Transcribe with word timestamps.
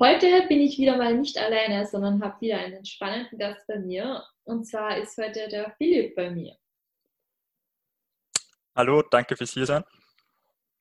Heute 0.00 0.46
bin 0.48 0.60
ich 0.60 0.78
wieder 0.78 0.96
mal 0.96 1.16
nicht 1.16 1.36
alleine, 1.38 1.84
sondern 1.84 2.22
habe 2.22 2.40
wieder 2.40 2.58
einen 2.58 2.84
spannenden 2.84 3.36
Gast 3.36 3.66
bei 3.66 3.80
mir. 3.80 4.22
Und 4.44 4.64
zwar 4.64 4.96
ist 4.96 5.18
heute 5.18 5.48
der 5.48 5.74
Philipp 5.76 6.14
bei 6.14 6.30
mir. 6.30 6.56
Hallo, 8.76 9.02
danke 9.02 9.36
fürs 9.36 9.54
hier 9.54 9.66
sein. 9.66 9.82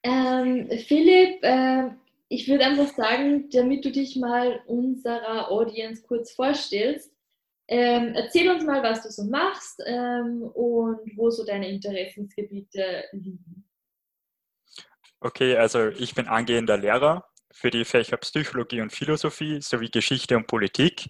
Ähm, 0.04 0.70
Philipp, 0.70 1.44
äh, 1.44 1.90
ich 2.30 2.48
würde 2.48 2.64
einfach 2.64 2.94
sagen, 2.94 3.50
damit 3.50 3.86
du 3.86 3.92
dich 3.92 4.18
mal 4.18 4.62
unserer 4.68 5.50
Audience 5.50 6.04
kurz 6.06 6.34
vorstellst, 6.34 7.12
ähm, 7.70 8.14
erzähl 8.14 8.52
uns 8.52 8.66
mal, 8.66 8.84
was 8.84 9.02
du 9.02 9.10
so 9.10 9.24
machst 9.24 9.82
ähm, 9.88 10.44
und 10.44 11.18
wo 11.18 11.32
so 11.32 11.44
deine 11.44 11.68
Interessensgebiete 11.70 13.06
liegen. 13.14 13.68
Okay, 15.22 15.58
also 15.58 15.88
ich 15.88 16.14
bin 16.14 16.28
angehender 16.28 16.78
Lehrer 16.78 17.28
für 17.58 17.72
die 17.72 17.86
Fächer 17.86 18.18
Psychologie 18.18 18.82
und 18.82 18.92
Philosophie 18.92 19.62
sowie 19.62 19.90
Geschichte 19.90 20.38
und 20.38 20.46
Politik. 20.46 21.10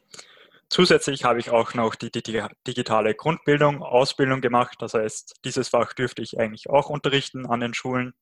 Zusätzlich 0.70 1.26
habe 1.26 1.40
ich 1.40 1.50
auch 1.50 1.74
noch 1.74 1.96
die 1.96 2.10
digitale 2.10 3.16
Grundbildung, 3.16 3.84
Ausbildung 3.84 4.40
gemacht. 4.40 4.78
Das 4.80 4.94
heißt, 4.94 5.42
dieses 5.44 5.68
Fach 5.68 5.92
dürfte 5.92 6.22
ich 6.22 6.40
eigentlich 6.40 6.70
auch 6.70 6.90
unterrichten 6.90 7.46
an 7.46 7.60
den 7.60 7.74
Schulen. 7.74 8.14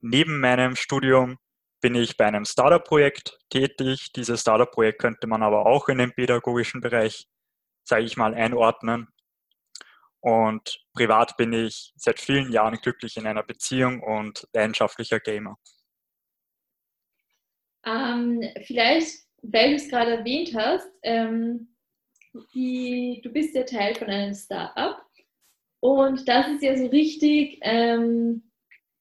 Neben 0.00 0.40
meinem 0.40 0.74
Studium 0.74 1.38
bin 1.80 1.94
ich 1.94 2.16
bei 2.16 2.26
einem 2.26 2.44
Startup-Projekt 2.44 3.38
tätig. 3.50 4.12
Dieses 4.12 4.40
Startup-Projekt 4.40 5.00
könnte 5.00 5.28
man 5.28 5.44
aber 5.44 5.64
auch 5.64 5.88
in 5.88 5.98
den 5.98 6.12
pädagogischen 6.12 6.80
Bereich, 6.80 7.28
sage 7.84 8.02
ich 8.02 8.16
mal, 8.16 8.34
einordnen. 8.34 9.08
Und 10.18 10.80
privat 10.92 11.36
bin 11.36 11.52
ich 11.52 11.92
seit 11.96 12.18
vielen 12.18 12.50
Jahren 12.50 12.80
glücklich 12.82 13.16
in 13.16 13.28
einer 13.28 13.44
Beziehung 13.44 14.02
und 14.02 14.48
leidenschaftlicher 14.52 15.20
Gamer. 15.20 15.56
Ähm, 17.86 18.42
vielleicht, 18.62 19.24
weil 19.42 19.70
du 19.70 19.76
es 19.76 19.88
gerade 19.88 20.18
erwähnt 20.18 20.54
hast, 20.54 20.88
ähm, 21.02 21.68
die, 22.54 23.20
du 23.22 23.30
bist 23.30 23.54
ja 23.54 23.62
Teil 23.62 23.94
von 23.94 24.08
einem 24.08 24.34
Startup 24.34 25.04
und 25.80 26.26
das 26.26 26.48
ist 26.48 26.62
ja 26.62 26.76
so 26.76 26.86
richtig, 26.86 27.58
ähm, 27.60 28.50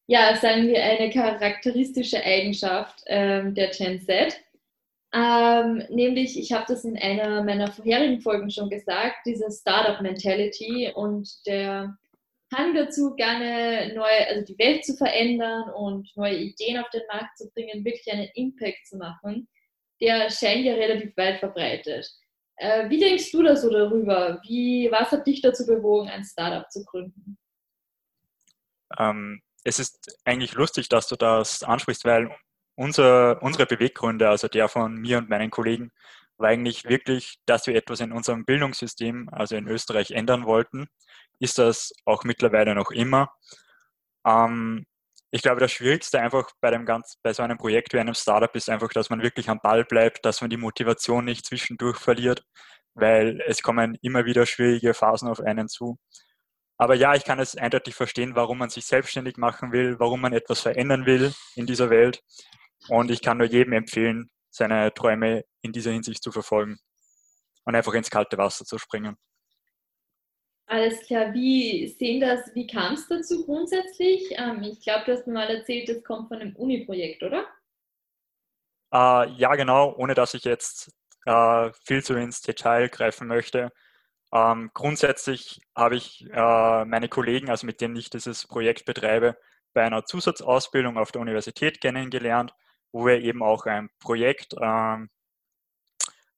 ja, 0.07 0.35
sagen 0.35 0.67
wir, 0.67 0.83
eine 0.83 1.09
charakteristische 1.09 2.21
Eigenschaft 2.21 3.03
ähm, 3.07 3.55
der 3.55 3.69
Gen 3.69 4.01
Z. 4.01 4.37
Ähm, 5.13 5.83
nämlich, 5.89 6.37
ich 6.37 6.51
habe 6.51 6.65
das 6.67 6.83
in 6.83 6.97
einer 6.97 7.43
meiner 7.43 7.71
vorherigen 7.71 8.19
Folgen 8.19 8.49
schon 8.49 8.69
gesagt, 8.69 9.17
diese 9.25 9.49
Startup-Mentality 9.49 10.91
und 10.93 11.45
der 11.47 11.97
Hang 12.53 12.73
dazu, 12.75 13.15
gerne 13.15 13.93
neue, 13.93 14.27
also 14.27 14.45
die 14.45 14.57
Welt 14.57 14.85
zu 14.85 14.95
verändern 14.95 15.69
und 15.71 16.09
neue 16.15 16.37
Ideen 16.37 16.77
auf 16.77 16.89
den 16.89 17.03
Markt 17.11 17.37
zu 17.37 17.49
bringen, 17.51 17.83
wirklich 17.83 18.11
einen 18.11 18.29
Impact 18.35 18.87
zu 18.87 18.97
machen, 18.97 19.47
der 20.01 20.29
scheint 20.29 20.65
ja 20.65 20.73
relativ 20.73 21.15
weit 21.17 21.39
verbreitet. 21.39 22.07
Äh, 22.57 22.89
wie 22.89 22.99
denkst 22.99 23.31
du 23.31 23.41
da 23.43 23.55
so 23.55 23.69
darüber? 23.69 24.39
Wie, 24.43 24.89
was 24.91 25.11
hat 25.11 25.25
dich 25.25 25.41
dazu 25.41 25.65
bewogen, 25.65 26.09
ein 26.09 26.23
Startup 26.23 26.69
zu 26.69 26.83
gründen? 26.85 27.37
Ähm, 28.97 29.41
es 29.63 29.79
ist 29.79 30.19
eigentlich 30.23 30.53
lustig, 30.53 30.89
dass 30.89 31.07
du 31.07 31.15
das 31.15 31.63
ansprichst, 31.63 32.05
weil 32.05 32.29
unser, 32.75 33.41
unsere 33.41 33.65
Beweggründe, 33.65 34.29
also 34.29 34.47
der 34.47 34.67
von 34.67 34.95
mir 34.95 35.17
und 35.17 35.29
meinen 35.29 35.51
Kollegen, 35.51 35.91
war 36.37 36.49
eigentlich 36.49 36.85
wirklich, 36.85 37.39
dass 37.45 37.67
wir 37.67 37.75
etwas 37.75 37.99
in 37.99 38.11
unserem 38.11 38.45
Bildungssystem, 38.45 39.29
also 39.31 39.55
in 39.55 39.67
Österreich, 39.67 40.11
ändern 40.11 40.45
wollten 40.45 40.87
ist 41.39 41.57
das 41.57 41.93
auch 42.05 42.23
mittlerweile 42.23 42.73
noch 42.73 42.91
immer. 42.91 43.33
Ähm, 44.25 44.85
ich 45.31 45.41
glaube, 45.41 45.59
das 45.59 45.71
Schwierigste 45.71 46.19
einfach 46.21 46.51
bei, 46.61 46.71
dem 46.71 46.85
ganz, 46.85 47.17
bei 47.23 47.33
so 47.33 47.43
einem 47.43 47.57
Projekt 47.57 47.93
wie 47.93 47.99
einem 47.99 48.13
Startup 48.13 48.55
ist 48.55 48.69
einfach, 48.69 48.89
dass 48.89 49.09
man 49.09 49.21
wirklich 49.23 49.49
am 49.49 49.59
Ball 49.61 49.83
bleibt, 49.83 50.25
dass 50.25 50.41
man 50.41 50.49
die 50.49 50.57
Motivation 50.57 51.25
nicht 51.25 51.45
zwischendurch 51.45 51.97
verliert, 51.97 52.43
weil 52.93 53.41
es 53.47 53.61
kommen 53.61 53.97
immer 54.01 54.25
wieder 54.25 54.45
schwierige 54.45 54.93
Phasen 54.93 55.27
auf 55.27 55.41
einen 55.41 55.67
zu. 55.67 55.97
Aber 56.77 56.95
ja, 56.95 57.15
ich 57.15 57.23
kann 57.25 57.39
es 57.39 57.55
eindeutig 57.55 57.95
verstehen, 57.95 58.35
warum 58.35 58.59
man 58.59 58.69
sich 58.69 58.85
selbstständig 58.85 59.37
machen 59.37 59.71
will, 59.71 59.99
warum 59.99 60.21
man 60.21 60.33
etwas 60.33 60.61
verändern 60.61 61.05
will 61.05 61.33
in 61.55 61.65
dieser 61.65 61.89
Welt. 61.89 62.21
Und 62.89 63.11
ich 63.11 63.21
kann 63.21 63.37
nur 63.37 63.47
jedem 63.47 63.73
empfehlen, 63.73 64.29
seine 64.53 64.93
Träume 64.93 65.43
in 65.61 65.71
dieser 65.73 65.91
Hinsicht 65.91 66.23
zu 66.23 66.31
verfolgen 66.31 66.77
und 67.65 67.75
einfach 67.75 67.93
ins 67.93 68.09
kalte 68.09 68.37
Wasser 68.37 68.65
zu 68.65 68.77
springen. 68.77 69.17
Alles 70.67 71.01
klar, 71.05 71.33
wie 71.33 71.87
sehen 71.87 72.21
das, 72.21 72.53
wie 72.53 72.67
kam 72.67 72.93
es 72.93 73.07
dazu 73.07 73.45
grundsätzlich? 73.45 74.33
Ähm, 74.37 74.63
ich 74.63 74.81
glaube, 74.81 75.05
du 75.05 75.11
hast 75.11 75.27
mir 75.27 75.33
mal 75.33 75.49
erzählt, 75.49 75.89
das 75.89 76.03
kommt 76.03 76.29
von 76.29 76.39
einem 76.39 76.55
Uni-Projekt, 76.55 77.21
oder? 77.21 77.45
Äh, 78.93 79.29
ja, 79.31 79.55
genau, 79.55 79.93
ohne 79.97 80.13
dass 80.13 80.33
ich 80.33 80.45
jetzt 80.45 80.91
äh, 81.25 81.71
viel 81.83 82.03
zu 82.03 82.13
ins 82.13 82.41
Detail 82.41 82.89
greifen 82.89 83.27
möchte. 83.27 83.71
Ähm, 84.31 84.71
grundsätzlich 84.73 85.61
habe 85.75 85.95
ich 85.95 86.25
äh, 86.31 86.85
meine 86.85 87.09
Kollegen, 87.09 87.49
also 87.49 87.65
mit 87.65 87.81
denen 87.81 87.95
ich 87.95 88.09
dieses 88.09 88.47
Projekt 88.47 88.85
betreibe, 88.85 89.37
bei 89.73 89.83
einer 89.83 90.05
Zusatzausbildung 90.05 90.97
auf 90.97 91.11
der 91.11 91.21
Universität 91.21 91.81
kennengelernt, 91.81 92.53
wo 92.93 93.05
wir 93.05 93.19
eben 93.21 93.43
auch 93.43 93.65
ein 93.65 93.89
Projekt 93.99 94.55
ähm, 94.61 95.09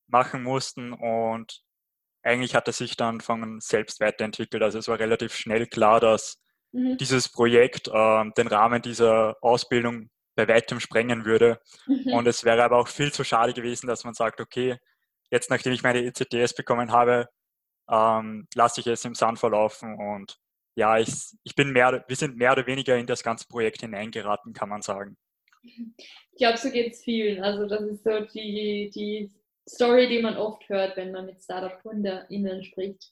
machen 0.08 0.42
mussten 0.42 0.94
und 0.94 1.62
eigentlich 2.24 2.56
hat 2.56 2.68
er 2.68 2.74
sich 2.74 2.98
dann 2.98 3.22
von 3.22 3.60
selbst 3.62 4.00
weiterentwickelt. 4.00 4.64
Also 4.64 4.80
es 4.80 4.88
war 4.88 4.98
relativ 4.98 5.36
schnell 5.36 5.68
klar, 5.68 6.00
dass 6.00 6.42
mhm. 6.72 6.98
dieses 6.98 7.30
Projekt 7.30 7.88
äh, 7.88 8.32
den 8.32 8.48
Rahmen 8.48 8.82
dieser 8.82 9.38
Ausbildung 9.42 10.10
bei 10.36 10.48
weitem 10.48 10.80
sprengen 10.80 11.26
würde. 11.26 11.60
Mhm. 11.86 12.14
Und 12.14 12.28
es 12.28 12.44
wäre 12.44 12.64
aber 12.64 12.78
auch 12.78 12.88
viel 12.88 13.14
zu 13.14 13.24
schade 13.24 13.54
gewesen, 13.54 13.88
dass 13.88 14.04
man 14.04 14.16
sagt, 14.16 14.42
okay, 14.42 14.78
jetzt 15.30 15.50
nachdem 15.52 15.74
ich 15.74 15.84
meine 15.84 16.04
ECTS 16.04 16.56
bekommen 16.56 16.92
habe, 16.92 17.30
ähm, 17.90 18.48
lasse 18.56 18.82
ich 18.82 18.88
es 18.88 19.06
im 19.06 19.14
Sand 19.16 19.38
verlaufen. 19.40 19.96
Und 19.96 20.40
ja, 20.76 20.98
ich, 20.98 21.14
ich 21.44 21.56
bin 21.56 21.72
mehr, 21.72 22.04
wir 22.08 22.16
sind 22.16 22.38
mehr 22.38 22.54
oder 22.54 22.66
weniger 22.66 22.98
in 22.98 23.06
das 23.06 23.24
ganze 23.24 23.48
Projekt 23.48 23.82
hineingeraten, 23.82 24.54
kann 24.54 24.70
man 24.70 24.82
sagen. 24.82 25.16
Ich 26.32 26.38
glaube, 26.38 26.58
so 26.58 26.70
geht 26.70 26.94
es 26.94 27.04
vielen. 27.04 27.44
Also 27.44 27.68
das 27.68 27.82
ist 27.82 28.04
so 28.04 28.20
die, 28.20 28.90
die 28.94 29.32
Story, 29.68 30.08
die 30.08 30.22
man 30.22 30.38
oft 30.38 30.68
hört, 30.70 30.96
wenn 30.98 31.12
man 31.12 31.26
mit 31.26 31.42
Startup-GründerInnen 31.42 32.64
spricht. 32.64 33.12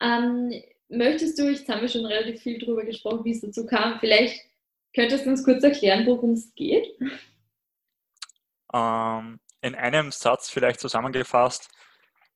Ähm, 0.00 0.52
möchtest 0.88 1.38
du, 1.38 1.48
jetzt 1.48 1.68
haben 1.68 1.80
wir 1.80 1.88
schon 1.88 2.06
relativ 2.06 2.42
viel 2.42 2.58
darüber 2.58 2.84
gesprochen, 2.84 3.24
wie 3.24 3.32
es 3.32 3.40
dazu 3.40 3.66
kam, 3.66 3.98
vielleicht 4.00 4.40
könntest 4.94 5.26
du 5.26 5.30
uns 5.30 5.44
kurz 5.44 5.62
erklären, 5.62 6.06
worum 6.06 6.32
es 6.32 6.54
geht? 6.54 6.88
Ähm, 8.74 9.40
in 9.60 9.74
einem 9.74 10.10
Satz 10.10 10.50
vielleicht 10.50 10.80
zusammengefasst, 10.80 11.68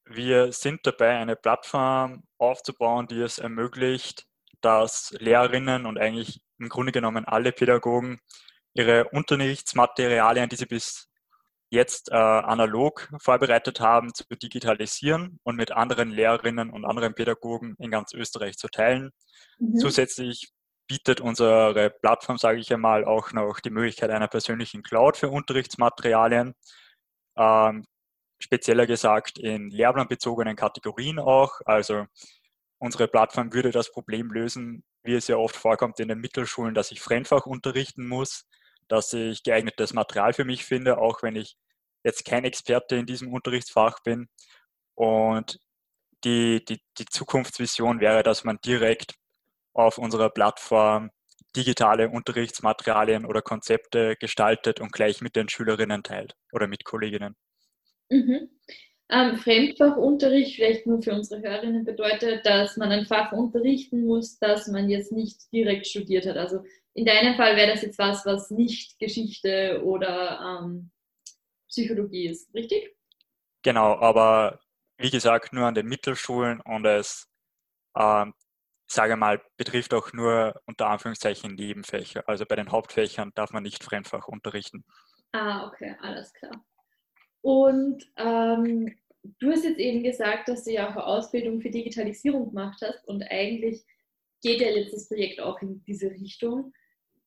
wir 0.04 0.52
sind 0.52 0.86
dabei, 0.86 1.16
eine 1.16 1.34
Plattform 1.34 2.22
aufzubauen, 2.38 3.08
die 3.08 3.20
es 3.20 3.38
ermöglicht, 3.38 4.26
dass 4.66 5.14
Lehrerinnen 5.20 5.86
und 5.86 5.96
eigentlich 5.96 6.40
im 6.58 6.68
Grunde 6.68 6.90
genommen 6.90 7.24
alle 7.24 7.52
Pädagogen 7.52 8.18
ihre 8.74 9.04
Unterrichtsmaterialien, 9.10 10.48
die 10.48 10.56
sie 10.56 10.66
bis 10.66 11.08
jetzt 11.70 12.10
äh, 12.10 12.16
analog 12.16 13.08
vorbereitet 13.18 13.78
haben, 13.78 14.12
zu 14.12 14.24
digitalisieren 14.28 15.38
und 15.44 15.54
mit 15.54 15.70
anderen 15.70 16.10
Lehrerinnen 16.10 16.70
und 16.70 16.84
anderen 16.84 17.14
Pädagogen 17.14 17.76
in 17.78 17.92
ganz 17.92 18.12
Österreich 18.12 18.56
zu 18.58 18.66
teilen. 18.66 19.12
Mhm. 19.60 19.76
Zusätzlich 19.76 20.50
bietet 20.88 21.20
unsere 21.20 21.90
Plattform, 22.02 22.36
sage 22.36 22.58
ich 22.58 22.72
einmal, 22.72 23.04
auch 23.04 23.32
noch 23.32 23.60
die 23.60 23.70
Möglichkeit 23.70 24.10
einer 24.10 24.28
persönlichen 24.28 24.82
Cloud 24.82 25.16
für 25.16 25.30
Unterrichtsmaterialien. 25.30 26.54
Ähm, 27.36 27.84
spezieller 28.40 28.86
gesagt 28.86 29.38
in 29.38 29.70
lehrplanbezogenen 29.70 30.56
Kategorien 30.56 31.20
auch. 31.20 31.60
Also 31.66 32.06
unsere 32.78 33.08
Plattform 33.08 33.52
würde 33.52 33.70
das 33.70 33.90
Problem 33.90 34.30
lösen, 34.30 34.84
wie 35.02 35.14
es 35.14 35.28
ja 35.28 35.36
oft 35.36 35.56
vorkommt 35.56 36.00
in 36.00 36.08
den 36.08 36.20
Mittelschulen, 36.20 36.74
dass 36.74 36.90
ich 36.90 37.00
Fremdfach 37.00 37.46
unterrichten 37.46 38.06
muss 38.06 38.46
dass 38.88 39.12
ich 39.12 39.42
geeignetes 39.42 39.92
Material 39.92 40.32
für 40.32 40.44
mich 40.44 40.64
finde, 40.64 40.98
auch 40.98 41.22
wenn 41.22 41.36
ich 41.36 41.56
jetzt 42.04 42.24
kein 42.24 42.44
Experte 42.44 42.96
in 42.96 43.06
diesem 43.06 43.32
Unterrichtsfach 43.32 44.00
bin. 44.02 44.28
Und 44.94 45.58
die, 46.24 46.64
die, 46.64 46.80
die 46.98 47.06
Zukunftsvision 47.06 48.00
wäre, 48.00 48.22
dass 48.22 48.44
man 48.44 48.58
direkt 48.64 49.14
auf 49.74 49.98
unserer 49.98 50.30
Plattform 50.30 51.10
digitale 51.54 52.10
Unterrichtsmaterialien 52.10 53.24
oder 53.24 53.42
Konzepte 53.42 54.16
gestaltet 54.16 54.80
und 54.80 54.92
gleich 54.92 55.20
mit 55.20 55.36
den 55.36 55.48
Schülerinnen 55.48 56.02
teilt 56.02 56.36
oder 56.52 56.66
mit 56.66 56.84
Kolleginnen. 56.84 57.34
Mhm. 58.10 58.50
Ähm, 59.08 59.36
Fremdfachunterricht, 59.36 60.56
vielleicht 60.56 60.86
nur 60.86 61.00
für 61.00 61.12
unsere 61.12 61.40
Hörerinnen, 61.40 61.84
bedeutet, 61.84 62.44
dass 62.44 62.76
man 62.76 62.90
ein 62.90 63.06
Fach 63.06 63.30
unterrichten 63.30 64.04
muss, 64.04 64.38
das 64.38 64.66
man 64.66 64.88
jetzt 64.88 65.12
nicht 65.12 65.52
direkt 65.52 65.86
studiert 65.86 66.26
hat. 66.26 66.36
Also 66.36 66.64
in 66.94 67.04
deinem 67.04 67.36
Fall 67.36 67.56
wäre 67.56 67.70
das 67.70 67.82
jetzt 67.82 67.98
was, 67.98 68.26
was 68.26 68.50
nicht 68.50 68.98
Geschichte 68.98 69.82
oder 69.84 70.60
ähm, 70.64 70.90
Psychologie 71.68 72.26
ist, 72.28 72.52
richtig? 72.52 72.96
Genau, 73.62 73.96
aber 73.98 74.60
wie 74.98 75.10
gesagt, 75.10 75.52
nur 75.52 75.66
an 75.66 75.74
den 75.74 75.86
Mittelschulen 75.86 76.60
und 76.62 76.84
es, 76.84 77.28
ähm, 77.96 78.34
sage 78.88 79.16
mal, 79.16 79.42
betrifft 79.56 79.94
auch 79.94 80.12
nur 80.12 80.60
unter 80.64 80.88
Anführungszeichen 80.88 81.54
Nebenfächer. 81.54 82.28
Also 82.28 82.44
bei 82.46 82.56
den 82.56 82.72
Hauptfächern 82.72 83.32
darf 83.34 83.52
man 83.52 83.62
nicht 83.62 83.84
Fremdfach 83.84 84.26
unterrichten. 84.26 84.84
Ah, 85.32 85.66
okay, 85.66 85.96
alles 86.00 86.32
klar. 86.32 86.64
Und 87.46 88.02
ähm, 88.16 88.92
du 89.38 89.52
hast 89.52 89.62
jetzt 89.62 89.78
eben 89.78 90.02
gesagt, 90.02 90.48
dass 90.48 90.64
du 90.64 90.72
ja 90.72 90.88
auch 90.88 90.96
eine 90.96 91.06
Ausbildung 91.06 91.60
für 91.60 91.70
Digitalisierung 91.70 92.48
gemacht 92.48 92.82
hast 92.82 93.06
und 93.06 93.22
eigentlich 93.30 93.84
geht 94.42 94.60
ja 94.60 94.68
jetzt 94.68 94.92
das 94.92 95.06
Projekt 95.06 95.40
auch 95.40 95.62
in 95.62 95.80
diese 95.84 96.10
Richtung. 96.10 96.72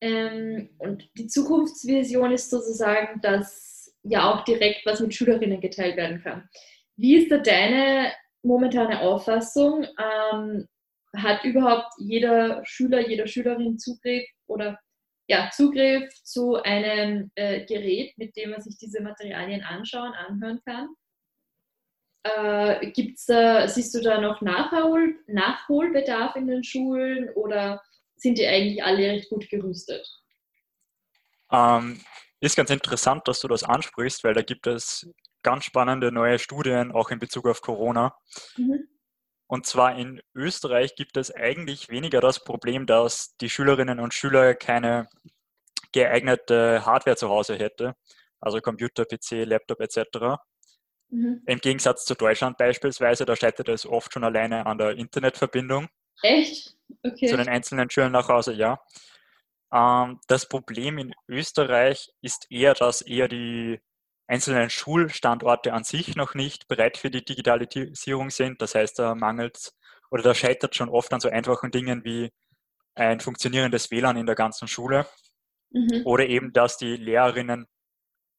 Ähm, 0.02 0.72
und 0.78 1.10
die 1.18 1.28
Zukunftsvision 1.28 2.34
ist 2.34 2.50
sozusagen, 2.50 3.22
dass 3.22 3.96
ja 4.04 4.30
auch 4.30 4.44
direkt 4.44 4.86
was 4.86 5.00
mit 5.00 5.16
Schülerinnen 5.16 5.62
geteilt 5.62 5.96
werden 5.96 6.22
kann. 6.22 6.50
Wie 6.98 7.16
ist 7.16 7.32
da 7.32 7.38
deine 7.38 8.12
momentane 8.44 9.00
Auffassung? 9.00 9.86
Ähm, 9.98 10.68
hat 11.16 11.46
überhaupt 11.46 11.94
jeder 11.98 12.62
Schüler, 12.66 13.08
jeder 13.08 13.26
Schülerin 13.26 13.80
Zugriff 13.80 14.28
oder 14.48 14.80
ja, 15.30 15.50
Zugriff 15.52 16.12
zu 16.24 16.56
einem 16.56 17.32
äh, 17.36 17.64
Gerät, 17.66 18.18
mit 18.18 18.36
dem 18.36 18.50
man 18.50 18.62
sich 18.62 18.78
diese 18.78 19.00
Materialien 19.00 19.62
anschauen, 19.64 20.14
anhören 20.14 20.60
kann. 20.66 20.90
Äh, 22.24 22.92
gibt's 22.92 23.28
da, 23.28 23.68
siehst 23.68 23.94
du 23.94 24.02
da 24.02 24.20
noch 24.20 24.42
Nachhol 24.42 25.20
Nachholbedarf 25.28 26.36
in 26.36 26.48
den 26.48 26.64
Schulen 26.64 27.30
oder 27.36 27.82
sind 28.16 28.40
die 28.40 28.48
eigentlich 28.48 28.84
alle 28.84 29.08
recht 29.08 29.30
gut 29.30 29.48
gerüstet? 29.50 30.06
Ähm, 31.52 32.02
ist 32.42 32.58
ganz 32.58 32.72
interessant, 32.72 33.28
dass 33.28 33.40
du 33.40 33.48
das 33.48 33.64
ansprichst, 33.64 34.24
weil 34.24 34.34
da 34.34 34.42
gibt 34.42 34.66
es 34.66 35.08
ganz 35.44 35.64
spannende 35.64 36.12
neue 36.12 36.40
Studien 36.40 36.92
auch 36.92 37.12
in 37.12 37.20
Bezug 37.20 37.48
auf 37.48 37.62
Corona. 37.62 38.18
Mhm. 38.58 38.89
Und 39.50 39.66
zwar 39.66 39.98
in 39.98 40.22
Österreich 40.36 40.96
gibt 40.96 41.18
es 41.18 41.34
eigentlich 41.34 41.90
weniger 41.90 42.22
das 42.22 42.44
Problem, 42.44 42.86
dass 42.86 43.36
die 43.38 43.50
Schülerinnen 43.50 44.00
und 44.00 44.14
Schüler 44.14 44.54
keine 44.54 45.10
geeignete 45.92 46.86
Hardware 46.86 47.18
zu 47.18 47.30
Hause 47.30 47.56
hätte, 47.56 47.96
also 48.40 48.62
Computer, 48.62 49.06
PC, 49.06 49.46
Laptop 49.46 49.82
etc. 49.82 50.38
Mhm. 51.10 51.42
Im 51.48 51.60
Gegensatz 51.60 52.06
zu 52.06 52.14
Deutschland 52.14 52.60
beispielsweise, 52.60 53.26
da 53.26 53.36
scheitert 53.36 53.70
es 53.70 53.88
oft 53.88 54.14
schon 54.14 54.24
alleine 54.24 54.68
an 54.68 54.78
der 54.78 54.92
Internetverbindung. 54.92 55.88
Echt? 56.22 56.78
Okay. 57.04 57.26
Zu 57.26 57.38
den 57.38 57.50
einzelnen 57.50 57.90
Schülern 57.90 58.12
nach 58.12 58.30
Hause, 58.30 58.54
ja. 58.54 58.80
Ähm, 59.74 60.20
das 60.28 60.48
Problem 60.48 61.00
in 61.00 61.16
Österreich 61.28 62.12
ist 62.22 62.46
eher, 62.52 62.76
dass 62.76 63.02
eher 63.02 63.28
die 63.28 63.82
einzelnen 64.30 64.70
Schulstandorte 64.70 65.74
an 65.74 65.84
sich 65.84 66.16
noch 66.16 66.36
nicht 66.36 66.68
bereit 66.68 66.98
für 66.98 67.10
die 67.10 67.26
Digitalisierung 67.26 68.30
sind. 68.30 68.62
Das 68.62 68.76
heißt, 68.76 69.00
da 69.00 69.16
mangelt 69.16 69.74
oder 70.12 70.22
da 70.22 70.36
scheitert 70.36 70.76
schon 70.76 70.90
oft 70.90 71.12
an 71.14 71.20
so 71.20 71.30
einfachen 71.30 71.72
Dingen 71.72 72.04
wie 72.04 72.32
ein 72.94 73.20
funktionierendes 73.20 73.90
WLAN 73.90 74.18
in 74.18 74.28
der 74.28 74.36
ganzen 74.36 74.68
Schule 74.68 75.08
mhm. 75.72 76.04
oder 76.06 76.28
eben, 76.28 76.54
dass 76.54 76.78
die 76.78 76.96
Lehrerinnen 76.96 77.66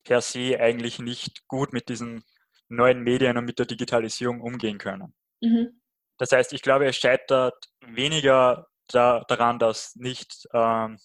per 0.05 0.21
se 0.21 0.59
eigentlich 0.61 1.01
nicht 1.01 1.47
gut 1.49 1.73
mit 1.73 1.89
diesen 1.89 2.25
neuen 2.69 3.03
Medien 3.03 3.37
und 3.37 3.45
mit 3.45 3.59
der 3.59 3.67
Digitalisierung 3.67 4.41
umgehen 4.41 4.79
können. 4.79 5.13
Mhm. 5.41 5.81
Das 6.19 6.31
heißt, 6.31 6.53
ich 6.53 6.63
glaube, 6.63 6.87
es 6.87 6.97
scheitert 6.97 7.65
weniger 7.81 8.69
da, 8.87 9.25
daran, 9.27 9.59
dass 9.59 9.97
nicht 9.97 10.47
ähm, 10.53 10.99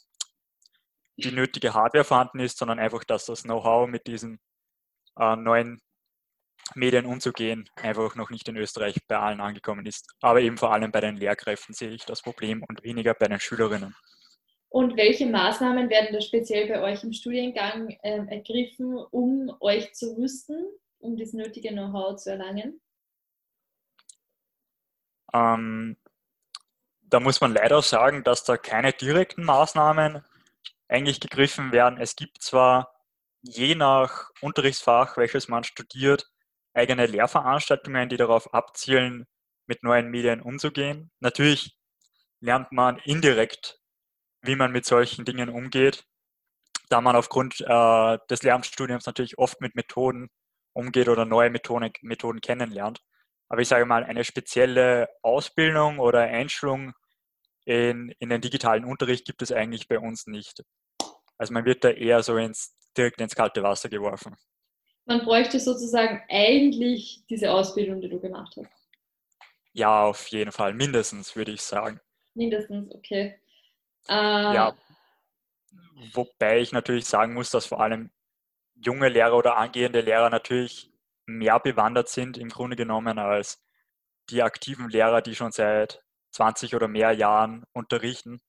die 1.18 1.32
nötige 1.32 1.74
Hardware 1.74 2.04
vorhanden 2.04 2.40
ist, 2.40 2.58
sondern 2.60 2.78
einfach, 2.78 3.04
dass 3.04 3.26
das 3.26 3.44
Know-how 3.44 3.88
mit 3.88 4.06
diesen 4.06 4.40
äh, 5.18 5.36
neuen 5.36 5.82
Medien 6.74 7.06
umzugehen, 7.06 7.70
einfach 7.76 8.16
noch 8.16 8.30
nicht 8.30 8.48
in 8.48 8.58
Österreich 8.58 8.96
bei 9.08 9.18
allen 9.18 9.40
angekommen 9.40 9.86
ist. 9.86 10.08
Aber 10.22 10.42
eben 10.42 10.58
vor 10.58 10.74
allem 10.74 10.92
bei 10.92 11.02
den 11.02 11.16
Lehrkräften 11.16 11.76
sehe 11.76 11.92
ich 11.92 12.06
das 12.06 12.22
Problem 12.22 12.64
und 12.68 12.84
weniger 12.84 13.14
bei 13.14 13.28
den 13.28 13.40
Schülerinnen. 13.40 13.96
Und 14.70 14.98
welche 14.98 15.26
Maßnahmen 15.26 15.90
werden 15.90 16.10
da 16.12 16.20
speziell 16.20 16.68
bei 16.68 16.82
euch 16.82 17.04
im 17.04 17.14
Studiengang 17.14 17.90
äh, 18.02 18.26
ergriffen, 18.28 18.98
um 19.12 19.56
euch 19.62 19.94
zu 19.94 20.18
rüsten, 20.18 20.66
um 21.00 21.16
das 21.18 21.34
nötige 21.34 21.70
Know-how 21.70 22.18
zu 22.18 22.32
erlangen? 22.32 22.82
Ähm, 25.34 25.98
da 27.04 27.20
muss 27.20 27.40
man 27.40 27.54
leider 27.54 27.82
sagen, 27.82 28.24
dass 28.24 28.44
da 28.44 28.58
keine 28.58 28.92
direkten 28.92 29.44
Maßnahmen 29.44 30.24
eigentlich 30.88 31.20
gegriffen 31.20 31.72
werden. 31.72 32.00
Es 32.00 32.16
gibt 32.16 32.42
zwar 32.42 32.95
je 33.48 33.76
nach 33.76 34.30
Unterrichtsfach, 34.42 35.18
welches 35.18 35.48
man 35.48 35.64
studiert, 35.64 36.28
eigene 36.74 37.06
Lehrveranstaltungen, 37.06 38.10
die 38.10 38.18
darauf 38.18 38.54
abzielen, 38.54 39.26
mit 39.68 39.84
neuen 39.84 40.10
Medien 40.10 40.42
umzugehen. 40.42 41.12
Natürlich 41.20 41.78
lernt 42.40 42.72
man 42.72 42.98
indirekt, 43.00 43.80
wie 44.42 44.56
man 44.56 44.72
mit 44.72 44.86
solchen 44.86 45.26
Dingen 45.26 45.50
umgeht, 45.50 46.06
da 46.90 47.02
man 47.02 47.16
aufgrund 47.16 47.62
äh, 47.62 48.18
des 48.30 48.44
Lehramtsstudiums 48.44 49.06
natürlich 49.06 49.38
oft 49.38 49.62
mit 49.62 49.76
Methoden 49.76 50.30
umgeht 50.74 51.08
oder 51.08 51.26
neue 51.26 51.50
Methoden, 51.50 51.92
Methoden 52.02 52.42
kennenlernt. 52.42 53.02
Aber 53.48 53.62
ich 53.62 53.68
sage 53.68 53.86
mal, 53.86 54.04
eine 54.04 54.24
spezielle 54.24 55.08
Ausbildung 55.22 56.00
oder 56.00 56.22
Einschulung 56.22 56.94
in, 57.66 58.14
in 58.20 58.30
den 58.30 58.42
digitalen 58.42 58.86
Unterricht 58.86 59.26
gibt 59.26 59.42
es 59.42 59.52
eigentlich 59.52 59.88
bei 59.88 60.00
uns 60.00 60.28
nicht. 60.28 60.64
Also 61.38 61.54
man 61.54 61.66
wird 61.66 61.84
da 61.84 61.90
eher 61.90 62.22
so 62.24 62.38
ins 62.38 62.76
direkt 62.98 63.22
ins 63.22 63.36
kalte 63.36 63.64
Wasser 63.64 63.90
geworfen. 63.90 64.36
Man 65.06 65.24
bräuchte 65.24 65.60
sozusagen 65.60 66.22
eigentlich 66.30 67.24
diese 67.30 67.52
Ausbildung, 67.52 68.02
die 68.02 68.10
du 68.10 68.20
gemacht 68.20 68.56
hast. 68.58 68.90
Ja, 69.74 70.06
auf 70.06 70.28
jeden 70.28 70.52
Fall. 70.52 70.74
Mindestens, 70.74 71.36
würde 71.36 71.52
ich 71.52 71.62
sagen. 71.62 72.00
Mindestens, 72.34 72.94
okay. 72.94 73.40
Äh, 74.08 74.14
ja. 74.14 74.76
Wobei 76.14 76.60
ich 76.60 76.72
natürlich 76.72 77.06
sagen 77.06 77.34
muss, 77.34 77.52
dass 77.52 77.66
vor 77.66 77.82
allem 77.82 78.10
junge 78.76 79.10
Lehrer 79.10 79.38
oder 79.38 79.58
angehende 79.58 80.02
Lehrer 80.02 80.30
natürlich 80.30 80.92
mehr 81.26 81.60
bewandert 81.60 82.10
sind 82.10 82.38
im 82.38 82.50
Grunde 82.50 82.76
genommen 82.76 83.20
als 83.20 83.62
die 84.30 84.44
aktiven 84.44 84.90
Lehrer, 84.90 85.22
die 85.22 85.36
schon 85.36 85.52
seit 85.52 86.04
20 86.32 86.76
oder 86.76 86.88
mehr 86.88 87.12
Jahren 87.12 87.64
unterrichten. 87.74 88.42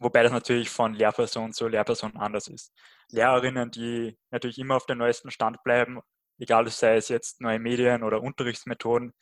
Wobei 0.00 0.22
das 0.22 0.32
natürlich 0.32 0.70
von 0.70 0.94
Lehrperson 0.94 1.52
zu 1.52 1.68
Lehrperson 1.68 2.16
anders 2.16 2.48
ist. 2.48 2.72
Lehrerinnen, 3.10 3.70
die 3.70 4.16
natürlich 4.30 4.58
immer 4.58 4.76
auf 4.76 4.86
dem 4.86 4.98
neuesten 4.98 5.30
Stand 5.30 5.62
bleiben, 5.62 6.00
egal 6.38 6.68
sei 6.68 6.96
es 6.96 7.08
jetzt 7.08 7.40
neue 7.40 7.58
Medien 7.58 8.02
oder 8.02 8.22
Unterrichtsmethoden, 8.22 9.12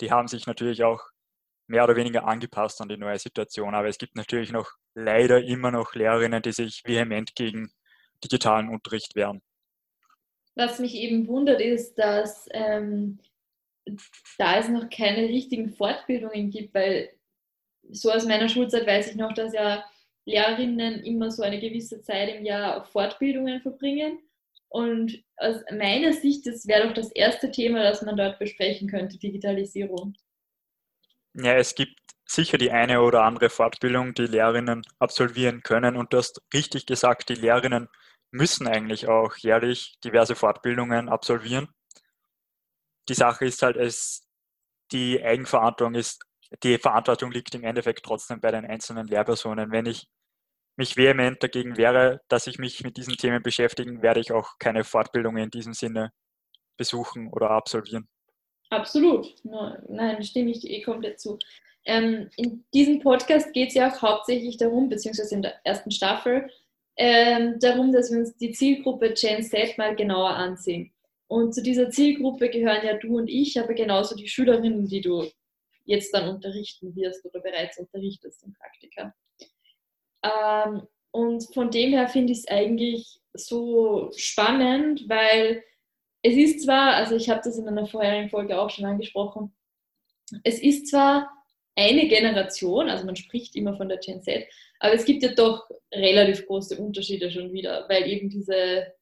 die 0.00 0.10
haben 0.10 0.28
sich 0.28 0.46
natürlich 0.46 0.84
auch 0.84 1.02
mehr 1.66 1.84
oder 1.84 1.96
weniger 1.96 2.26
angepasst 2.26 2.80
an 2.80 2.88
die 2.88 2.96
neue 2.96 3.18
Situation. 3.18 3.74
Aber 3.74 3.88
es 3.88 3.98
gibt 3.98 4.16
natürlich 4.16 4.50
noch 4.50 4.70
leider 4.94 5.42
immer 5.42 5.70
noch 5.70 5.94
Lehrerinnen, 5.94 6.42
die 6.42 6.52
sich 6.52 6.82
vehement 6.84 7.34
gegen 7.34 7.72
digitalen 8.22 8.68
Unterricht 8.68 9.14
wehren. 9.14 9.40
Was 10.54 10.78
mich 10.78 10.94
eben 10.94 11.26
wundert, 11.28 11.60
ist, 11.60 11.94
dass 11.94 12.48
ähm, 12.52 13.20
da 14.36 14.58
es 14.58 14.68
noch 14.68 14.90
keine 14.90 15.28
richtigen 15.28 15.70
Fortbildungen 15.70 16.50
gibt, 16.50 16.74
weil 16.74 17.10
so 17.88 18.10
aus 18.10 18.26
meiner 18.26 18.48
Schulzeit 18.48 18.86
weiß 18.86 19.10
ich 19.10 19.16
noch, 19.16 19.32
dass 19.32 19.52
ja 19.52 19.84
Lehrerinnen 20.26 21.02
immer 21.02 21.30
so 21.30 21.42
eine 21.42 21.60
gewisse 21.60 22.02
Zeit 22.02 22.34
im 22.34 22.44
Jahr 22.44 22.80
auf 22.80 22.90
Fortbildungen 22.90 23.60
verbringen. 23.60 24.18
Und 24.68 25.24
aus 25.36 25.56
meiner 25.72 26.12
Sicht, 26.12 26.46
das 26.46 26.66
wäre 26.66 26.86
doch 26.86 26.94
das 26.94 27.10
erste 27.10 27.50
Thema, 27.50 27.82
das 27.82 28.02
man 28.02 28.16
dort 28.16 28.38
besprechen 28.38 28.88
könnte, 28.88 29.18
Digitalisierung. 29.18 30.14
Ja, 31.34 31.54
es 31.54 31.74
gibt 31.74 31.98
sicher 32.24 32.58
die 32.58 32.70
eine 32.70 33.02
oder 33.02 33.24
andere 33.24 33.50
Fortbildung, 33.50 34.14
die 34.14 34.26
Lehrerinnen 34.26 34.82
absolvieren 35.00 35.62
können. 35.62 35.96
Und 35.96 36.12
du 36.12 36.18
hast 36.18 36.40
richtig 36.54 36.86
gesagt, 36.86 37.28
die 37.28 37.34
Lehrerinnen 37.34 37.88
müssen 38.30 38.68
eigentlich 38.68 39.08
auch 39.08 39.36
jährlich 39.36 39.96
diverse 40.04 40.36
Fortbildungen 40.36 41.08
absolvieren. 41.08 41.68
Die 43.08 43.14
Sache 43.14 43.46
ist 43.46 43.62
halt, 43.62 43.76
es, 43.76 44.28
die 44.92 45.22
Eigenverantwortung 45.22 45.94
ist 45.96 46.24
die 46.62 46.78
Verantwortung 46.78 47.30
liegt 47.30 47.54
im 47.54 47.64
Endeffekt 47.64 48.04
trotzdem 48.04 48.40
bei 48.40 48.50
den 48.50 48.64
einzelnen 48.64 49.06
Lehrpersonen. 49.06 49.70
Wenn 49.70 49.86
ich 49.86 50.08
mich 50.76 50.96
vehement 50.96 51.42
dagegen 51.42 51.76
wäre, 51.76 52.20
dass 52.28 52.46
ich 52.46 52.58
mich 52.58 52.82
mit 52.82 52.96
diesen 52.96 53.16
Themen 53.16 53.42
beschäftigen, 53.42 54.02
werde 54.02 54.20
ich 54.20 54.32
auch 54.32 54.58
keine 54.58 54.84
Fortbildungen 54.84 55.44
in 55.44 55.50
diesem 55.50 55.74
Sinne 55.74 56.12
besuchen 56.76 57.28
oder 57.28 57.50
absolvieren. 57.50 58.08
Absolut. 58.70 59.34
Nein, 59.44 60.22
stimme 60.22 60.50
ich 60.50 60.68
eh 60.68 60.80
komplett 60.82 61.20
zu. 61.20 61.38
Ähm, 61.84 62.30
in 62.36 62.64
diesem 62.72 63.00
Podcast 63.00 63.52
geht 63.52 63.68
es 63.68 63.74
ja 63.74 63.90
auch 63.90 64.02
hauptsächlich 64.02 64.56
darum, 64.56 64.88
beziehungsweise 64.88 65.34
in 65.34 65.42
der 65.42 65.54
ersten 65.64 65.90
Staffel, 65.90 66.48
ähm, 66.96 67.58
darum, 67.58 67.92
dass 67.92 68.10
wir 68.10 68.18
uns 68.18 68.36
die 68.36 68.52
Zielgruppe 68.52 69.14
Gen 69.14 69.42
Z 69.42 69.78
mal 69.78 69.96
genauer 69.96 70.30
ansehen. 70.30 70.92
Und 71.26 71.54
zu 71.54 71.62
dieser 71.62 71.90
Zielgruppe 71.90 72.50
gehören 72.50 72.84
ja 72.84 72.94
du 72.94 73.16
und 73.16 73.28
ich, 73.28 73.58
aber 73.58 73.74
genauso 73.74 74.14
die 74.14 74.28
Schülerinnen, 74.28 74.86
die 74.86 75.00
du 75.00 75.30
jetzt 75.90 76.14
dann 76.14 76.28
unterrichten 76.28 76.94
wirst 76.94 77.24
oder 77.26 77.40
bereits 77.40 77.78
unterrichtest 77.78 78.44
im 78.44 78.54
Praktika. 78.54 79.14
Ähm, 80.22 80.86
und 81.10 81.52
von 81.52 81.70
dem 81.70 81.90
her 81.90 82.08
finde 82.08 82.32
ich 82.32 82.40
es 82.40 82.48
eigentlich 82.48 83.20
so 83.34 84.10
spannend, 84.16 85.08
weil 85.08 85.64
es 86.22 86.34
ist 86.36 86.64
zwar, 86.64 86.94
also 86.94 87.16
ich 87.16 87.28
habe 87.28 87.40
das 87.42 87.58
in 87.58 87.66
einer 87.66 87.86
vorherigen 87.86 88.30
Folge 88.30 88.58
auch 88.58 88.70
schon 88.70 88.84
angesprochen, 88.84 89.52
es 90.44 90.60
ist 90.60 90.88
zwar 90.88 91.28
eine 91.74 92.06
Generation, 92.06 92.88
also 92.88 93.04
man 93.04 93.16
spricht 93.16 93.56
immer 93.56 93.76
von 93.76 93.88
der 93.88 93.98
Gen 93.98 94.22
Z, 94.22 94.46
aber 94.78 94.94
es 94.94 95.04
gibt 95.04 95.22
ja 95.22 95.34
doch 95.34 95.68
relativ 95.92 96.46
große 96.46 96.76
Unterschiede 96.76 97.30
schon 97.30 97.52
wieder, 97.52 97.86
weil 97.88 98.06
eben 98.06 98.28
diese 98.28 98.92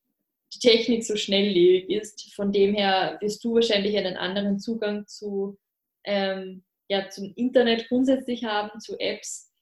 die 0.55 0.59
Technik 0.61 1.05
so 1.05 1.17
schnelllebig 1.17 1.91
ist. 1.91 2.35
Von 2.35 2.53
dem 2.53 2.75
her 2.75 3.19
wirst 3.21 3.45
du 3.45 3.55
wahrscheinlich 3.55 3.97
einen 3.97 4.17
anderen 4.17 4.59
Zugang 4.59 5.07
zu, 5.07 5.59
ähm, 6.05 6.65
ja, 6.89 7.09
zum 7.09 7.33
Internet 7.37 7.89
grundsätzlich 7.89 8.45
haben, 8.45 8.81
zu 8.81 8.99
Apps, 8.99 9.53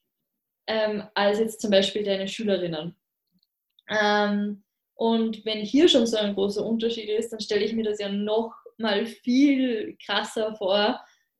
ähm, 0.67 1.03
als 1.13 1.39
jetzt 1.39 1.61
zum 1.61 1.71
Beispiel 1.71 2.03
deine 2.03 2.27
Schülerinnen. 2.27 2.95
Ähm, 3.89 4.63
und 4.95 5.45
wenn 5.45 5.59
hier 5.59 5.87
schon 5.87 6.07
so 6.07 6.17
ein 6.17 6.33
großer 6.33 6.65
Unterschied 6.65 7.09
ist, 7.09 7.31
dann 7.31 7.39
stelle 7.39 7.63
ich 7.63 7.73
mir 7.73 7.83
das 7.83 7.99
ja 7.99 8.09
noch 8.09 8.55
mal 8.77 9.05
viel 9.05 9.97
krasser 10.03 10.55
vor, 10.55 10.99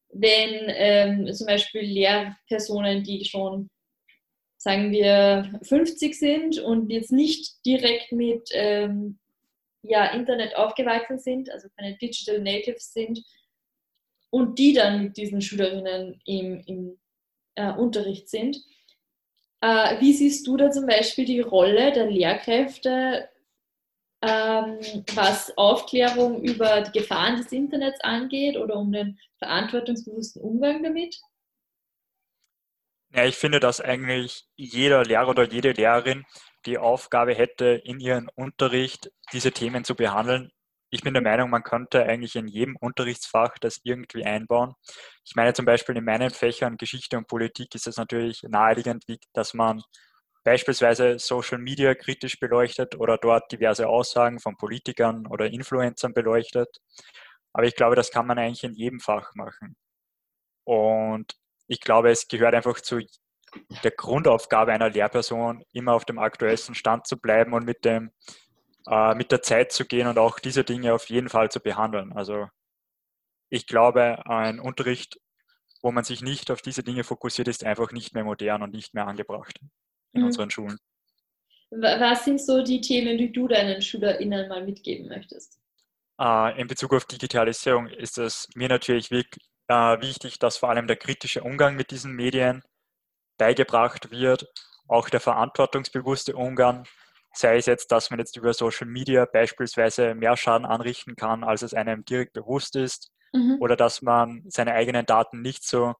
wenn 0.09 0.65
ähm, 0.67 1.33
zum 1.33 1.47
Beispiel 1.47 1.81
Lehrpersonen, 1.81 3.03
die 3.03 3.25
schon, 3.25 3.69
sagen 4.57 4.91
wir, 4.91 5.59
50 5.63 6.17
sind 6.17 6.59
und 6.59 6.89
jetzt 6.89 7.11
nicht 7.11 7.65
direkt 7.65 8.11
mit 8.11 8.49
ähm, 8.53 9.19
ja, 9.81 10.05
Internet 10.07 10.55
aufgewachsen 10.55 11.19
sind, 11.19 11.49
also 11.49 11.67
keine 11.75 11.97
Digital 11.97 12.39
Natives 12.39 12.93
sind, 12.93 13.23
und 14.29 14.59
die 14.59 14.73
dann 14.73 15.03
mit 15.03 15.17
diesen 15.17 15.41
Schülerinnen 15.41 16.19
im, 16.25 16.61
im 16.65 16.99
äh, 17.55 17.71
Unterricht 17.71 18.29
sind. 18.29 18.57
Äh, 19.61 19.99
wie 19.99 20.13
siehst 20.13 20.45
du 20.47 20.57
da 20.57 20.69
zum 20.69 20.85
Beispiel 20.85 21.25
die 21.25 21.39
Rolle 21.39 21.91
der 21.91 22.09
Lehrkräfte, 22.09 23.29
ähm, 24.21 24.79
was 25.13 25.55
Aufklärung 25.57 26.41
über 26.41 26.81
die 26.81 26.99
Gefahren 26.99 27.37
des 27.37 27.51
Internets 27.51 27.99
angeht 28.01 28.57
oder 28.57 28.75
um 28.75 28.91
den 28.91 29.19
verantwortungsbewussten 29.39 30.41
Umgang 30.41 30.83
damit? 30.83 31.19
Ja, 33.13 33.25
ich 33.25 33.35
finde, 33.35 33.59
dass 33.59 33.79
eigentlich 33.79 34.45
jeder 34.55 35.03
Lehrer 35.03 35.29
oder 35.29 35.47
jede 35.49 35.71
Lehrerin 35.71 36.25
die 36.65 36.77
Aufgabe 36.77 37.33
hätte, 37.33 37.81
in 37.83 37.99
ihrem 37.99 38.29
Unterricht 38.35 39.11
diese 39.31 39.51
Themen 39.51 39.83
zu 39.83 39.95
behandeln. 39.95 40.51
Ich 40.89 41.01
bin 41.01 41.13
der 41.13 41.23
Meinung, 41.23 41.49
man 41.49 41.63
könnte 41.63 42.03
eigentlich 42.03 42.35
in 42.35 42.47
jedem 42.47 42.77
Unterrichtsfach 42.77 43.57
das 43.59 43.81
irgendwie 43.83 44.23
einbauen. 44.23 44.73
Ich 45.25 45.35
meine 45.35 45.53
zum 45.53 45.65
Beispiel 45.65 45.97
in 45.97 46.05
meinen 46.05 46.29
Fächern 46.29 46.77
Geschichte 46.77 47.17
und 47.17 47.27
Politik 47.27 47.75
ist 47.75 47.87
es 47.87 47.97
natürlich 47.97 48.43
naheliegend, 48.43 49.03
dass 49.33 49.53
man 49.53 49.81
beispielsweise 50.45 51.19
Social 51.19 51.57
Media 51.57 51.93
kritisch 51.93 52.39
beleuchtet 52.39 52.95
oder 52.95 53.17
dort 53.17 53.51
diverse 53.51 53.87
Aussagen 53.89 54.39
von 54.39 54.55
Politikern 54.55 55.27
oder 55.27 55.47
Influencern 55.47 56.13
beleuchtet. 56.13 56.69
Aber 57.51 57.65
ich 57.65 57.75
glaube, 57.75 57.97
das 57.97 58.11
kann 58.11 58.27
man 58.27 58.39
eigentlich 58.39 58.63
in 58.63 58.73
jedem 58.73 59.01
Fach 59.01 59.35
machen. 59.35 59.75
Und 60.63 61.33
ich 61.67 61.81
glaube, 61.81 62.11
es 62.11 62.27
gehört 62.29 62.55
einfach 62.55 62.79
zu 62.79 63.01
der 63.83 63.91
Grundaufgabe 63.91 64.71
einer 64.71 64.89
Lehrperson, 64.89 65.63
immer 65.73 65.93
auf 65.93 66.05
dem 66.05 66.19
aktuellsten 66.19 66.75
Stand 66.75 67.07
zu 67.07 67.17
bleiben 67.17 67.53
und 67.53 67.65
mit, 67.65 67.83
dem, 67.83 68.11
äh, 68.89 69.15
mit 69.15 69.31
der 69.31 69.41
Zeit 69.41 69.71
zu 69.71 69.85
gehen 69.85 70.07
und 70.07 70.17
auch 70.17 70.39
diese 70.39 70.63
Dinge 70.63 70.93
auf 70.93 71.09
jeden 71.09 71.29
Fall 71.29 71.49
zu 71.51 71.59
behandeln. 71.59 72.13
Also 72.13 72.47
ich 73.49 73.67
glaube, 73.67 74.25
ein 74.25 74.59
Unterricht, 74.59 75.19
wo 75.81 75.91
man 75.91 76.03
sich 76.03 76.21
nicht 76.21 76.51
auf 76.51 76.61
diese 76.61 76.83
Dinge 76.83 77.03
fokussiert, 77.03 77.47
ist 77.47 77.63
einfach 77.63 77.91
nicht 77.91 78.13
mehr 78.13 78.23
modern 78.23 78.63
und 78.63 78.73
nicht 78.73 78.93
mehr 78.93 79.07
angebracht 79.07 79.59
in 80.13 80.21
mhm. 80.21 80.27
unseren 80.27 80.49
Schulen. 80.49 80.77
Was 81.69 82.23
sind 82.23 82.41
so 82.41 82.63
die 82.63 82.79
Themen, 82.81 83.17
die 83.17 83.31
du 83.31 83.47
deinen 83.47 83.81
SchülerInnen 83.81 84.47
mal 84.47 84.63
mitgeben 84.63 85.09
möchtest? 85.09 85.59
Äh, 86.19 86.59
in 86.59 86.67
Bezug 86.67 86.93
auf 86.93 87.05
Digitalisierung 87.05 87.87
ist 87.87 88.17
es 88.17 88.47
mir 88.55 88.69
natürlich 88.69 89.11
wirklich 89.11 89.45
äh, 89.67 89.99
wichtig, 90.01 90.39
dass 90.39 90.57
vor 90.57 90.69
allem 90.69 90.87
der 90.87 90.95
kritische 90.95 91.43
Umgang 91.43 91.75
mit 91.75 91.91
diesen 91.91 92.13
Medien 92.13 92.63
beigebracht 93.37 94.11
wird, 94.11 94.47
auch 94.87 95.09
der 95.09 95.19
verantwortungsbewusste 95.19 96.35
Umgang, 96.35 96.85
sei 97.37 97.57
es 97.57 97.65
jetzt, 97.65 97.91
dass 97.91 98.09
man 98.09 98.19
jetzt 98.19 98.35
über 98.37 98.53
Social 98.53 98.87
Media 98.87 99.25
beispielsweise 99.25 100.15
mehr 100.15 100.37
Schaden 100.37 100.65
anrichten 100.65 101.15
kann, 101.15 101.43
als 101.43 101.61
es 101.61 101.73
einem 101.73 102.05
direkt 102.05 102.33
bewusst 102.33 102.75
ist, 102.75 103.11
mhm. 103.33 103.57
oder 103.59 103.75
dass 103.75 104.01
man 104.01 104.43
seine 104.47 104.73
eigenen 104.73 105.05
Daten 105.05 105.41
nicht 105.41 105.63
so 105.63 105.93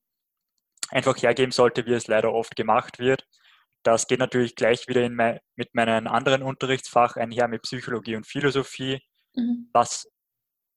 einfach 0.89 1.22
hergeben 1.22 1.51
sollte, 1.51 1.86
wie 1.86 1.94
es 1.94 2.08
leider 2.08 2.34
oft 2.34 2.56
gemacht 2.56 3.00
wird. 3.00 3.27
Das 3.84 4.08
geht 4.08 4.20
natürlich 4.20 4.56
gleich 4.56 4.88
wieder 4.88 5.08
mein, 5.10 5.39
mit 5.56 5.75
meinem 5.75 6.08
anderen 6.08 6.44
Unterrichtsfach 6.44 7.15
einher 7.15 7.48
mit 7.48 7.63
Psychologie 7.63 8.15
und 8.15 8.27
Philosophie. 8.27 9.01
Mhm. 9.36 9.70
Was 9.74 10.10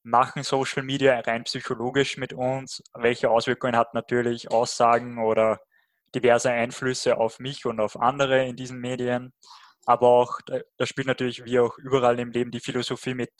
machen 0.03 0.43
Social 0.43 0.83
Media 0.83 1.19
rein 1.21 1.45
psychologisch 1.45 2.17
mit 2.17 2.33
uns? 2.33 2.83
Welche 2.95 3.31
Auswirkungen 3.31 3.77
hat 3.77 3.95
natürlich 3.95 4.51
Aussagen 4.51 5.19
oder 5.19 5.61
diverse 6.15 6.51
Einflüsse 6.51 7.19
auf 7.19 7.39
mich 7.39 7.67
und 7.67 7.81
auf 7.81 8.01
andere 8.01 8.47
in 8.47 8.57
diesen 8.57 8.81
Medien. 8.81 9.33
Aber 9.87 10.09
auch, 10.09 10.41
da 10.47 10.87
spielt 10.87 11.07
natürlich 11.07 11.45
wie 11.45 11.59
auch 11.59 11.79
überall 11.79 12.19
im 12.21 12.31
Leben 12.31 12.51
die 12.51 12.61
Philosophie 12.61 13.15
mit, 13.15 13.33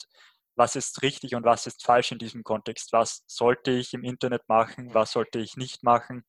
was 0.55 0.75
ist 0.75 1.01
richtig 1.01 1.35
und 1.35 1.45
was 1.45 1.67
ist 1.67 1.83
falsch 1.85 2.11
in 2.11 2.19
diesem 2.19 2.43
Kontext. 2.43 2.91
Was 2.93 3.23
sollte 3.27 3.71
ich 3.71 3.93
im 3.93 4.03
Internet 4.03 4.47
machen, 4.49 4.93
was 4.93 5.11
sollte 5.11 5.39
ich 5.39 5.55
nicht 5.55 5.83
machen. 5.83 6.25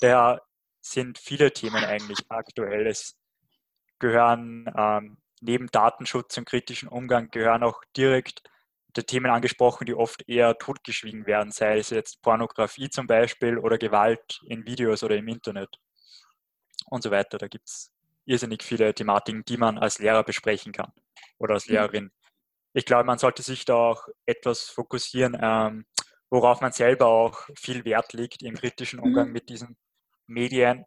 Da 0.00 0.40
sind 0.80 1.18
viele 1.18 1.52
Themen 1.52 1.84
eigentlich 1.84 2.18
aktuell. 2.28 2.86
Es 2.86 3.16
gehören 3.98 4.66
ähm, 4.76 5.18
neben 5.40 5.68
Datenschutz 5.68 6.36
und 6.38 6.46
kritischen 6.46 6.88
Umgang 6.88 7.30
gehören 7.30 7.62
auch 7.62 7.82
direkt 7.96 8.42
der 8.96 9.06
Themen 9.06 9.30
angesprochen, 9.30 9.86
die 9.86 9.94
oft 9.94 10.28
eher 10.28 10.58
totgeschwiegen 10.58 11.26
werden, 11.26 11.50
sei 11.50 11.78
es 11.78 11.90
jetzt 11.90 12.22
Pornografie 12.22 12.90
zum 12.90 13.06
Beispiel 13.06 13.58
oder 13.58 13.78
Gewalt 13.78 14.40
in 14.46 14.66
Videos 14.66 15.02
oder 15.02 15.16
im 15.16 15.28
Internet 15.28 15.78
und 16.90 17.02
so 17.02 17.10
weiter. 17.10 17.38
Da 17.38 17.48
gibt 17.48 17.68
es 17.68 17.90
irrsinnig 18.24 18.62
viele 18.62 18.94
Thematiken, 18.94 19.44
die 19.44 19.56
man 19.56 19.78
als 19.78 19.98
Lehrer 19.98 20.24
besprechen 20.24 20.72
kann 20.72 20.92
oder 21.38 21.54
als 21.54 21.66
mhm. 21.66 21.74
Lehrerin. 21.74 22.12
Ich 22.74 22.84
glaube, 22.84 23.04
man 23.04 23.18
sollte 23.18 23.42
sich 23.42 23.64
da 23.64 23.74
auch 23.74 24.08
etwas 24.26 24.62
fokussieren, 24.62 25.36
ähm, 25.40 25.86
worauf 26.30 26.60
man 26.60 26.72
selber 26.72 27.06
auch 27.06 27.46
viel 27.58 27.84
Wert 27.84 28.12
legt 28.14 28.42
im 28.42 28.54
kritischen 28.54 28.98
Umgang 28.98 29.28
mhm. 29.28 29.32
mit 29.32 29.48
diesen 29.48 29.76
Medien. 30.26 30.84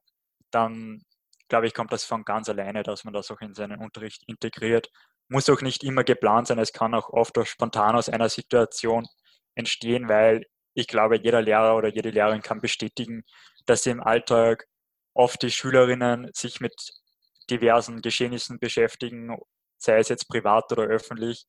Dann, 0.51 1.03
glaube 1.47 1.67
ich, 1.67 1.73
kommt 1.73 1.91
das 1.91 2.03
von 2.03 2.23
ganz 2.23 2.49
alleine, 2.49 2.81
dass 2.81 3.03
man 3.03 3.13
das 3.13 3.29
auch 3.29 3.41
in 3.41 3.53
seinen 3.53 3.79
Unterricht 3.79 4.23
integriert 4.27 4.89
muss 5.27 5.49
auch 5.49 5.61
nicht 5.61 5.83
immer 5.83 6.03
geplant 6.03 6.47
sein. 6.47 6.59
Es 6.59 6.73
kann 6.73 6.93
auch 6.93 7.09
oft 7.09 7.37
auch 7.37 7.45
spontan 7.45 7.95
aus 7.95 8.09
einer 8.09 8.29
Situation 8.29 9.07
entstehen, 9.55 10.07
weil 10.09 10.45
ich 10.73 10.87
glaube, 10.87 11.17
jeder 11.17 11.41
Lehrer 11.41 11.75
oder 11.75 11.89
jede 11.89 12.09
Lehrerin 12.09 12.41
kann 12.41 12.61
bestätigen, 12.61 13.23
dass 13.65 13.83
sie 13.83 13.91
im 13.91 14.03
Alltag 14.03 14.67
oft 15.13 15.41
die 15.41 15.51
Schülerinnen 15.51 16.29
sich 16.33 16.59
mit 16.59 16.73
diversen 17.49 18.01
Geschehnissen 18.01 18.59
beschäftigen, 18.59 19.37
sei 19.77 19.99
es 19.99 20.09
jetzt 20.09 20.27
privat 20.27 20.71
oder 20.71 20.83
öffentlich. 20.83 21.45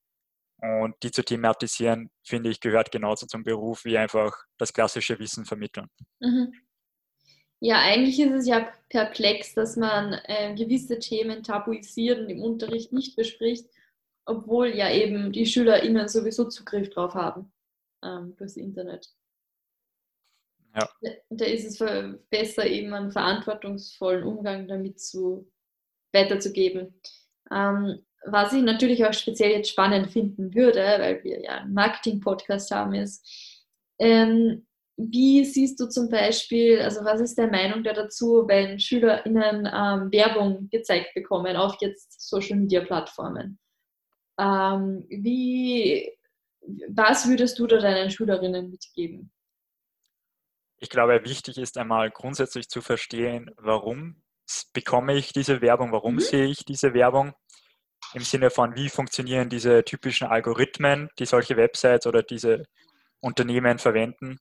Und 0.59 0.95
die 1.03 1.11
zu 1.11 1.23
thematisieren, 1.23 2.11
finde 2.25 2.51
ich, 2.51 2.61
gehört 2.61 2.91
genauso 2.91 3.27
zum 3.27 3.45
Beruf 3.45 3.85
wie 3.85 3.99
einfach 3.99 4.35
das 4.57 4.73
klassische 4.73 5.19
Wissen 5.19 5.45
vermitteln. 5.45 5.89
Mhm. 6.21 6.53
Ja, 7.61 7.81
eigentlich 7.81 8.19
ist 8.21 8.33
es 8.33 8.47
ja 8.47 8.71
perplex, 8.91 9.55
dass 9.55 9.77
man 9.77 10.15
äh, 10.25 10.55
gewisse 10.55 10.99
Themen 10.99 11.43
tabuisiert 11.43 12.21
und 12.21 12.29
im 12.29 12.43
Unterricht 12.43 12.93
nicht 12.93 13.17
bespricht, 13.17 13.67
obwohl 14.27 14.69
ja 14.69 14.91
eben 14.91 15.33
die 15.33 15.47
SchülerInnen 15.47 16.09
sowieso 16.09 16.49
Zugriff 16.49 16.91
drauf 16.91 17.15
haben 17.15 17.53
ähm, 18.03 18.35
durchs 18.37 18.57
Internet. 18.57 19.11
Ja. 20.75 20.89
Da 21.31 21.45
ist 21.47 21.65
es 21.65 21.79
besser, 22.29 22.67
eben 22.67 22.93
einen 22.93 23.11
verantwortungsvollen 23.11 24.25
Umgang 24.25 24.69
damit 24.69 25.01
zu, 25.01 25.51
weiterzugeben. 26.17 27.01
Ähm, 27.51 28.01
was 28.25 28.53
ich 28.53 28.63
natürlich 28.63 29.05
auch 29.05 29.13
speziell 29.13 29.53
jetzt 29.53 29.71
spannend 29.71 30.11
finden 30.11 30.55
würde, 30.55 30.81
weil 30.81 31.23
wir 31.23 31.41
ja 31.41 31.59
einen 31.59 31.75
Marketing-Podcast 31.75 32.71
haben, 32.73 32.95
ist, 32.95 33.25
ähm, 34.01 34.67
wie 34.97 35.45
siehst 35.45 35.79
du 35.79 35.87
zum 35.89 36.09
Beispiel, 36.09 36.81
also 36.81 37.05
was 37.05 37.21
ist 37.21 37.37
deine 37.37 37.51
Meinung 37.51 37.85
da 37.85 37.93
dazu, 37.93 38.45
wenn 38.47 38.81
SchülerInnen 38.81 39.67
ähm, 39.67 40.11
Werbung 40.11 40.69
gezeigt 40.71 41.15
bekommen 41.15 41.55
auf 41.57 41.77
jetzt 41.81 42.29
Social 42.29 42.57
Media 42.57 42.81
Plattformen? 42.81 43.59
Ähm, 44.39 45.05
wie, 45.09 46.11
was 46.89 47.29
würdest 47.29 47.59
du 47.59 47.67
da 47.67 47.79
deinen 47.79 48.11
Schülerinnen 48.11 48.71
mitgeben? 48.71 49.31
Ich 50.79 50.91
glaube, 50.91 51.23
wichtig 51.25 51.59
ist 51.59 51.79
einmal 51.79 52.11
grundsätzlich 52.11 52.69
zu 52.69 52.81
verstehen, 52.81 53.51
warum 53.57 54.23
bekomme 54.73 55.15
ich 55.15 55.33
diese 55.33 55.61
Werbung, 55.61 55.93
warum 55.93 56.15
mhm. 56.15 56.21
sehe 56.21 56.47
ich 56.47 56.65
diese 56.65 56.95
Werbung 56.95 57.35
im 58.15 58.23
Sinne 58.23 58.51
von, 58.51 58.75
wie 58.77 58.89
funktionieren 58.89 59.49
diese 59.49 59.85
typischen 59.85 60.27
Algorithmen, 60.27 61.11
die 61.19 61.27
solche 61.27 61.57
Websites 61.57 62.07
oder 62.07 62.23
diese 62.23 62.65
Unternehmen 63.21 63.79
verwenden. 63.79 64.39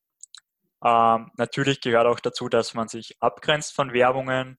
Ähm, 0.83 1.31
natürlich 1.37 1.81
gehört 1.81 2.05
auch 2.05 2.19
dazu, 2.19 2.49
dass 2.49 2.73
man 2.73 2.87
sich 2.87 3.15
abgrenzt 3.19 3.73
von 3.73 3.93
Werbungen. 3.93 4.57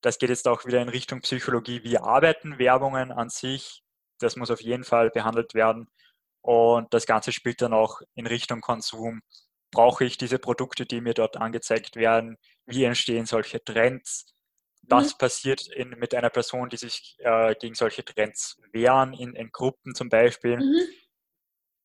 Das 0.00 0.18
geht 0.18 0.30
jetzt 0.30 0.48
auch 0.48 0.64
wieder 0.64 0.80
in 0.80 0.88
Richtung 0.88 1.20
Psychologie. 1.20 1.84
Wie 1.84 1.98
arbeiten 1.98 2.58
Werbungen 2.58 3.12
an 3.12 3.28
sich? 3.28 3.82
Das 4.18 4.36
muss 4.36 4.50
auf 4.50 4.62
jeden 4.62 4.84
Fall 4.84 5.10
behandelt 5.10 5.54
werden. 5.54 5.88
Und 6.40 6.92
das 6.94 7.06
Ganze 7.06 7.32
spielt 7.32 7.62
dann 7.62 7.72
auch 7.72 8.00
in 8.14 8.26
Richtung 8.26 8.60
Konsum. 8.60 9.20
Brauche 9.70 10.04
ich 10.04 10.18
diese 10.18 10.38
Produkte, 10.38 10.86
die 10.86 11.00
mir 11.00 11.14
dort 11.14 11.36
angezeigt 11.36 11.96
werden? 11.96 12.36
Wie 12.66 12.84
entstehen 12.84 13.26
solche 13.26 13.62
Trends? 13.62 14.26
Was 14.88 15.14
mhm. 15.14 15.18
passiert 15.18 15.66
in, 15.68 15.90
mit 15.90 16.14
einer 16.14 16.30
Person, 16.30 16.68
die 16.68 16.76
sich 16.76 17.16
äh, 17.20 17.54
gegen 17.54 17.74
solche 17.74 18.04
Trends 18.04 18.60
wehren, 18.72 19.14
in, 19.14 19.34
in 19.34 19.50
Gruppen 19.50 19.94
zum 19.94 20.08
Beispiel? 20.08 20.58
Mhm. 20.58 20.80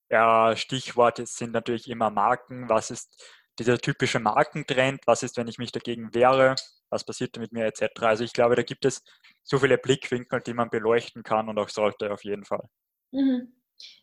Ja, 0.09 0.55
Stichworte 0.55 1.25
sind 1.25 1.51
natürlich 1.51 1.89
immer 1.89 2.09
Marken. 2.09 2.69
Was 2.69 2.91
ist 2.91 3.21
dieser 3.59 3.77
typische 3.77 4.19
Markentrend? 4.19 5.01
Was 5.05 5.23
ist, 5.23 5.37
wenn 5.37 5.47
ich 5.47 5.57
mich 5.57 5.71
dagegen 5.71 6.13
wehre? 6.13 6.55
Was 6.89 7.05
passiert 7.05 7.37
mit 7.37 7.51
mir 7.51 7.65
etc.? 7.65 8.01
Also 8.01 8.23
ich 8.23 8.33
glaube, 8.33 8.55
da 8.55 8.63
gibt 8.63 8.85
es 8.85 9.03
so 9.43 9.59
viele 9.59 9.77
Blickwinkel, 9.77 10.41
die 10.41 10.53
man 10.53 10.69
beleuchten 10.69 11.23
kann 11.23 11.49
und 11.49 11.59
auch 11.59 11.69
sollte 11.69 12.11
auf 12.11 12.23
jeden 12.23 12.45
Fall. 12.45 12.67
Mhm. 13.11 13.53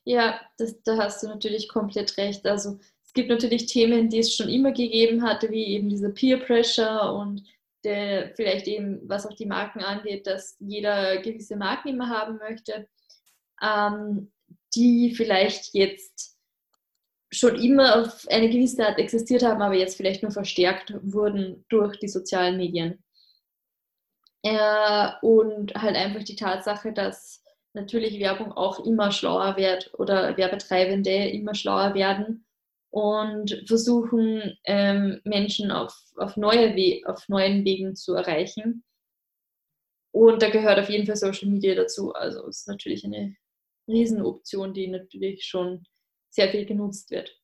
Ja, 0.04 0.40
das, 0.58 0.80
da 0.82 0.96
hast 0.98 1.22
du 1.22 1.28
natürlich 1.28 1.68
komplett 1.68 2.16
recht. 2.16 2.46
Also 2.46 2.78
es 3.02 3.12
gibt 3.12 3.28
natürlich 3.28 3.66
Themen, 3.66 4.08
die 4.08 4.18
es 4.18 4.34
schon 4.34 4.48
immer 4.48 4.72
gegeben 4.72 5.22
hatte, 5.22 5.50
wie 5.50 5.66
eben 5.66 5.88
diese 5.88 6.10
Peer 6.10 6.38
Pressure 6.38 7.14
und 7.14 7.42
der, 7.84 8.32
vielleicht 8.34 8.66
eben, 8.66 9.00
was 9.08 9.26
auch 9.26 9.34
die 9.34 9.46
Marken 9.46 9.80
angeht, 9.80 10.26
dass 10.26 10.56
jeder 10.58 11.18
gewisse 11.22 11.56
Marken 11.56 11.88
immer 11.88 12.08
haben 12.08 12.38
möchte, 12.38 12.88
ähm, 13.62 14.32
die 14.74 15.14
vielleicht 15.14 15.74
jetzt 15.74 16.38
schon 17.32 17.56
immer 17.56 18.00
auf 18.00 18.26
eine 18.28 18.48
gewisse 18.48 18.86
Art 18.86 18.98
existiert 18.98 19.42
haben, 19.42 19.62
aber 19.62 19.74
jetzt 19.74 19.96
vielleicht 19.96 20.22
nur 20.22 20.32
verstärkt 20.32 20.94
wurden 21.02 21.64
durch 21.68 21.98
die 21.98 22.08
sozialen 22.08 22.56
Medien. 22.56 23.02
Äh, 24.42 25.10
und 25.22 25.74
halt 25.74 25.96
einfach 25.96 26.22
die 26.22 26.36
Tatsache, 26.36 26.92
dass 26.92 27.42
natürlich 27.72 28.20
Werbung 28.20 28.52
auch 28.52 28.84
immer 28.84 29.10
schlauer 29.10 29.56
wird 29.56 29.92
oder 29.98 30.36
Werbetreibende 30.36 31.28
immer 31.30 31.54
schlauer 31.54 31.94
werden 31.94 32.43
und 32.94 33.60
versuchen, 33.66 34.56
ähm, 34.66 35.20
Menschen 35.24 35.72
auf, 35.72 36.00
auf, 36.14 36.36
neue 36.36 36.76
We 36.76 37.04
auf 37.10 37.28
neuen 37.28 37.64
Wegen 37.64 37.96
zu 37.96 38.14
erreichen. 38.14 38.84
Und 40.12 40.40
da 40.40 40.48
gehört 40.48 40.78
auf 40.78 40.88
jeden 40.88 41.04
Fall 41.04 41.16
Social 41.16 41.48
Media 41.48 41.74
dazu. 41.74 42.12
Also 42.12 42.46
es 42.46 42.60
ist 42.60 42.68
natürlich 42.68 43.04
eine 43.04 43.34
Riesenoption, 43.88 44.74
die 44.74 44.86
natürlich 44.86 45.44
schon 45.44 45.84
sehr 46.30 46.50
viel 46.50 46.66
genutzt 46.66 47.10
wird. 47.10 47.36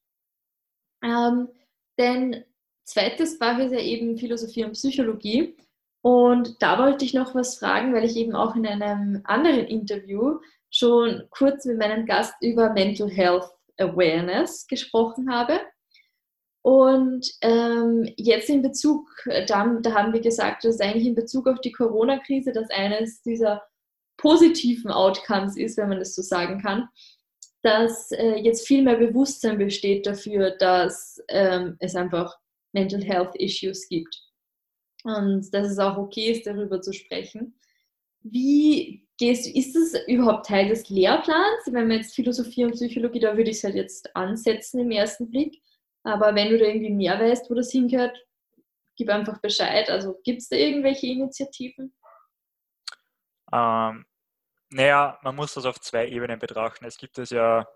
Ähm, 1.02 1.48
denn 1.98 2.44
zweites 2.84 3.36
Fach 3.38 3.58
ist 3.58 3.72
ja 3.72 3.80
eben 3.80 4.18
Philosophie 4.18 4.62
und 4.62 4.74
Psychologie. 4.74 5.56
Und 6.00 6.62
da 6.62 6.78
wollte 6.78 7.04
ich 7.04 7.12
noch 7.12 7.34
was 7.34 7.58
fragen, 7.58 7.92
weil 7.92 8.04
ich 8.04 8.14
eben 8.14 8.36
auch 8.36 8.54
in 8.54 8.68
einem 8.68 9.22
anderen 9.24 9.66
Interview 9.66 10.38
schon 10.70 11.24
kurz 11.30 11.64
mit 11.64 11.78
meinem 11.78 12.06
Gast 12.06 12.34
über 12.40 12.72
Mental 12.72 13.10
Health 13.10 13.50
Awareness 13.80 14.66
gesprochen 14.66 15.32
habe. 15.32 15.60
Und 16.62 17.26
ähm, 17.40 18.06
jetzt 18.16 18.50
in 18.50 18.62
Bezug, 18.62 19.08
da, 19.24 19.78
da 19.80 19.94
haben 19.94 20.12
wir 20.12 20.20
gesagt, 20.20 20.64
dass 20.64 20.80
eigentlich 20.80 21.06
in 21.06 21.14
Bezug 21.14 21.46
auf 21.46 21.60
die 21.60 21.72
Corona-Krise 21.72 22.52
das 22.52 22.68
eines 22.70 23.22
dieser 23.22 23.62
positiven 24.18 24.90
Outcomes 24.90 25.56
ist, 25.56 25.78
wenn 25.78 25.88
man 25.88 25.98
das 25.98 26.14
so 26.14 26.20
sagen 26.20 26.60
kann, 26.60 26.88
dass 27.62 28.12
äh, 28.12 28.36
jetzt 28.36 28.66
viel 28.66 28.82
mehr 28.82 28.96
Bewusstsein 28.96 29.56
besteht 29.58 30.06
dafür, 30.06 30.50
dass 30.50 31.22
ähm, 31.28 31.76
es 31.78 31.94
einfach 31.96 32.36
Mental 32.72 33.02
Health 33.02 33.34
Issues 33.36 33.88
gibt 33.88 34.14
und 35.04 35.52
dass 35.52 35.70
es 35.70 35.78
auch 35.78 35.96
okay 35.96 36.30
ist, 36.32 36.46
darüber 36.46 36.80
zu 36.80 36.92
sprechen. 36.92 37.58
Wie 38.22 39.06
gehst 39.18 39.46
ist 39.46 39.74
das 39.74 40.02
überhaupt 40.06 40.46
Teil 40.46 40.68
des 40.68 40.88
Lehrplans? 40.88 41.66
Wenn 41.66 41.88
man 41.88 41.98
jetzt 41.98 42.14
Philosophie 42.14 42.64
und 42.64 42.72
Psychologie, 42.72 43.20
da 43.20 43.36
würde 43.36 43.50
ich 43.50 43.58
es 43.58 43.64
halt 43.64 43.74
jetzt 43.74 44.14
ansetzen 44.14 44.80
im 44.80 44.90
ersten 44.90 45.30
Blick. 45.30 45.60
Aber 46.02 46.34
wenn 46.34 46.50
du 46.50 46.58
da 46.58 46.64
irgendwie 46.64 46.90
mehr 46.90 47.18
weißt, 47.18 47.50
wo 47.50 47.54
das 47.54 47.70
hingehört, 47.70 48.16
gib 48.96 49.08
einfach 49.08 49.40
Bescheid. 49.40 49.90
Also 49.90 50.18
gibt 50.24 50.40
es 50.42 50.48
da 50.48 50.56
irgendwelche 50.56 51.06
Initiativen? 51.06 51.94
Ähm, 53.52 54.06
naja, 54.70 55.18
man 55.22 55.36
muss 55.36 55.54
das 55.54 55.66
auf 55.66 55.80
zwei 55.80 56.06
Ebenen 56.06 56.38
betrachten. 56.38 56.84
Es 56.84 56.96
gibt 56.96 57.18
es 57.18 57.30
ja 57.30 57.66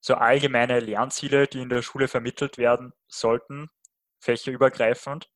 so 0.00 0.14
allgemeine 0.14 0.80
Lernziele, 0.80 1.46
die 1.46 1.60
in 1.60 1.68
der 1.68 1.82
Schule 1.82 2.08
vermittelt 2.08 2.58
werden 2.58 2.92
sollten, 3.08 3.68
fächerübergreifend. 4.20 5.30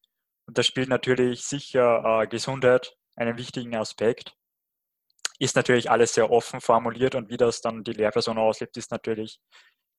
Und 0.46 0.58
da 0.58 0.62
spielt 0.62 0.88
natürlich 0.88 1.44
sicher 1.44 2.22
äh, 2.22 2.26
Gesundheit 2.26 2.96
einen 3.16 3.38
wichtigen 3.38 3.74
Aspekt. 3.76 4.36
Ist 5.38 5.56
natürlich 5.56 5.90
alles 5.90 6.14
sehr 6.14 6.30
offen 6.30 6.60
formuliert 6.60 7.14
und 7.14 7.28
wie 7.28 7.36
das 7.36 7.60
dann 7.60 7.84
die 7.84 7.92
Lehrperson 7.92 8.38
auslebt, 8.38 8.76
ist 8.76 8.90
natürlich 8.90 9.40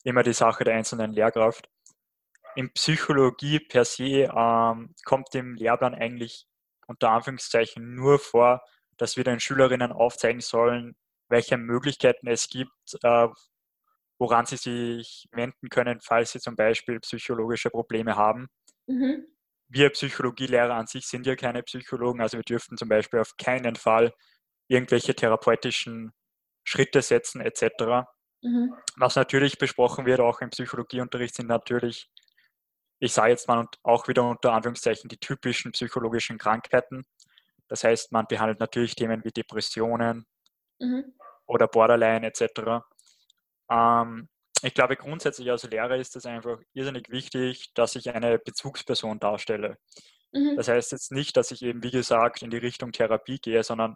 immer 0.03 0.23
die 0.23 0.33
Sache 0.33 0.63
der 0.63 0.75
einzelnen 0.75 1.11
Lehrkraft. 1.11 1.69
In 2.55 2.71
Psychologie 2.73 3.59
per 3.59 3.85
se 3.85 4.31
ähm, 4.35 4.95
kommt 5.05 5.35
im 5.35 5.53
Lehrplan 5.55 5.93
eigentlich 5.93 6.47
unter 6.87 7.11
Anführungszeichen 7.11 7.93
nur 7.93 8.17
vor, 8.17 8.61
dass 8.97 9.17
wir 9.17 9.23
den 9.23 9.39
Schülerinnen 9.39 9.91
aufzeigen 9.91 10.41
sollen, 10.41 10.95
welche 11.29 11.57
Möglichkeiten 11.57 12.27
es 12.27 12.49
gibt, 12.49 12.71
äh, 13.03 13.27
woran 14.17 14.47
sie 14.47 14.57
sich 14.57 15.27
wenden 15.31 15.69
können, 15.69 15.99
falls 16.01 16.31
sie 16.31 16.39
zum 16.39 16.55
Beispiel 16.55 16.99
psychologische 17.01 17.69
Probleme 17.69 18.15
haben. 18.15 18.47
Mhm 18.87 19.27
wir 19.69 19.89
Psychologielehrer 19.89 20.73
an 20.73 20.87
sich 20.87 21.07
sind 21.07 21.25
ja 21.25 21.35
keine 21.35 21.63
Psychologen, 21.63 22.21
also 22.21 22.37
wir 22.37 22.43
dürften 22.43 22.77
zum 22.77 22.89
Beispiel 22.89 23.19
auf 23.19 23.35
keinen 23.37 23.75
Fall 23.75 24.13
irgendwelche 24.67 25.15
therapeutischen 25.15 26.13
Schritte 26.63 27.01
setzen 27.01 27.41
etc. 27.41 28.05
Mhm. 28.41 28.73
Was 28.97 29.15
natürlich 29.15 29.57
besprochen 29.57 30.05
wird, 30.05 30.19
auch 30.19 30.41
im 30.41 30.49
Psychologieunterricht, 30.49 31.35
sind 31.35 31.47
natürlich, 31.47 32.09
ich 32.99 33.13
sage 33.13 33.31
jetzt 33.31 33.47
mal 33.47 33.65
auch 33.83 34.07
wieder 34.07 34.23
unter 34.23 34.53
Anführungszeichen, 34.53 35.09
die 35.09 35.17
typischen 35.17 35.71
psychologischen 35.71 36.37
Krankheiten. 36.37 37.05
Das 37.67 37.83
heißt, 37.83 38.11
man 38.11 38.27
behandelt 38.27 38.59
natürlich 38.59 38.95
Themen 38.95 39.23
wie 39.23 39.31
Depressionen 39.31 40.25
mhm. 40.79 41.13
oder 41.45 41.67
Borderline 41.67 42.27
etc. 42.27 42.83
Ähm, 43.69 44.29
ich 44.61 44.73
glaube, 44.73 44.95
grundsätzlich 44.95 45.49
als 45.51 45.63
Lehrer 45.63 45.97
ist 45.97 46.15
es 46.15 46.25
einfach 46.25 46.59
irrsinnig 46.73 47.09
wichtig, 47.09 47.73
dass 47.73 47.95
ich 47.95 48.09
eine 48.09 48.39
Bezugsperson 48.39 49.19
darstelle. 49.19 49.77
Mhm. 50.31 50.55
Das 50.55 50.67
heißt 50.67 50.91
jetzt 50.91 51.11
nicht, 51.11 51.37
dass 51.37 51.51
ich 51.51 51.61
eben, 51.63 51.83
wie 51.83 51.91
gesagt, 51.91 52.41
in 52.41 52.49
die 52.49 52.57
Richtung 52.57 52.91
Therapie 52.91 53.39
gehe, 53.39 53.63
sondern 53.63 53.95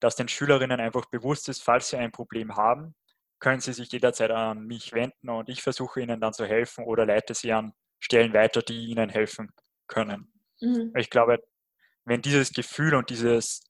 dass 0.00 0.16
den 0.16 0.28
Schülerinnen 0.28 0.80
einfach 0.80 1.06
bewusst 1.06 1.48
ist, 1.48 1.62
falls 1.62 1.88
sie 1.88 1.96
ein 1.96 2.12
Problem 2.12 2.56
haben, 2.56 2.94
können 3.38 3.60
sie 3.60 3.72
sich 3.72 3.90
jederzeit 3.92 4.30
an 4.30 4.66
mich 4.66 4.92
wenden 4.92 5.30
und 5.30 5.48
ich 5.48 5.62
versuche 5.62 6.00
ihnen 6.00 6.20
dann 6.20 6.32
zu 6.32 6.46
helfen 6.46 6.84
oder 6.84 7.06
leite 7.06 7.34
sie 7.34 7.52
an 7.52 7.72
Stellen 7.98 8.32
weiter, 8.32 8.62
die 8.62 8.86
ihnen 8.86 9.10
helfen 9.10 9.52
können. 9.86 10.32
Mhm. 10.60 10.92
Ich 10.96 11.10
glaube, 11.10 11.38
wenn 12.04 12.22
dieses 12.22 12.52
Gefühl 12.52 12.94
und 12.94 13.10
dieses 13.10 13.62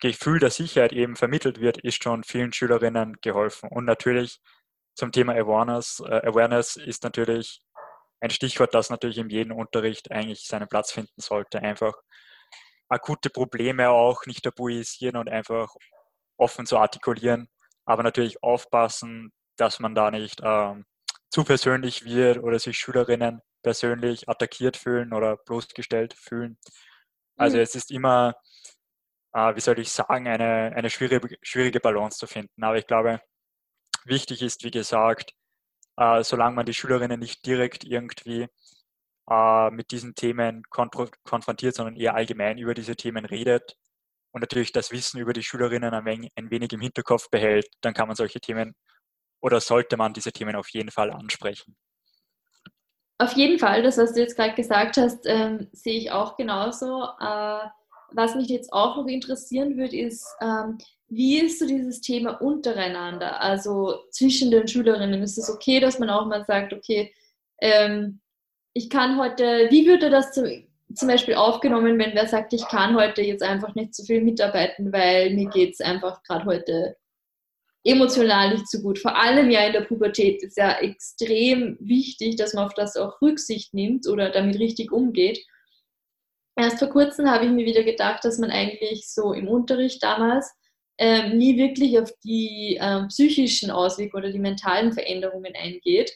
Gefühl 0.00 0.38
der 0.38 0.50
Sicherheit 0.50 0.92
eben 0.92 1.16
vermittelt 1.16 1.60
wird, 1.60 1.78
ist 1.78 2.02
schon 2.02 2.22
vielen 2.22 2.52
Schülerinnen 2.52 3.16
geholfen. 3.20 3.68
Und 3.70 3.84
natürlich 3.84 4.40
zum 4.96 5.12
Thema 5.12 5.34
Awareness. 5.34 6.02
Äh, 6.04 6.26
Awareness 6.26 6.76
ist 6.76 7.04
natürlich 7.04 7.62
ein 8.20 8.30
Stichwort, 8.30 8.74
das 8.74 8.90
natürlich 8.90 9.18
in 9.18 9.28
jedem 9.28 9.56
Unterricht 9.56 10.10
eigentlich 10.10 10.44
seinen 10.48 10.68
Platz 10.68 10.90
finden 10.90 11.20
sollte. 11.20 11.60
Einfach 11.60 11.94
akute 12.88 13.30
Probleme 13.30 13.90
auch 13.90 14.26
nicht 14.26 14.44
tabuisieren 14.44 15.16
und 15.16 15.28
einfach 15.28 15.74
offen 16.38 16.66
zu 16.66 16.78
artikulieren, 16.78 17.48
aber 17.84 18.02
natürlich 18.02 18.42
aufpassen, 18.42 19.32
dass 19.56 19.80
man 19.80 19.94
da 19.94 20.10
nicht 20.10 20.40
ähm, 20.42 20.84
zu 21.30 21.44
persönlich 21.44 22.04
wird 22.04 22.38
oder 22.38 22.58
sich 22.58 22.78
Schülerinnen 22.78 23.40
persönlich 23.62 24.28
attackiert 24.28 24.76
fühlen 24.76 25.12
oder 25.12 25.36
bloßgestellt 25.36 26.14
fühlen. 26.14 26.58
Also 27.36 27.56
mhm. 27.56 27.62
es 27.62 27.74
ist 27.74 27.90
immer, 27.90 28.34
äh, 29.34 29.54
wie 29.56 29.60
soll 29.60 29.78
ich 29.78 29.90
sagen, 29.92 30.28
eine, 30.28 30.72
eine 30.74 30.90
schwierige, 30.90 31.36
schwierige 31.42 31.80
Balance 31.80 32.18
zu 32.18 32.26
finden. 32.26 32.62
Aber 32.62 32.78
ich 32.78 32.86
glaube, 32.86 33.20
Wichtig 34.06 34.40
ist, 34.42 34.62
wie 34.62 34.70
gesagt, 34.70 35.32
äh, 35.96 36.22
solange 36.22 36.54
man 36.54 36.66
die 36.66 36.74
Schülerinnen 36.74 37.18
nicht 37.18 37.44
direkt 37.44 37.84
irgendwie 37.84 38.46
äh, 39.28 39.70
mit 39.70 39.90
diesen 39.90 40.14
Themen 40.14 40.62
konfrontiert, 40.70 41.74
sondern 41.74 41.96
eher 41.96 42.14
allgemein 42.14 42.58
über 42.58 42.74
diese 42.74 42.94
Themen 42.94 43.24
redet 43.24 43.76
und 44.32 44.42
natürlich 44.42 44.70
das 44.70 44.92
Wissen 44.92 45.18
über 45.18 45.32
die 45.32 45.42
Schülerinnen 45.42 45.92
ein 45.92 46.04
wenig, 46.04 46.30
ein 46.36 46.50
wenig 46.50 46.72
im 46.72 46.80
Hinterkopf 46.80 47.28
behält, 47.30 47.66
dann 47.80 47.94
kann 47.94 48.06
man 48.06 48.16
solche 48.16 48.40
Themen 48.40 48.76
oder 49.40 49.60
sollte 49.60 49.96
man 49.96 50.12
diese 50.12 50.30
Themen 50.30 50.54
auf 50.54 50.68
jeden 50.70 50.90
Fall 50.90 51.10
ansprechen. 51.10 51.76
Auf 53.18 53.32
jeden 53.32 53.58
Fall, 53.58 53.82
das, 53.82 53.98
was 53.98 54.12
du 54.12 54.20
jetzt 54.20 54.36
gerade 54.36 54.54
gesagt 54.54 54.98
hast, 54.98 55.26
ähm, 55.26 55.68
sehe 55.72 55.98
ich 55.98 56.12
auch 56.12 56.36
genauso. 56.36 57.04
Äh, 57.18 57.68
was 58.12 58.34
mich 58.36 58.48
jetzt 58.48 58.72
auch 58.72 58.96
noch 58.96 59.06
interessieren 59.06 59.76
würde, 59.76 59.96
ist, 59.96 60.26
ähm, 60.40 60.78
wie 61.08 61.38
ist 61.38 61.58
so 61.58 61.66
dieses 61.66 62.00
Thema 62.00 62.40
untereinander? 62.40 63.40
Also 63.40 64.00
zwischen 64.10 64.50
den 64.50 64.66
Schülerinnen 64.66 65.22
ist 65.22 65.38
es 65.38 65.50
okay, 65.50 65.80
dass 65.80 65.98
man 65.98 66.10
auch 66.10 66.26
mal 66.26 66.44
sagt, 66.44 66.72
okay, 66.72 67.12
ähm, 67.60 68.20
ich 68.72 68.90
kann 68.90 69.18
heute, 69.18 69.68
wie 69.70 69.86
würde 69.86 70.10
das 70.10 70.32
zum, 70.32 70.44
zum 70.94 71.08
Beispiel 71.08 71.34
aufgenommen, 71.34 71.98
wenn 71.98 72.14
wer 72.14 72.26
sagt, 72.26 72.52
ich 72.52 72.66
kann 72.68 72.96
heute 72.96 73.22
jetzt 73.22 73.42
einfach 73.42 73.74
nicht 73.74 73.94
so 73.94 74.04
viel 74.04 74.20
mitarbeiten, 74.20 74.92
weil 74.92 75.30
mir 75.34 75.48
geht 75.48 75.74
es 75.74 75.80
einfach 75.80 76.22
gerade 76.24 76.44
heute 76.44 76.96
emotional 77.84 78.52
nicht 78.52 78.68
so 78.68 78.82
gut. 78.82 78.98
Vor 78.98 79.16
allem 79.16 79.50
ja 79.50 79.64
in 79.64 79.72
der 79.72 79.82
Pubertät 79.82 80.42
ist 80.42 80.56
ja 80.56 80.78
extrem 80.80 81.78
wichtig, 81.80 82.36
dass 82.36 82.52
man 82.52 82.66
auf 82.66 82.74
das 82.74 82.96
auch 82.96 83.22
Rücksicht 83.22 83.74
nimmt 83.74 84.08
oder 84.08 84.30
damit 84.30 84.58
richtig 84.58 84.90
umgeht. 84.90 85.46
Erst 86.56 86.80
vor 86.80 86.88
kurzem 86.88 87.30
habe 87.30 87.44
ich 87.44 87.50
mir 87.50 87.64
wieder 87.64 87.84
gedacht, 87.84 88.24
dass 88.24 88.38
man 88.38 88.50
eigentlich 88.50 89.08
so 89.08 89.32
im 89.32 89.46
Unterricht 89.46 90.02
damals 90.02 90.52
ähm, 90.98 91.36
nie 91.36 91.58
wirklich 91.58 91.98
auf 91.98 92.10
die 92.24 92.78
ähm, 92.80 93.08
psychischen 93.08 93.70
Auswirkungen 93.70 94.24
oder 94.24 94.32
die 94.32 94.38
mentalen 94.38 94.92
Veränderungen 94.92 95.54
eingeht 95.54 96.12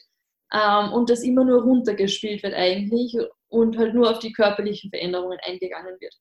ähm, 0.53 0.91
und 0.93 1.09
das 1.09 1.21
immer 1.21 1.43
nur 1.43 1.61
runtergespielt 1.61 2.43
wird 2.43 2.53
eigentlich 2.53 3.15
und 3.49 3.77
halt 3.77 3.93
nur 3.93 4.09
auf 4.09 4.19
die 4.19 4.33
körperlichen 4.33 4.89
Veränderungen 4.89 5.37
eingegangen 5.45 5.97
wird. 5.99 6.15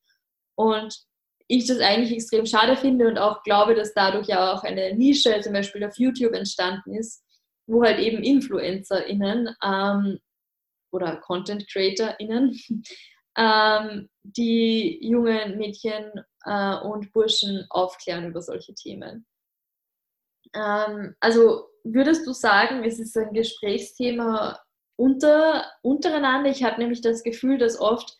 Und 0.57 0.95
ich 1.49 1.67
das 1.67 1.81
eigentlich 1.81 2.13
extrem 2.13 2.47
schade 2.47 2.77
finde 2.77 3.09
und 3.09 3.19
auch 3.19 3.43
glaube, 3.43 3.75
dass 3.75 3.95
dadurch 3.95 4.29
ja 4.29 4.53
auch 4.53 4.63
eine 4.63 4.95
Nische 4.95 5.41
zum 5.41 5.53
Beispiel 5.53 5.83
auf 5.85 5.99
YouTube 5.99 6.35
entstanden 6.35 6.95
ist, 6.95 7.25
wo 7.67 7.83
halt 7.83 7.99
eben 7.99 8.23
InfluencerInnen 8.23 9.49
ähm, 9.65 10.19
oder 10.93 11.17
Content 11.17 11.67
CreatorInnen 11.71 12.61
ähm, 13.39 14.10
die 14.23 14.99
jungen 15.07 15.57
Mädchen 15.57 16.13
äh, 16.45 16.77
und 16.77 17.13
Burschen 17.13 17.67
aufklären 17.71 18.27
über 18.27 18.43
solche 18.43 18.75
Themen. 18.75 19.27
Ähm, 20.55 21.15
also 21.21 21.69
würdest 21.85 22.27
du 22.27 22.33
sagen, 22.33 22.85
es 22.85 22.99
ist 22.99 23.17
ein 23.17 23.33
Gesprächsthema 23.33 24.61
unter, 24.97 25.65
untereinander? 25.83 26.51
Ich 26.51 26.63
habe 26.63 26.81
nämlich 26.81 27.01
das 27.01 27.23
Gefühl, 27.23 27.59
dass 27.59 27.81
oft 27.81 28.19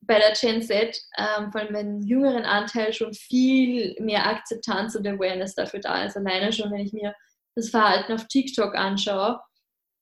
bei 0.00 0.18
der 0.18 0.32
Gen 0.32 0.62
Z, 0.62 0.96
ähm, 1.18 1.50
vor 1.50 1.60
allem 1.60 1.72
beim 1.72 2.00
jüngeren 2.02 2.44
Anteil, 2.44 2.92
schon 2.92 3.12
viel 3.12 3.96
mehr 4.00 4.26
Akzeptanz 4.26 4.94
und 4.94 5.06
Awareness 5.06 5.54
dafür 5.54 5.80
da 5.80 6.04
ist. 6.04 6.16
Alleine 6.16 6.52
schon, 6.52 6.70
wenn 6.70 6.80
ich 6.80 6.92
mir 6.92 7.14
das 7.56 7.70
Verhalten 7.70 8.12
auf 8.12 8.26
TikTok 8.28 8.74
anschaue, 8.74 9.40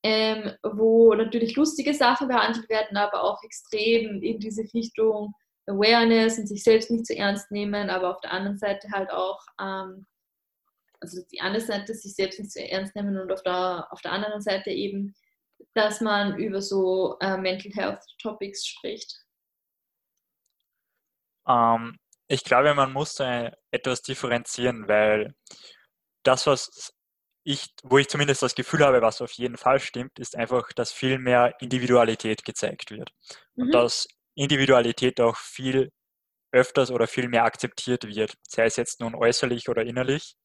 ähm, 0.05 0.53
wo 0.62 1.14
natürlich 1.14 1.57
lustige 1.57 1.95
Sachen 1.95 2.29
behandelt 2.29 2.69
werden, 2.69 2.99
aber 2.99 3.25
auch 3.25 3.43
extrem 3.43 4.23
in 4.23 4.38
diese 4.38 4.62
Richtung 4.75 5.35
Awareness 5.67 6.38
und 6.38 6.47
sich 6.47 6.62
selbst 6.62 6.90
nicht 6.90 7.07
zu 7.07 7.14
so 7.14 7.19
ernst 7.19 7.51
nehmen, 7.51 7.88
aber 7.88 8.11
auf 8.11 8.21
der 8.21 8.33
anderen 8.33 8.59
Seite 8.59 8.87
halt 8.93 9.11
auch, 9.11 9.40
ähm, 9.59 10.07
also 11.01 11.23
die 11.33 11.40
andere 11.40 11.64
Seite 11.64 11.95
sich 11.95 12.14
selbst 12.14 12.38
nicht 12.38 12.53
zu 12.53 12.61
so 12.61 12.67
ernst 12.67 12.95
nehmen 12.95 13.19
und 13.19 13.33
auf 13.33 13.43
der, 13.43 13.88
auf 13.90 14.03
der 14.03 14.12
anderen 14.12 14.43
Seite 14.43 14.71
eben, 14.71 15.14
dass 15.73 16.03
man 16.03 16.37
über 16.37 16.61
so 16.61 17.17
äh, 17.21 17.38
Mental 17.38 17.73
Health 17.73 18.05
Topics 18.21 18.67
spricht. 18.67 19.25
Ähm, 21.49 21.97
ich 22.29 22.45
glaube, 22.45 22.75
man 22.75 22.93
muss 22.93 23.14
da 23.14 23.51
etwas 23.71 24.03
differenzieren, 24.03 24.87
weil 24.87 25.35
das, 26.25 26.47
was 26.47 26.93
ich, 27.45 27.75
wo 27.83 27.99
ich 27.99 28.09
zumindest 28.09 28.43
das 28.43 28.55
Gefühl 28.55 28.85
habe, 28.85 29.03
was 29.03 29.21
auf 29.21 29.33
jeden 29.33 29.59
Fall 29.59 29.79
stimmt, 29.79 30.19
ist 30.19 30.37
einfach, 30.37 30.73
dass 30.73 30.93
viel 30.93 31.19
mehr 31.19 31.55
Individualität 31.61 32.45
gezeigt 32.45 32.91
wird. 32.91 33.11
Mhm. 33.55 33.65
Und 33.65 33.75
dass 33.75 34.09
Individualität 34.35 35.21
auch 35.21 35.37
viel 35.37 35.93
öfters 36.53 36.91
oder 36.91 37.07
viel 37.07 37.29
mehr 37.29 37.45
akzeptiert 37.45 38.05
wird, 38.07 38.35
sei 38.49 38.65
es 38.65 38.77
jetzt 38.77 39.01
nun 39.01 39.15
äußerlich 39.15 39.69
oder 39.69 39.85
innerlich. 39.85 40.37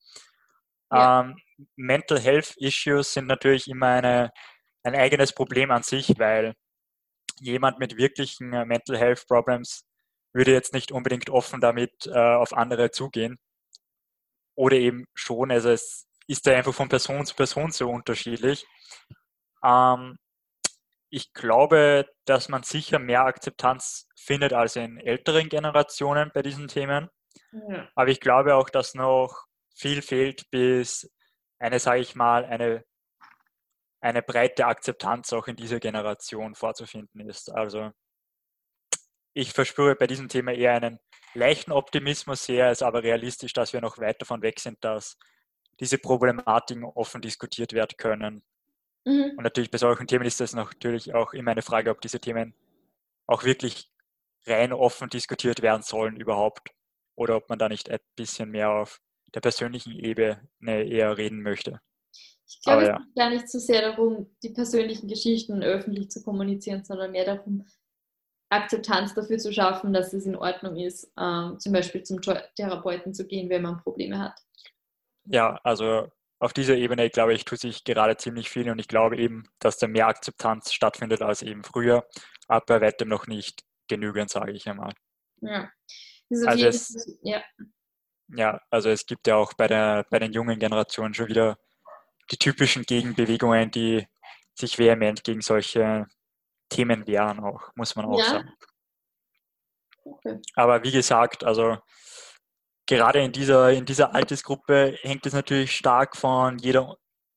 Ja. 0.92 1.22
Ähm, 1.22 1.38
Mental 1.76 2.20
Health 2.20 2.56
Issues 2.58 3.14
sind 3.14 3.28
natürlich 3.28 3.68
immer 3.68 3.88
eine, 3.88 4.32
ein 4.84 4.96
eigenes 4.96 5.34
Problem 5.34 5.72
an 5.72 5.84
sich, 5.84 6.14
weil 6.18 6.56
jemand 7.40 7.80
mit 7.80 7.98
wirklichen 7.98 8.54
äh, 8.54 8.66
Mental 8.66 8.98
Health 8.98 9.26
Problems 9.28 9.86
würde 10.34 10.52
jetzt 10.52 10.74
nicht 10.74 10.92
unbedingt 10.92 11.30
offen 11.30 11.62
damit 11.62 12.08
äh, 12.08 12.18
auf 12.36 12.54
andere 12.54 12.92
zugehen. 12.92 13.38
Oder 14.56 14.78
eben 14.78 15.06
schon, 15.14 15.52
also 15.52 15.70
es 15.70 16.09
ist 16.30 16.46
da 16.46 16.56
einfach 16.56 16.74
von 16.74 16.90
Person 16.90 17.26
zu 17.26 17.36
Person 17.36 17.72
so 17.72 17.90
unterschiedlich. 17.90 18.68
Ähm, 19.64 20.18
ich 21.10 21.34
glaube, 21.34 22.08
dass 22.26 22.50
man 22.50 22.62
sicher 22.62 23.00
mehr 23.00 23.26
Akzeptanz 23.26 24.08
findet 24.16 24.54
als 24.54 24.76
in 24.76 25.00
älteren 25.00 25.50
Generationen 25.50 26.30
bei 26.32 26.44
diesen 26.44 26.68
Themen. 26.68 27.10
Ja. 27.52 27.90
Aber 27.96 28.10
ich 28.10 28.20
glaube 28.20 28.54
auch, 28.54 28.70
dass 28.70 28.94
noch 28.94 29.46
viel 29.76 30.04
fehlt, 30.04 30.48
bis 30.52 31.12
eine, 31.58 31.80
sage 31.80 32.02
ich 32.02 32.14
mal, 32.14 32.46
eine, 32.46 32.86
eine 34.00 34.22
breite 34.22 34.68
Akzeptanz 34.68 35.34
auch 35.34 35.48
in 35.48 35.56
dieser 35.56 35.80
Generation 35.80 36.54
vorzufinden 36.54 37.28
ist. 37.28 37.52
Also 37.52 37.90
ich 39.34 39.52
verspüre 39.54 39.96
bei 39.96 40.06
diesem 40.06 40.30
Thema 40.30 40.54
eher 40.54 40.74
einen 40.74 41.00
leichten 41.34 41.72
Optimismus, 41.72 42.46
sehe 42.46 42.70
es 42.70 42.84
aber 42.84 43.02
realistisch, 43.02 43.54
dass 43.54 43.74
wir 43.74 43.82
noch 43.82 43.98
weit 43.98 44.22
davon 44.22 44.44
weg 44.44 44.60
sind, 44.60 44.78
dass 44.84 45.18
diese 45.80 45.98
Problematiken 45.98 46.84
offen 46.84 47.22
diskutiert 47.22 47.74
werden 47.74 47.96
können. 47.98 48.44
Mhm. 49.06 49.34
Und 49.38 49.44
natürlich 49.44 49.72
bei 49.72 49.78
solchen 49.78 50.08
Themen 50.08 50.26
ist 50.26 50.40
das 50.40 50.54
natürlich 50.54 51.14
auch 51.14 51.34
immer 51.34 51.52
eine 51.52 51.62
Frage, 51.62 51.90
ob 51.90 52.02
diese 52.02 52.20
Themen 52.20 52.54
auch 53.28 53.44
wirklich 53.44 53.92
rein 54.46 54.74
offen 54.74 55.10
diskutiert 55.10 55.62
werden 55.62 55.84
sollen 55.84 56.18
überhaupt 56.18 56.70
oder 57.16 57.36
ob 57.36 57.50
man 57.50 57.60
da 57.60 57.70
nicht 57.70 57.90
ein 57.90 58.00
bisschen 58.16 58.50
mehr 58.50 58.72
auf 58.72 59.02
der 59.34 59.42
persönlichen 59.42 59.94
Ebene 59.94 60.40
eher 60.62 61.18
reden 61.18 61.42
möchte. 61.42 61.80
Ich 62.48 62.62
glaube, 62.64 62.84
es 62.84 62.90
geht 62.90 63.16
gar 63.16 63.30
nicht 63.30 63.48
so 63.48 63.60
sehr 63.60 63.82
darum, 63.82 64.36
die 64.42 64.50
persönlichen 64.50 65.08
Geschichten 65.08 65.62
öffentlich 65.62 66.10
zu 66.10 66.24
kommunizieren, 66.24 66.84
sondern 66.84 67.12
mehr 67.12 67.26
darum, 67.26 67.66
Akzeptanz 68.52 69.14
dafür 69.14 69.38
zu 69.38 69.54
schaffen, 69.54 69.94
dass 69.94 70.14
es 70.14 70.26
in 70.26 70.36
Ordnung 70.36 70.76
ist, 70.78 71.12
ähm, 71.20 71.60
zum 71.60 71.72
Beispiel 71.72 72.02
zum 72.02 72.20
Therapeuten 72.56 73.14
zu 73.14 73.28
gehen, 73.28 73.50
wenn 73.50 73.62
man 73.62 73.78
Probleme 73.78 74.18
hat. 74.18 74.42
Ja, 75.32 75.60
also 75.64 76.12
auf 76.40 76.54
dieser 76.54 76.76
Ebene, 76.76 77.10
glaube 77.10 77.34
ich, 77.34 77.46
tut 77.46 77.60
sich 77.60 77.84
gerade 77.84 78.18
ziemlich 78.18 78.50
viel 78.50 78.70
und 78.72 78.80
ich 78.80 78.88
glaube 78.88 79.18
eben, 79.18 79.44
dass 79.60 79.78
da 79.78 79.88
mehr 79.88 80.08
Akzeptanz 80.08 80.74
stattfindet 80.74 81.22
als 81.22 81.42
eben 81.42 81.64
früher, 81.64 82.08
aber 82.48 82.66
bei 82.66 82.82
weitem 82.82 83.10
noch 83.10 83.28
nicht 83.28 83.64
genügend, 83.88 84.30
sage 84.30 84.54
ich 84.54 84.68
einmal. 84.68 84.94
Ja. 85.42 85.70
Also 86.46 86.66
es, 86.66 87.20
ja. 87.22 87.44
ja, 88.30 88.62
also 88.70 88.90
es 88.90 89.06
gibt 89.06 89.28
ja 89.28 89.36
auch 89.36 89.54
bei, 89.54 89.68
der, 89.68 90.06
bei 90.10 90.20
den 90.20 90.32
jungen 90.32 90.60
Generationen 90.60 91.14
schon 91.14 91.28
wieder 91.28 91.58
die 92.32 92.38
typischen 92.38 92.84
Gegenbewegungen, 92.84 93.72
die 93.72 94.08
sich 94.54 94.78
vehement 94.78 95.24
gegen 95.24 95.42
solche 95.42 96.08
Themen 96.70 97.08
wehren, 97.08 97.40
auch, 97.40 97.72
muss 97.76 97.96
man 97.96 98.06
auch 98.06 98.20
ja. 98.20 98.26
sagen. 98.26 98.54
Okay. 100.06 100.40
Aber 100.56 100.84
wie 100.84 100.92
gesagt, 100.92 101.44
also 101.44 101.78
gerade 102.90 103.20
in 103.22 103.32
dieser, 103.32 103.72
in 103.72 103.86
dieser 103.86 104.16
Altersgruppe 104.16 104.98
hängt 105.02 105.26
es 105.26 105.34
natürlich 105.34 105.76
stark 105.76 106.18
von 106.18 106.58
jeder, 106.58 106.96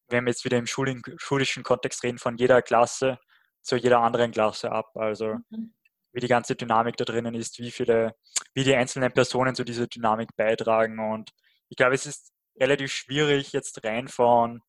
wenn 0.09 0.25
wir 0.25 0.31
jetzt 0.31 0.45
wieder 0.45 0.57
im 0.57 0.67
schulischen 0.67 1.63
Kontext 1.63 2.03
reden, 2.03 2.19
von 2.19 2.37
jeder 2.37 2.63
Klasse 2.63 3.19
zu 3.61 3.77
jeder 3.77 4.01
anderen 4.01 4.33
Klasse 4.33 4.73
ab. 4.73 4.91
Also 4.97 5.37
mhm. 5.51 5.75
wie 6.13 6.21
die 6.21 6.29
ganze 6.29 6.57
Dynamik 6.57 6.97
da 6.97 7.05
drinnen 7.05 7.35
ist, 7.35 7.59
wie 7.59 7.71
viele, 7.71 8.15
wie 8.55 8.65
die 8.65 8.75
einzelnen 8.75 9.13
Personen 9.13 9.55
zu 9.55 9.65
dieser 9.65 9.87
Dynamik 9.87 10.31
beitragen. 10.37 10.99
Und 10.99 11.31
ich 11.69 11.77
glaube, 11.77 11.95
es 11.95 12.07
ist 12.07 12.33
relativ 12.59 12.91
schwierig, 12.93 13.53
jetzt 13.53 13.85
rein 13.85 14.09
von 14.09 14.63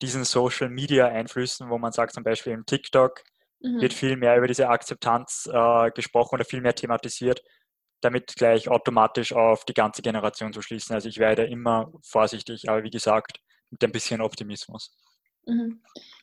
diesen 0.00 0.24
Social 0.24 0.68
Media 0.68 1.06
Einflüssen, 1.06 1.68
wo 1.68 1.78
man 1.78 1.92
sagt, 1.92 2.14
zum 2.14 2.24
Beispiel 2.24 2.52
im 2.52 2.64
TikTok 2.64 3.22
mhm. 3.60 3.80
wird 3.80 3.92
viel 3.92 4.16
mehr 4.16 4.36
über 4.36 4.48
diese 4.48 4.68
Akzeptanz 4.68 5.48
äh, 5.52 5.90
gesprochen 5.90 6.36
oder 6.36 6.44
viel 6.44 6.60
mehr 6.60 6.74
thematisiert, 6.74 7.42
damit 8.02 8.34
gleich 8.36 8.68
automatisch 8.68 9.32
auf 9.32 9.64
die 9.64 9.74
ganze 9.74 10.02
Generation 10.02 10.52
zu 10.52 10.60
schließen. 10.60 10.94
Also 10.94 11.08
ich 11.08 11.18
werde 11.18 11.44
immer 11.44 11.92
vorsichtig, 12.02 12.68
aber 12.68 12.82
wie 12.82 12.90
gesagt, 12.90 13.38
mit 13.70 13.82
ein 13.82 13.92
bisschen 13.92 14.20
Optimismus. 14.20 14.94
Mhm. 15.46 15.80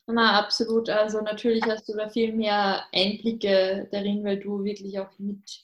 Na, 0.07 0.39
absolut. 0.39 0.89
Also 0.89 1.21
natürlich 1.21 1.63
hast 1.63 1.87
du 1.87 1.95
da 1.95 2.09
viel 2.09 2.33
mehr 2.33 2.83
Einblicke 2.93 3.87
darin, 3.91 4.23
weil 4.23 4.39
du 4.39 4.63
wirklich 4.63 4.99
auch 4.99 5.11
mit 5.17 5.63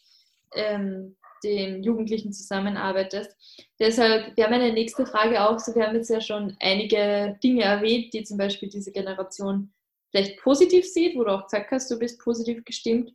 ähm, 0.54 1.15
den 1.43 1.84
Jugendlichen 1.84 2.32
zusammenarbeitest. 2.34 3.36
Deshalb 3.80 4.36
wäre 4.38 4.49
meine 4.49 4.73
nächste 4.73 5.06
Frage 5.06 5.47
auch 5.47 5.60
so, 5.60 5.75
wir 5.75 5.86
haben 5.86 5.95
jetzt 5.95 6.10
ja 6.10 6.21
schon 6.21 6.56
einige 6.60 7.38
Dinge 7.43 7.63
erwähnt, 7.63 8.13
die 8.13 8.23
zum 8.23 8.38
Beispiel 8.38 8.69
diese 8.69 8.91
Generation 8.91 9.71
vielleicht 10.12 10.39
positiv 10.41 10.86
sieht, 10.86 11.15
wo 11.15 11.23
du 11.23 11.32
auch 11.32 11.45
gesagt 11.45 11.71
hast, 11.71 11.89
du 11.91 11.99
bist 11.99 12.19
positiv 12.19 12.63
gestimmt. 12.63 13.12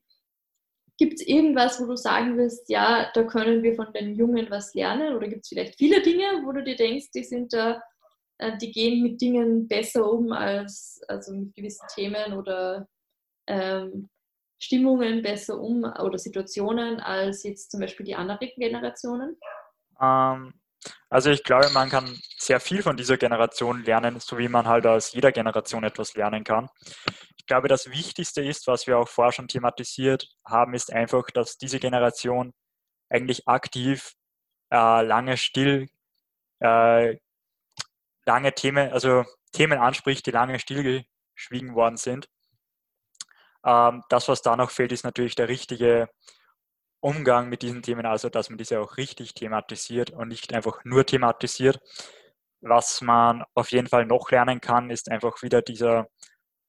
Gibt 1.00 1.14
es 1.14 1.26
irgendwas, 1.26 1.80
wo 1.80 1.86
du 1.86 1.96
sagen 1.96 2.36
wirst, 2.36 2.68
ja, 2.68 3.10
da 3.14 3.22
können 3.22 3.62
wir 3.62 3.74
von 3.74 3.90
den 3.94 4.14
Jungen 4.14 4.50
was 4.50 4.74
lernen? 4.74 5.14
Oder 5.14 5.28
gibt 5.28 5.44
es 5.44 5.48
vielleicht 5.48 5.78
viele 5.78 6.02
Dinge, 6.02 6.42
wo 6.44 6.52
du 6.52 6.62
dir 6.62 6.76
denkst, 6.76 7.10
die 7.14 7.24
sind 7.24 7.54
da, 7.54 7.82
äh, 8.36 8.58
die 8.58 8.70
gehen 8.70 9.02
mit 9.02 9.18
Dingen 9.18 9.66
besser 9.66 10.12
um 10.12 10.30
als 10.30 11.00
also 11.08 11.32
mit 11.32 11.54
gewissen 11.54 11.86
Themen 11.94 12.34
oder 12.34 12.86
ähm, 13.46 14.10
Stimmungen 14.58 15.22
besser 15.22 15.58
um 15.58 15.84
oder 15.84 16.18
Situationen 16.18 17.00
als 17.00 17.44
jetzt 17.44 17.70
zum 17.70 17.80
Beispiel 17.80 18.04
die 18.04 18.14
anderen 18.14 18.50
Generationen? 18.58 19.38
Ähm, 20.02 20.52
Also 21.08 21.30
ich 21.30 21.42
glaube, 21.44 21.70
man 21.70 21.90
kann 21.90 22.18
sehr 22.38 22.60
viel 22.60 22.82
von 22.82 22.96
dieser 22.96 23.16
Generation 23.16 23.82
lernen, 23.84 24.20
so 24.20 24.38
wie 24.38 24.48
man 24.48 24.66
halt 24.66 24.86
aus 24.86 25.12
jeder 25.12 25.32
Generation 25.32 25.84
etwas 25.84 26.14
lernen 26.14 26.44
kann. 26.44 26.68
Ich 27.36 27.46
glaube, 27.46 27.68
das 27.68 27.90
Wichtigste 27.90 28.42
ist, 28.42 28.66
was 28.66 28.86
wir 28.86 28.98
auch 28.98 29.08
vorher 29.08 29.32
schon 29.32 29.48
thematisiert 29.48 30.28
haben, 30.46 30.74
ist 30.74 30.92
einfach, 30.92 31.24
dass 31.32 31.58
diese 31.58 31.80
Generation 31.80 32.52
eigentlich 33.08 33.48
aktiv 33.48 34.12
äh, 34.72 35.02
lange 35.02 35.36
still, 35.36 35.88
äh, 36.60 37.16
lange 38.24 38.54
Themen, 38.54 38.92
also 38.92 39.24
Themen 39.52 39.78
anspricht, 39.78 40.26
die 40.26 40.30
lange 40.30 40.58
stillgeschwiegen 40.60 41.74
worden 41.74 41.96
sind. 41.96 42.28
Ähm, 43.64 44.02
das, 44.08 44.28
was 44.28 44.42
da 44.42 44.56
noch 44.56 44.70
fehlt, 44.70 44.92
ist 44.92 45.04
natürlich 45.04 45.34
der 45.34 45.48
richtige 45.48 46.08
Umgang 47.00 47.48
mit 47.48 47.62
diesen 47.62 47.82
Themen, 47.82 48.06
also 48.06 48.28
dass 48.28 48.50
man 48.50 48.58
diese 48.58 48.80
auch 48.80 48.96
richtig 48.96 49.34
thematisiert 49.34 50.10
und 50.10 50.28
nicht 50.28 50.52
einfach 50.52 50.84
nur 50.84 51.06
thematisiert. 51.06 51.80
Was 52.60 53.00
man 53.00 53.42
auf 53.54 53.72
jeden 53.72 53.88
Fall 53.88 54.04
noch 54.04 54.30
lernen 54.30 54.60
kann, 54.60 54.90
ist 54.90 55.10
einfach 55.10 55.42
wieder 55.42 55.62
dieser, 55.62 56.08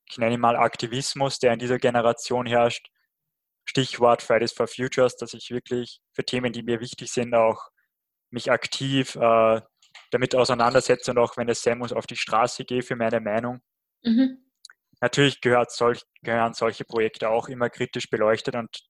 ich 0.09 0.17
nenne 0.17 0.35
ihn 0.35 0.39
mal 0.39 0.55
Aktivismus, 0.55 1.39
der 1.39 1.53
in 1.53 1.59
dieser 1.59 1.77
Generation 1.79 2.45
herrscht. 2.45 2.87
Stichwort 3.65 4.21
Fridays 4.21 4.53
for 4.53 4.67
Futures, 4.67 5.17
dass 5.17 5.33
ich 5.33 5.51
wirklich 5.51 6.01
für 6.13 6.23
Themen, 6.23 6.53
die 6.53 6.63
mir 6.63 6.79
wichtig 6.79 7.11
sind, 7.11 7.35
auch 7.35 7.69
mich 8.29 8.51
aktiv 8.51 9.15
äh, 9.15 9.61
damit 10.11 10.35
auseinandersetze 10.35 11.11
und 11.11 11.17
auch 11.17 11.37
wenn 11.37 11.49
es 11.49 11.61
sein 11.61 11.77
muss, 11.77 11.93
auf 11.93 12.07
die 12.07 12.15
Straße 12.15 12.65
gehe 12.65 12.81
für 12.81 12.95
meine 12.95 13.19
Meinung. 13.19 13.61
Mhm. 14.03 14.37
Natürlich 15.01 15.41
gehört 15.41 15.71
solch, 15.71 16.03
gehören 16.21 16.53
solche 16.53 16.85
Projekte 16.85 17.29
auch 17.29 17.47
immer 17.47 17.69
kritisch 17.69 18.09
beleuchtet 18.09 18.55
und 18.55 18.83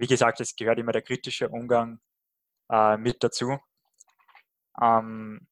wie 0.00 0.06
gesagt, 0.06 0.40
es 0.40 0.56
gehört 0.56 0.78
immer 0.78 0.92
der 0.92 1.02
kritische 1.02 1.50
Umgang 1.50 2.00
äh, 2.70 2.96
mit 2.96 3.22
dazu. 3.22 3.58
Ähm, 4.80 5.46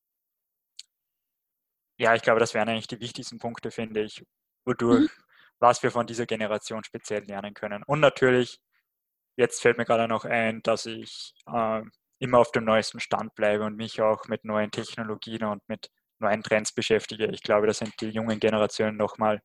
ja, 1.99 2.15
ich 2.15 2.23
glaube, 2.23 2.41
das 2.41 2.55
wären 2.55 2.69
eigentlich 2.69 2.87
die 2.87 3.01
wichtigsten 3.01 3.39
Punkte, 3.39 3.71
finde 3.71 4.03
ich, 4.03 4.25
wodurch, 4.65 5.03
mhm. 5.03 5.23
was 5.59 5.83
wir 5.83 5.91
von 5.91 6.07
dieser 6.07 6.25
Generation 6.25 6.83
speziell 6.83 7.25
lernen 7.25 7.53
können. 7.53 7.83
Und 7.83 8.01
natürlich, 8.01 8.59
jetzt 9.37 9.61
fällt 9.61 9.77
mir 9.77 9.85
gerade 9.85 10.09
noch 10.09 10.25
ein, 10.25 10.63
dass 10.63 10.87
ich 10.87 11.35
äh, 11.47 11.83
immer 12.19 12.39
auf 12.39 12.51
dem 12.53 12.65
neuesten 12.65 13.01
Stand 13.01 13.35
bleibe 13.35 13.65
und 13.65 13.77
mich 13.77 14.01
auch 14.01 14.29
mit 14.29 14.45
neuen 14.45 14.71
Technologien 14.71 15.45
und 15.45 15.63
mit 15.69 15.91
neuen 16.21 16.43
Trends 16.43 16.73
beschäftige. 16.73 17.27
Ich 17.27 17.43
glaube, 17.43 17.67
da 17.67 17.75
sind 17.75 18.01
die 18.01 18.09
jungen 18.09 18.41
Generationen 18.41 18.97
nochmal 18.97 19.43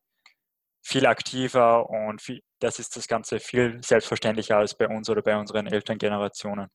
viel 0.84 1.06
aktiver 1.06 1.88
und 1.88 2.20
viel, 2.20 2.42
das 2.60 2.78
ist 2.78 2.94
das 2.96 3.08
Ganze 3.08 3.40
viel 3.40 3.80
selbstverständlicher 3.82 4.58
als 4.58 4.76
bei 4.76 4.86
uns 4.86 5.08
oder 5.08 5.22
bei 5.22 5.36
unseren 5.36 5.66
Elterngenerationen. 5.66 6.68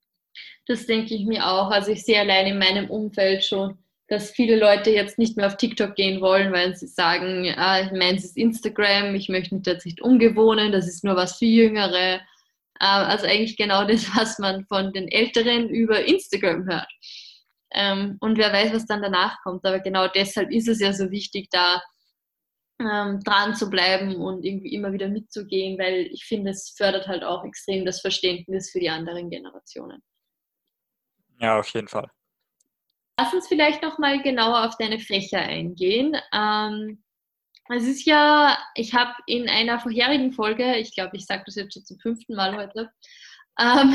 Das 0.66 0.88
denke 0.88 1.14
ich 1.14 1.26
mir 1.26 1.46
auch. 1.46 1.70
Also 1.70 1.92
ich 1.92 2.04
sehe 2.04 2.20
allein 2.20 2.48
in 2.48 2.58
meinem 2.58 2.90
Umfeld 2.90 3.46
schon, 3.46 3.78
dass 4.08 4.32
viele 4.32 4.58
Leute 4.58 4.90
jetzt 4.90 5.20
nicht 5.20 5.38
mehr 5.38 5.46
auf 5.46 5.58
TikTok 5.58 5.96
gehen 5.96 6.22
wollen, 6.22 6.52
weil 6.52 6.76
sie 6.76 6.88
sagen, 6.88 7.54
ah, 7.56 7.82
ich 7.82 7.92
meine, 7.92 8.18
es 8.18 8.26
ist 8.26 8.38
Instagram, 8.38 9.14
ich 9.14 9.30
möchte 9.30 9.54
mich 9.54 9.68
jetzt 9.68 9.86
nicht 9.86 10.02
umgewohnen, 10.02 10.72
das 10.72 10.88
ist 10.88 11.04
nur 11.04 11.16
was 11.16 11.38
für 11.38 11.46
Jüngere. 11.46 12.16
Ähm, 12.16 12.20
also 12.80 13.28
eigentlich 13.28 13.58
genau 13.58 13.84
das, 13.88 14.08
was 14.16 14.40
man 14.40 14.66
von 14.66 14.92
den 14.92 15.08
Älteren 15.08 15.70
über 15.70 16.04
Instagram 16.04 16.66
hört. 16.68 16.90
Ähm, 17.72 18.18
und 18.22 18.40
wer 18.40 18.52
weiß, 18.52 18.74
was 18.74 18.88
dann 18.88 19.04
danach 19.04 19.38
kommt. 19.44 19.64
Aber 19.66 19.80
genau 19.80 20.08
deshalb 20.08 20.50
ist 20.50 20.68
es 20.68 20.80
ja 20.80 20.94
so 20.94 21.12
wichtig, 21.12 21.50
da 21.52 21.80
ähm, 22.80 23.20
dran 23.22 23.56
zu 23.56 23.70
bleiben 23.70 24.16
und 24.16 24.46
irgendwie 24.46 24.74
immer 24.74 24.94
wieder 24.94 25.10
mitzugehen, 25.10 25.78
weil 25.78 26.08
ich 26.08 26.26
finde, 26.26 26.52
es 26.52 26.74
fördert 26.78 27.08
halt 27.08 27.24
auch 27.24 27.44
extrem 27.44 27.86
das 27.86 28.02
Verständnis 28.02 28.72
für 28.72 28.80
die 28.80 28.90
anderen 28.90 29.30
Generationen. 29.30 30.02
Ja, 31.40 31.60
auf 31.60 31.70
jeden 31.70 31.88
Fall. 31.88 32.10
Lass 33.20 33.34
uns 33.34 33.48
vielleicht 33.48 33.82
noch 33.82 33.98
mal 33.98 34.22
genauer 34.22 34.66
auf 34.66 34.78
deine 34.78 35.00
Fächer 35.00 35.40
eingehen. 35.40 36.16
Ähm, 36.34 37.04
es 37.70 37.84
ist 37.84 38.06
ja, 38.06 38.58
ich 38.76 38.94
habe 38.94 39.12
in 39.28 39.48
einer 39.50 39.80
vorherigen 39.80 40.32
Folge, 40.32 40.78
ich 40.78 40.96
glaube, 40.96 41.18
ich 41.18 41.26
sage 41.26 41.44
das 41.46 41.56
jetzt 41.56 41.74
schon 41.74 41.86
zum 41.86 42.00
fünften 42.00 42.36
Mal 42.36 42.56
heute, 42.56 42.90
ähm, 43.60 43.94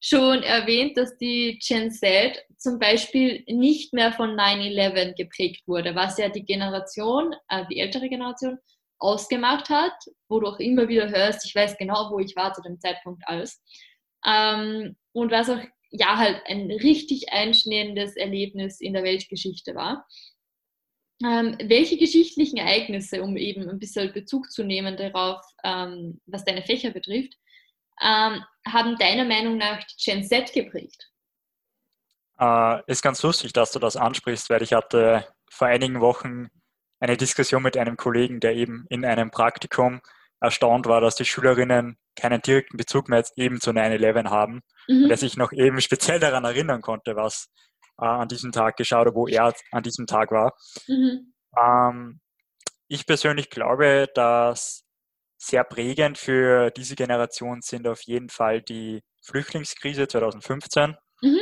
schon 0.00 0.42
erwähnt, 0.42 0.96
dass 0.96 1.16
die 1.18 1.58
Gen 1.64 1.90
Z 1.90 2.42
zum 2.56 2.78
Beispiel 2.78 3.44
nicht 3.46 3.92
mehr 3.92 4.12
von 4.12 4.30
9-11 4.30 5.14
geprägt 5.16 5.62
wurde, 5.66 5.94
was 5.94 6.18
ja 6.18 6.28
die 6.28 6.44
Generation, 6.44 7.34
äh, 7.48 7.64
die 7.70 7.80
ältere 7.80 8.08
Generation, 8.08 8.58
ausgemacht 8.98 9.68
hat, 9.68 9.94
wo 10.28 10.38
du 10.38 10.46
auch 10.46 10.60
immer 10.60 10.88
wieder 10.88 11.10
hörst, 11.10 11.44
ich 11.44 11.54
weiß 11.54 11.76
genau, 11.76 12.10
wo 12.12 12.20
ich 12.20 12.36
war 12.36 12.54
zu 12.54 12.62
dem 12.62 12.78
Zeitpunkt 12.78 13.22
alles. 13.26 13.60
Ähm, 14.24 14.96
und 15.12 15.32
was 15.32 15.50
auch 15.50 15.60
ja 15.90 16.16
halt 16.16 16.40
ein 16.46 16.70
richtig 16.70 17.32
einschneidendes 17.32 18.16
Erlebnis 18.16 18.80
in 18.80 18.94
der 18.94 19.02
Weltgeschichte 19.02 19.74
war. 19.74 20.06
Ähm, 21.24 21.56
welche 21.62 21.98
geschichtlichen 21.98 22.56
Ereignisse, 22.56 23.22
um 23.22 23.36
eben 23.36 23.68
ein 23.68 23.78
bisschen 23.78 24.12
Bezug 24.12 24.50
zu 24.50 24.64
nehmen 24.64 24.96
darauf, 24.96 25.40
ähm, 25.62 26.20
was 26.26 26.44
deine 26.44 26.62
Fächer 26.62 26.90
betrifft, 26.90 27.34
ähm, 28.00 28.44
haben 28.66 28.96
deiner 28.98 29.24
Meinung 29.24 29.58
nach 29.58 29.78
die 29.84 30.04
Gen 30.04 30.24
Z 30.24 30.52
geprägt? 30.52 31.10
Äh, 32.38 32.82
ist 32.86 33.02
ganz 33.02 33.22
lustig, 33.22 33.52
dass 33.52 33.72
du 33.72 33.78
das 33.78 33.96
ansprichst, 33.96 34.50
weil 34.50 34.62
ich 34.62 34.72
hatte 34.72 35.26
vor 35.50 35.68
einigen 35.68 36.00
Wochen 36.00 36.48
eine 37.00 37.16
Diskussion 37.16 37.62
mit 37.62 37.76
einem 37.76 37.96
Kollegen, 37.96 38.40
der 38.40 38.54
eben 38.54 38.86
in 38.88 39.04
einem 39.04 39.30
Praktikum 39.30 40.00
erstaunt 40.40 40.86
war, 40.86 41.00
dass 41.00 41.14
die 41.14 41.24
Schülerinnen 41.24 41.96
keinen 42.16 42.42
direkten 42.42 42.76
Bezug 42.76 43.08
mehr 43.08 43.18
jetzt 43.18 43.36
eben 43.36 43.60
zu 43.60 43.70
9-11 43.70 44.28
haben 44.28 44.62
mhm. 44.88 45.04
und 45.04 45.08
der 45.08 45.16
sich 45.16 45.36
noch 45.36 45.52
eben 45.52 45.80
speziell 45.80 46.20
daran 46.20 46.44
erinnern 46.44 46.82
konnte, 46.82 47.16
was 47.16 47.48
äh, 48.00 48.06
an 48.06 48.28
diesem 48.28 48.52
Tag 48.52 48.76
geschah 48.76 49.00
oder 49.00 49.14
wo 49.14 49.26
er 49.26 49.54
an 49.70 49.82
diesem 49.82 50.06
Tag 50.06 50.30
war. 50.30 50.54
Mhm. 50.88 51.32
Ähm, 51.56 52.20
ich 52.88 53.06
persönlich 53.06 53.50
glaube, 53.50 54.08
dass 54.14 54.84
sehr 55.42 55.64
prägend 55.64 56.18
für 56.18 56.70
diese 56.70 56.94
Generation 56.94 57.62
sind 57.62 57.88
auf 57.88 58.02
jeden 58.02 58.28
Fall 58.28 58.62
die 58.62 59.02
Flüchtlingskrise 59.24 60.06
2015 60.06 60.96
mhm. 61.20 61.40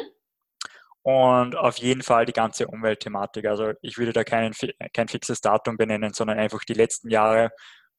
und 1.02 1.54
auf 1.54 1.76
jeden 1.76 2.02
Fall 2.02 2.24
die 2.24 2.32
ganze 2.32 2.66
Umweltthematik. 2.66 3.44
Also 3.44 3.72
ich 3.82 3.98
würde 3.98 4.14
da 4.14 4.24
kein, 4.24 4.52
kein 4.94 5.08
fixes 5.08 5.42
Datum 5.42 5.76
benennen, 5.76 6.14
sondern 6.14 6.38
einfach 6.38 6.64
die 6.64 6.74
letzten 6.74 7.10
Jahre, 7.10 7.50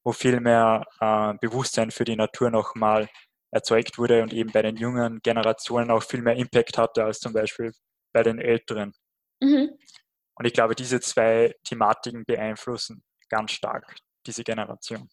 wo 0.02 0.12
viel 0.12 0.40
mehr 0.40 0.84
äh, 1.00 1.34
Bewusstsein 1.40 1.92
für 1.92 2.04
die 2.04 2.16
Natur 2.16 2.50
nochmal 2.50 3.08
erzeugt 3.52 3.96
wurde 3.96 4.22
und 4.22 4.32
eben 4.32 4.50
bei 4.50 4.62
den 4.62 4.76
jungen 4.76 5.20
Generationen 5.22 5.92
auch 5.92 6.02
viel 6.02 6.22
mehr 6.22 6.34
Impact 6.34 6.78
hatte 6.78 7.04
als 7.04 7.20
zum 7.20 7.32
Beispiel 7.32 7.72
bei 8.12 8.24
den 8.24 8.40
älteren. 8.40 8.92
Mhm. 9.40 9.78
Und 10.34 10.46
ich 10.46 10.52
glaube, 10.52 10.74
diese 10.74 11.00
zwei 11.00 11.54
Thematiken 11.62 12.24
beeinflussen 12.24 13.04
ganz 13.28 13.52
stark 13.52 13.96
diese 14.26 14.42
Generation 14.42 15.08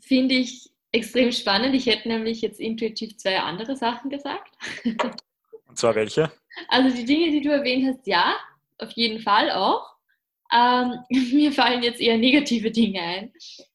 finde 0.00 0.36
ich 0.36 0.70
extrem 0.92 1.32
spannend. 1.32 1.74
Ich 1.74 1.86
hätte 1.86 2.08
nämlich 2.08 2.40
jetzt 2.40 2.60
intuitiv 2.60 3.16
zwei 3.16 3.40
andere 3.40 3.76
Sachen 3.76 4.10
gesagt. 4.10 4.54
Und 4.84 5.78
zwar 5.78 5.94
welche? 5.94 6.32
Also 6.68 6.94
die 6.94 7.04
Dinge, 7.04 7.30
die 7.30 7.42
du 7.42 7.50
erwähnt 7.50 7.86
hast, 7.86 8.06
ja, 8.06 8.36
auf 8.78 8.90
jeden 8.92 9.20
Fall 9.20 9.50
auch. 9.50 9.86
Ähm, 10.52 10.98
mir 11.32 11.52
fallen 11.52 11.82
jetzt 11.82 12.00
eher 12.00 12.18
negative 12.18 12.70
Dinge 12.70 13.00
ein, 13.00 13.32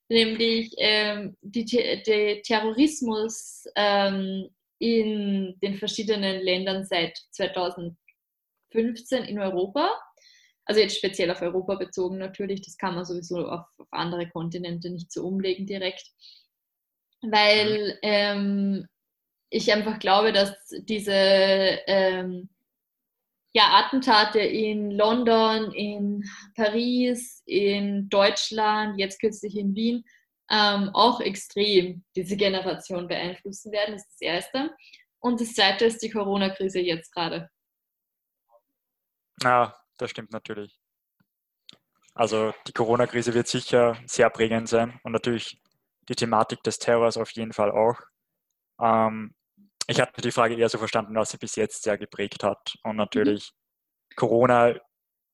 nämlich 0.09 0.73
ähm, 0.77 1.37
die, 1.41 1.65
der 1.65 2.41
Terrorismus 2.41 3.65
ähm, 3.75 4.49
in 4.79 5.57
den 5.61 5.75
verschiedenen 5.75 6.41
Ländern 6.41 6.85
seit 6.85 7.17
2015 7.31 7.95
in 9.23 9.39
Europa 9.39 9.89
also 10.65 10.81
jetzt 10.81 10.97
speziell 10.97 11.31
auf 11.31 11.41
Europa 11.41 11.75
bezogen 11.75 12.17
natürlich, 12.17 12.61
das 12.61 12.77
kann 12.77 12.95
man 12.95 13.05
sowieso 13.05 13.47
auf, 13.47 13.65
auf 13.77 13.87
andere 13.91 14.27
Kontinente 14.29 14.89
nicht 14.89 15.11
so 15.11 15.25
umlegen 15.25 15.67
direkt, 15.67 16.07
weil 17.21 17.93
mhm. 17.93 17.99
ähm, 18.01 18.87
ich 19.49 19.71
einfach 19.71 19.99
glaube, 19.99 20.33
dass 20.33 20.53
diese 20.69 21.13
ähm, 21.13 22.49
ja, 23.53 23.85
Attentate 23.85 24.39
in 24.39 24.91
London, 24.91 25.71
in 25.71 26.23
Paris, 26.55 27.41
in 27.45 28.09
Deutschland, 28.09 28.99
jetzt 28.99 29.21
kürzlich 29.21 29.55
in 29.55 29.75
Wien, 29.75 30.03
ähm, 30.51 30.89
auch 30.93 31.21
extrem 31.21 32.03
diese 32.15 32.35
Generation 32.35 33.07
beeinflussen 33.07 33.71
werden, 33.71 33.93
das 33.93 34.01
ist 34.01 34.19
das 34.19 34.21
Erste. 34.21 34.75
Und 35.19 35.39
das 35.39 35.53
Zweite 35.53 35.85
ist 35.85 36.03
die 36.03 36.09
Corona-Krise 36.09 36.79
jetzt 36.79 37.11
gerade. 37.13 37.49
Ja, 39.41 39.73
das 39.97 40.11
stimmt 40.11 40.31
natürlich. 40.31 40.79
Also 42.13 42.53
die 42.67 42.71
Corona-Krise 42.71 43.33
wird 43.33 43.47
sicher 43.47 43.97
sehr 44.05 44.29
prägend 44.29 44.69
sein 44.69 44.99
und 45.03 45.11
natürlich 45.11 45.61
die 46.07 46.15
Thematik 46.15 46.63
des 46.63 46.79
Terrors 46.79 47.17
auf 47.17 47.31
jeden 47.31 47.51
Fall 47.51 47.71
auch. 47.71 47.99
Ähm, 48.81 49.35
ich 49.87 49.99
hatte 49.99 50.21
die 50.21 50.31
Frage 50.31 50.55
eher 50.55 50.69
so 50.69 50.77
verstanden, 50.77 51.15
was 51.15 51.31
sie 51.31 51.37
bis 51.37 51.55
jetzt 51.55 51.83
sehr 51.83 51.97
geprägt 51.97 52.43
hat. 52.43 52.77
Und 52.83 52.95
natürlich, 52.95 53.51
mhm. 53.51 54.15
Corona 54.15 54.75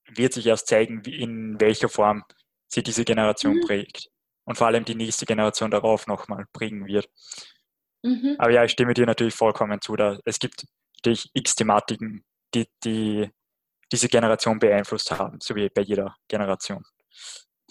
wird 0.10 0.34
sich 0.34 0.48
erst 0.48 0.68
zeigen, 0.68 1.02
in 1.06 1.60
welcher 1.60 1.90
Form 1.90 2.24
sie 2.68 2.84
diese 2.84 3.06
Generation 3.06 3.56
mhm. 3.56 3.62
prägt. 3.62 4.10
Und 4.44 4.58
vor 4.58 4.68
allem 4.68 4.86
die 4.86 4.96
nächste 4.96 5.26
Generation 5.26 5.72
darauf 5.72 6.08
nochmal 6.08 6.46
prägen 6.52 6.88
wird. 6.88 7.08
Mhm. 8.04 8.36
Aber 8.40 8.52
ja, 8.52 8.64
ich 8.64 8.72
stimme 8.72 8.94
dir 8.94 9.06
natürlich 9.06 9.36
vollkommen 9.36 9.80
zu. 9.82 9.96
Da, 9.96 10.18
es 10.26 10.40
gibt 10.40 10.66
natürlich 10.98 11.30
x 11.34 11.56
Thematiken, 11.56 12.26
die, 12.54 12.68
die 12.84 13.30
diese 13.92 14.08
Generation 14.08 14.60
beeinflusst 14.60 15.12
haben, 15.12 15.40
so 15.42 15.56
wie 15.56 15.70
bei 15.70 15.82
jeder 15.82 16.16
Generation. 16.28 16.84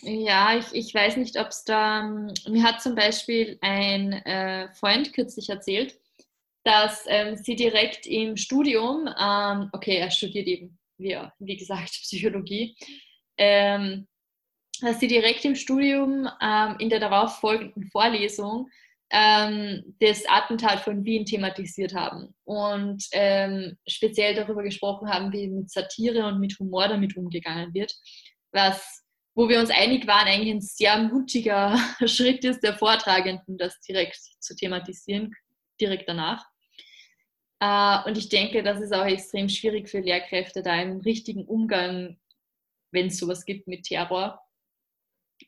Ja, 0.02 0.56
ich, 0.56 0.72
ich 0.72 0.94
weiß 0.94 1.16
nicht, 1.18 1.38
ob 1.38 1.48
es 1.48 1.64
da, 1.64 2.02
mir 2.02 2.62
hat 2.62 2.80
zum 2.80 2.94
Beispiel 2.94 3.58
ein 3.60 4.12
äh, 4.12 4.72
Freund 4.72 5.12
kürzlich 5.12 5.50
erzählt, 5.50 5.98
dass 6.64 7.04
ähm, 7.06 7.36
sie 7.36 7.56
direkt 7.56 8.06
im 8.06 8.36
Studium, 8.36 9.08
ähm, 9.18 9.68
okay, 9.72 9.96
er 9.96 10.10
studiert 10.10 10.46
eben, 10.46 10.78
wie, 10.98 11.18
wie 11.38 11.56
gesagt, 11.56 11.90
Psychologie, 12.02 12.76
ähm, 13.36 14.06
dass 14.80 15.00
sie 15.00 15.08
direkt 15.08 15.44
im 15.44 15.54
Studium 15.54 16.28
ähm, 16.40 16.76
in 16.78 16.88
der 16.88 17.00
darauffolgenden 17.00 17.90
Vorlesung 17.90 18.70
ähm, 19.10 19.96
das 20.00 20.24
Attentat 20.28 20.80
von 20.80 21.04
Wien 21.04 21.24
thematisiert 21.24 21.94
haben 21.94 22.34
und 22.44 23.04
ähm, 23.12 23.76
speziell 23.88 24.34
darüber 24.34 24.62
gesprochen 24.62 25.08
haben, 25.08 25.32
wie 25.32 25.48
mit 25.48 25.70
Satire 25.70 26.26
und 26.26 26.38
mit 26.38 26.58
Humor 26.58 26.88
damit 26.88 27.16
umgegangen 27.16 27.74
wird, 27.74 27.92
was, 28.52 29.04
wo 29.34 29.48
wir 29.48 29.58
uns 29.58 29.70
einig 29.70 30.06
waren, 30.06 30.28
eigentlich 30.28 30.54
ein 30.54 30.60
sehr 30.60 30.98
mutiger 30.98 31.76
Schritt 32.06 32.44
ist 32.44 32.60
der 32.60 32.78
Vortragenden, 32.78 33.58
das 33.58 33.80
direkt 33.80 34.18
zu 34.38 34.54
thematisieren, 34.54 35.34
direkt 35.80 36.08
danach. 36.08 36.44
Äh, 37.60 38.08
und 38.08 38.16
ich 38.16 38.28
denke, 38.28 38.62
das 38.62 38.80
ist 38.80 38.94
auch 38.94 39.06
extrem 39.06 39.48
schwierig 39.48 39.88
für 39.88 40.00
Lehrkräfte, 40.00 40.62
da 40.62 40.72
einen 40.72 41.00
richtigen 41.00 41.44
Umgang, 41.44 42.18
wenn 42.92 43.06
es 43.06 43.18
sowas 43.18 43.44
gibt, 43.44 43.66
mit 43.66 43.84
Terror 43.84 44.40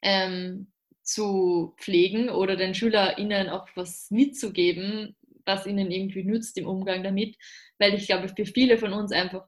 ähm, 0.01 0.72
zu 1.03 1.75
pflegen 1.79 2.29
oder 2.31 2.57
den 2.57 2.75
SchülerInnen 2.75 3.49
auch 3.49 3.69
was 3.75 4.11
mitzugeben, 4.11 5.17
was 5.45 5.67
ihnen 5.67 5.91
irgendwie 5.91 6.25
nützt 6.25 6.57
im 6.59 6.67
Umgang 6.67 7.03
damit, 7.03 7.37
weil 7.79 7.95
ich 7.95 8.07
glaube, 8.07 8.29
für 8.29 8.47
viele 8.47 8.79
von 8.79 8.93
uns 8.93 9.12
einfach 9.12 9.47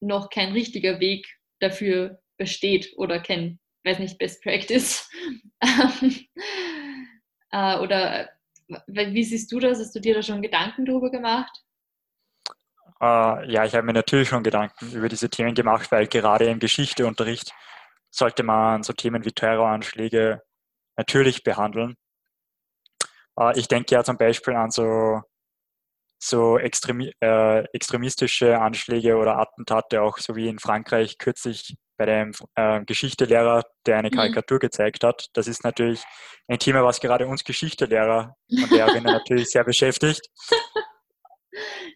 noch 0.00 0.30
kein 0.30 0.52
richtiger 0.52 1.00
Weg 1.00 1.26
dafür 1.58 2.20
besteht 2.36 2.94
oder 2.96 3.20
kein, 3.20 3.58
weiß 3.84 3.98
nicht, 3.98 4.18
Best 4.18 4.42
Practice. 4.42 5.10
äh, 7.50 7.78
oder 7.78 8.30
wie 8.86 9.24
siehst 9.24 9.50
du 9.50 9.58
das? 9.58 9.78
Hast 9.80 9.94
du 9.94 10.00
dir 10.00 10.14
da 10.14 10.22
schon 10.22 10.42
Gedanken 10.42 10.84
darüber 10.84 11.10
gemacht? 11.10 11.50
Äh, 13.00 13.50
ja, 13.50 13.64
ich 13.64 13.74
habe 13.74 13.82
mir 13.82 13.92
natürlich 13.92 14.28
schon 14.28 14.42
Gedanken 14.42 14.92
über 14.92 15.08
diese 15.08 15.30
Themen 15.30 15.54
gemacht, 15.54 15.90
weil 15.90 16.06
gerade 16.06 16.46
im 16.46 16.58
Geschichteunterricht 16.58 17.52
sollte 18.10 18.42
man 18.42 18.82
so 18.82 18.92
Themen 18.92 19.24
wie 19.24 19.32
Terroranschläge 19.32 20.42
natürlich 20.98 21.42
behandeln. 21.42 21.94
Äh, 23.38 23.58
ich 23.58 23.68
denke 23.68 23.94
ja 23.94 24.04
zum 24.04 24.18
Beispiel 24.18 24.54
an 24.54 24.70
so, 24.70 25.22
so 26.18 26.58
extremi 26.58 27.12
äh, 27.20 27.64
extremistische 27.72 28.60
Anschläge 28.60 29.16
oder 29.16 29.38
Attentate, 29.38 30.02
auch 30.02 30.18
so 30.18 30.36
wie 30.36 30.48
in 30.48 30.58
Frankreich 30.58 31.16
kürzlich 31.16 31.76
bei 31.96 32.06
dem 32.06 32.32
äh, 32.54 32.84
Geschichtelehrer, 32.84 33.64
der 33.86 33.98
eine 33.98 34.08
mhm. 34.08 34.16
Karikatur 34.16 34.56
mhm. 34.56 34.60
gezeigt 34.60 35.04
hat. 35.04 35.28
Das 35.32 35.48
ist 35.48 35.64
natürlich 35.64 36.02
ein 36.48 36.58
Thema, 36.58 36.84
was 36.84 37.00
gerade 37.00 37.26
uns 37.26 37.44
Geschichtelehrer 37.44 38.36
und 38.50 38.70
Lehrerinnen 38.70 39.04
natürlich 39.12 39.48
sehr 39.50 39.64
beschäftigt. 39.64 40.28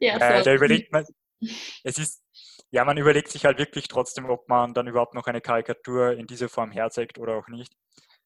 ja, 0.01 0.17
äh, 0.17 0.43
da 0.43 0.55
überlegt 0.55 0.93
man, 0.93 1.05
es 1.85 1.99
ist, 1.99 2.23
ja, 2.71 2.85
man 2.85 2.97
überlegt 2.97 3.29
sich 3.29 3.45
halt 3.45 3.59
wirklich 3.59 3.87
trotzdem, 3.89 4.29
ob 4.29 4.49
man 4.49 4.75
dann 4.75 4.87
überhaupt 4.87 5.15
noch 5.15 5.27
eine 5.27 5.41
Karikatur 5.41 6.13
in 6.13 6.27
dieser 6.27 6.49
Form 6.49 6.71
herzeigt 6.71 7.19
oder 7.19 7.37
auch 7.37 7.49
nicht. 7.49 7.73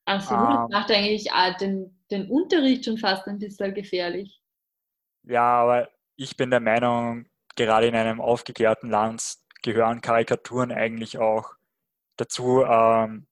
Absolut, 0.07 0.49
ähm, 0.49 0.69
macht 0.71 0.91
eigentlich 0.91 1.29
den, 1.61 1.99
den 2.11 2.31
Unterricht 2.31 2.85
schon 2.85 2.97
fast 2.97 3.27
ein 3.27 3.39
bisschen 3.39 3.75
gefährlich. 3.75 4.41
Ja, 5.25 5.63
aber 5.63 5.91
ich 6.15 6.37
bin 6.37 6.51
der 6.51 6.61
Meinung, 6.61 7.27
gerade 7.57 7.89
in 7.89 7.97
einem 7.97 8.21
aufgeklärten 8.21 8.89
Land 8.89 9.37
gehören 9.63 10.01
Karikaturen 10.01 10.71
eigentlich 10.71 11.19
auch 11.19 11.55
dazu, 12.17 12.63
ähm, 12.63 13.27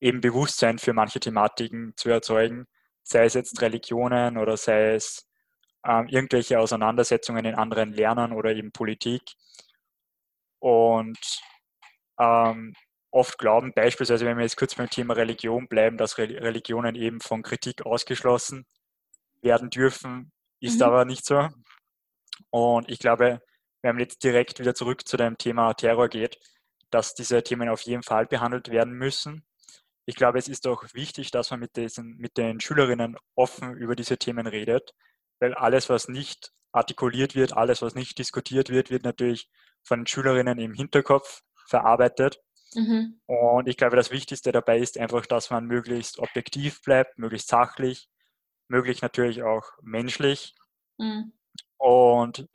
eben 0.00 0.20
Bewusstsein 0.20 0.78
für 0.78 0.92
manche 0.92 1.20
Thematiken 1.20 1.94
zu 1.96 2.10
erzeugen, 2.10 2.66
sei 3.02 3.24
es 3.24 3.34
jetzt 3.34 3.60
Religionen 3.62 4.36
oder 4.36 4.56
sei 4.56 4.94
es 4.94 5.26
ähm, 5.84 6.06
irgendwelche 6.08 6.58
Auseinandersetzungen 6.58 7.44
in 7.44 7.54
anderen 7.54 7.92
Lernen 7.92 8.32
oder 8.32 8.54
eben 8.54 8.72
Politik. 8.72 9.22
Und 10.58 11.40
ähm, 12.18 12.74
oft 13.10 13.38
glauben, 13.38 13.72
beispielsweise 13.74 14.24
wenn 14.24 14.36
wir 14.36 14.44
jetzt 14.44 14.56
kurz 14.56 14.74
beim 14.74 14.88
Thema 14.88 15.14
Religion 15.14 15.68
bleiben, 15.68 15.96
dass 15.96 16.18
Religionen 16.18 16.94
eben 16.94 17.20
von 17.20 17.42
Kritik 17.42 17.84
ausgeschlossen 17.84 18.66
werden 19.42 19.70
dürfen, 19.70 20.32
ist 20.60 20.76
mhm. 20.76 20.82
aber 20.82 21.04
nicht 21.04 21.24
so. 21.24 21.48
Und 22.50 22.88
ich 22.88 22.98
glaube, 22.98 23.40
wenn 23.82 23.96
man 23.96 24.00
jetzt 24.00 24.22
direkt 24.22 24.60
wieder 24.60 24.74
zurück 24.74 25.06
zu 25.06 25.16
dem 25.16 25.38
Thema 25.38 25.74
Terror 25.74 26.08
geht, 26.08 26.38
dass 26.90 27.14
diese 27.14 27.42
Themen 27.42 27.68
auf 27.68 27.82
jeden 27.82 28.02
Fall 28.02 28.26
behandelt 28.26 28.70
werden 28.70 28.92
müssen. 28.92 29.46
Ich 30.06 30.16
glaube, 30.16 30.38
es 30.38 30.48
ist 30.48 30.66
auch 30.66 30.82
wichtig, 30.92 31.30
dass 31.30 31.50
man 31.50 31.60
mit, 31.60 31.76
diesen, 31.76 32.16
mit 32.16 32.36
den 32.36 32.60
Schülerinnen 32.60 33.16
offen 33.36 33.74
über 33.76 33.94
diese 33.94 34.18
Themen 34.18 34.46
redet, 34.46 34.92
weil 35.38 35.54
alles, 35.54 35.88
was 35.88 36.08
nicht 36.08 36.52
artikuliert 36.72 37.34
wird, 37.34 37.56
alles, 37.56 37.80
was 37.82 37.94
nicht 37.94 38.18
diskutiert 38.18 38.70
wird, 38.70 38.90
wird 38.90 39.04
natürlich 39.04 39.48
von 39.84 40.00
den 40.00 40.06
Schülerinnen 40.06 40.58
im 40.58 40.74
Hinterkopf 40.74 41.42
verarbeitet 41.66 42.40
Mhm. 42.74 43.20
Und 43.26 43.68
ich 43.68 43.76
glaube, 43.76 43.96
das 43.96 44.10
Wichtigste 44.10 44.52
dabei 44.52 44.78
ist 44.78 44.98
einfach, 44.98 45.26
dass 45.26 45.50
man 45.50 45.66
möglichst 45.66 46.18
objektiv 46.18 46.82
bleibt, 46.82 47.18
möglichst 47.18 47.48
sachlich, 47.48 48.08
möglichst 48.68 49.02
natürlich 49.02 49.42
auch 49.42 49.64
menschlich 49.82 50.54
mhm. 50.98 51.32
und 51.78 52.48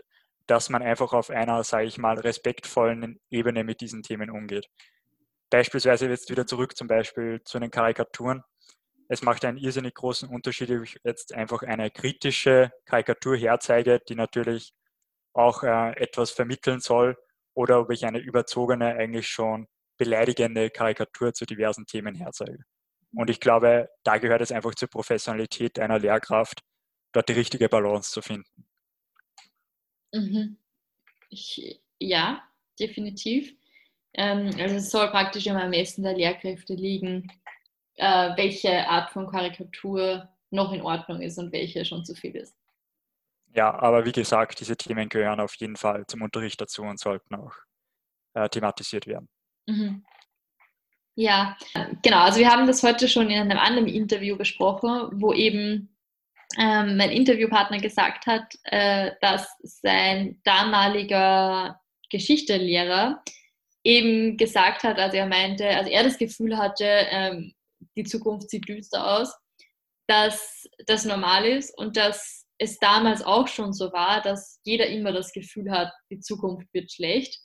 dass 0.47 0.69
man 0.69 0.83
einfach 0.83 1.13
auf 1.13 1.29
einer, 1.29 1.63
sage 1.63 1.85
ich 1.85 1.97
mal, 1.97 2.19
respektvollen 2.19 3.19
Ebene 3.29 3.63
mit 3.63 3.81
diesen 3.81 4.03
Themen 4.03 4.29
umgeht. 4.29 4.69
Beispielsweise 5.49 6.07
jetzt 6.07 6.29
wieder 6.29 6.45
zurück 6.45 6.77
zum 6.77 6.87
Beispiel 6.87 7.41
zu 7.43 7.59
den 7.59 7.71
Karikaturen. 7.71 8.43
Es 9.07 9.21
macht 9.21 9.45
einen 9.45 9.57
irrsinnig 9.57 9.95
großen 9.95 10.29
Unterschied, 10.29 10.71
ob 10.71 10.83
ich 10.83 10.99
jetzt 11.03 11.33
einfach 11.33 11.61
eine 11.63 11.91
kritische 11.91 12.71
Karikatur 12.85 13.37
herzeige, 13.37 13.99
die 14.07 14.15
natürlich 14.15 14.73
auch 15.33 15.63
äh, 15.63 15.91
etwas 15.97 16.31
vermitteln 16.31 16.79
soll, 16.79 17.17
oder 17.53 17.79
ob 17.79 17.91
ich 17.91 18.05
eine 18.05 18.19
überzogene 18.19 18.95
eigentlich 18.95 19.27
schon 19.27 19.67
beleidigende 19.97 20.69
Karikatur 20.69 21.33
zu 21.33 21.45
diversen 21.45 21.85
Themen 21.85 22.15
herzeige. 22.15 22.59
Und 23.13 23.29
ich 23.29 23.39
glaube, 23.39 23.89
da 24.03 24.17
gehört 24.17 24.41
es 24.41 24.51
einfach 24.51 24.75
zur 24.75 24.89
Professionalität 24.89 25.79
einer 25.79 25.99
Lehrkraft, 25.99 26.61
dort 27.13 27.29
die 27.29 27.33
richtige 27.33 27.69
Balance 27.69 28.11
zu 28.11 28.21
finden. 28.21 28.67
Mhm. 30.13 30.57
Ich, 31.29 31.81
ja, 31.97 32.43
definitiv. 32.79 33.53
Ähm, 34.13 34.51
also 34.59 34.75
es 34.75 34.91
soll 34.91 35.09
praktisch 35.09 35.45
immer 35.47 35.63
am 35.63 35.73
Ermessen 35.73 36.03
der 36.03 36.13
Lehrkräfte 36.13 36.73
liegen, 36.73 37.31
äh, 37.95 38.35
welche 38.35 38.87
Art 38.87 39.11
von 39.11 39.29
Karikatur 39.29 40.29
noch 40.51 40.71
in 40.73 40.81
Ordnung 40.81 41.21
ist 41.21 41.37
und 41.37 41.51
welche 41.51 41.85
schon 41.85 42.05
zu 42.05 42.15
viel 42.15 42.35
ist. 42.35 42.55
Ja, 43.53 43.73
aber 43.73 44.05
wie 44.05 44.11
gesagt, 44.11 44.59
diese 44.59 44.75
Themen 44.75 45.07
gehören 45.07 45.39
auf 45.39 45.55
jeden 45.55 45.77
Fall 45.77 46.05
zum 46.07 46.21
Unterricht 46.21 46.59
dazu 46.59 46.83
und 46.83 46.99
sollten 46.99 47.35
auch 47.35 47.53
äh, 48.33 48.49
thematisiert 48.49 49.07
werden. 49.07 49.29
Mhm. 49.67 50.05
Ja, 51.15 51.57
genau. 52.01 52.19
Also 52.19 52.39
wir 52.39 52.49
haben 52.49 52.67
das 52.67 52.83
heute 52.83 53.07
schon 53.07 53.29
in 53.29 53.39
einem 53.39 53.57
anderen 53.57 53.87
Interview 53.87 54.37
besprochen, 54.37 55.09
wo 55.13 55.33
eben 55.33 55.95
ähm, 56.57 56.97
mein 56.97 57.11
Interviewpartner 57.11 57.79
gesagt 57.79 58.27
hat, 58.27 58.53
äh, 58.63 59.11
dass 59.21 59.47
sein 59.63 60.41
damaliger 60.43 61.79
Geschichtelehrer 62.09 63.23
eben 63.83 64.35
gesagt 64.37 64.83
hat, 64.83 64.99
also 64.99 65.17
er 65.17 65.27
meinte, 65.27 65.67
also 65.67 65.89
er 65.89 66.03
das 66.03 66.17
Gefühl 66.17 66.57
hatte, 66.57 66.85
ähm, 66.85 67.53
die 67.95 68.03
Zukunft 68.03 68.49
sieht 68.49 68.67
düster 68.67 69.19
aus, 69.19 69.33
dass 70.07 70.67
das 70.85 71.05
normal 71.05 71.45
ist 71.45 71.77
und 71.77 71.95
dass 71.95 72.45
es 72.57 72.77
damals 72.79 73.21
auch 73.21 73.47
schon 73.47 73.73
so 73.73 73.91
war, 73.91 74.21
dass 74.21 74.59
jeder 74.63 74.87
immer 74.87 75.11
das 75.11 75.31
Gefühl 75.31 75.71
hat, 75.71 75.91
die 76.09 76.19
Zukunft 76.19 76.67
wird 76.73 76.91
schlecht 76.91 77.39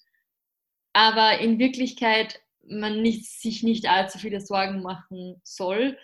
aber 0.93 1.38
in 1.38 1.59
Wirklichkeit 1.59 2.43
man 2.70 3.03
nicht, 3.03 3.26
sich 3.26 3.62
nicht 3.62 3.86
allzu 3.86 4.18
viele 4.18 4.41
Sorgen 4.41 4.82
machen 4.82 5.41
soll. 5.45 5.99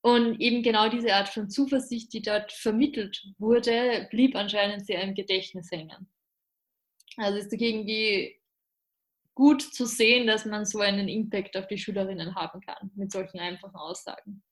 Und 0.00 0.40
eben 0.40 0.62
genau 0.62 0.88
diese 0.88 1.14
Art 1.14 1.28
von 1.28 1.50
Zuversicht, 1.50 2.12
die 2.12 2.22
dort 2.22 2.52
vermittelt 2.52 3.26
wurde, 3.38 4.06
blieb 4.10 4.36
anscheinend 4.36 4.86
sehr 4.86 5.02
im 5.02 5.14
Gedächtnis 5.14 5.70
hängen. 5.70 6.08
Also 7.16 7.38
ist 7.38 7.52
irgendwie 7.52 8.40
gut 9.34 9.62
zu 9.62 9.84
sehen, 9.84 10.26
dass 10.26 10.44
man 10.44 10.64
so 10.64 10.80
einen 10.80 11.08
Impact 11.08 11.56
auf 11.56 11.66
die 11.66 11.78
Schülerinnen 11.78 12.34
haben 12.36 12.60
kann 12.60 12.90
mit 12.94 13.10
solchen 13.10 13.40
einfachen 13.40 13.76
Aussagen. 13.76 14.42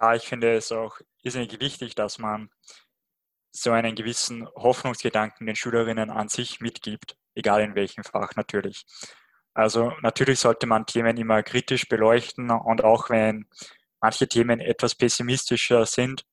Ja, 0.00 0.14
ich 0.14 0.22
finde 0.22 0.54
es 0.54 0.70
auch 0.70 1.00
irrsinnig 1.22 1.60
wichtig, 1.60 1.94
dass 1.94 2.18
man 2.18 2.50
so 3.50 3.70
einen 3.70 3.94
gewissen 3.94 4.48
Hoffnungsgedanken 4.54 5.46
den 5.46 5.56
Schülerinnen 5.56 6.10
an 6.10 6.28
sich 6.28 6.60
mitgibt 6.60 7.16
egal 7.34 7.62
in 7.62 7.74
welchem 7.74 8.04
Fach 8.04 8.34
natürlich. 8.36 8.84
Also 9.54 9.92
natürlich 10.02 10.40
sollte 10.40 10.66
man 10.66 10.86
Themen 10.86 11.16
immer 11.16 11.42
kritisch 11.42 11.88
beleuchten 11.88 12.50
und 12.50 12.82
auch 12.82 13.10
wenn 13.10 13.46
manche 14.00 14.28
Themen 14.28 14.60
etwas 14.60 14.94
pessimistischer 14.94 15.86
sind, 15.86 16.24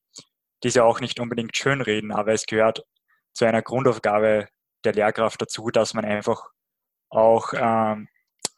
diese 0.64 0.84
auch 0.84 1.00
nicht 1.00 1.20
unbedingt 1.20 1.56
schönreden, 1.56 2.12
aber 2.12 2.34
es 2.34 2.46
gehört 2.46 2.84
zu 3.34 3.46
einer 3.46 3.62
Grundaufgabe 3.62 4.48
der 4.84 4.94
Lehrkraft 4.94 5.42
dazu, 5.42 5.70
dass 5.70 5.94
man 5.94 6.06
einfach 6.06 6.50
auch 7.10 7.54
ähm, 7.56 8.08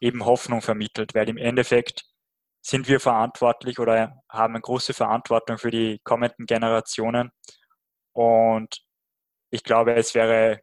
eben 0.00 0.24
Hoffnung 0.24 0.62
vermittelt, 0.62 1.14
weil 1.14 1.28
im 1.28 1.36
Endeffekt 1.36 2.04
sind 2.62 2.88
wir 2.88 3.00
verantwortlich 3.00 3.78
oder 3.78 4.22
haben 4.28 4.54
eine 4.54 4.62
große 4.62 4.94
Verantwortung 4.94 5.58
für 5.58 5.70
die 5.70 6.00
kommenden 6.02 6.46
Generationen. 6.46 7.30
Und 8.12 8.82
ich 9.50 9.64
glaube, 9.64 9.94
es 9.94 10.14
wäre 10.14 10.60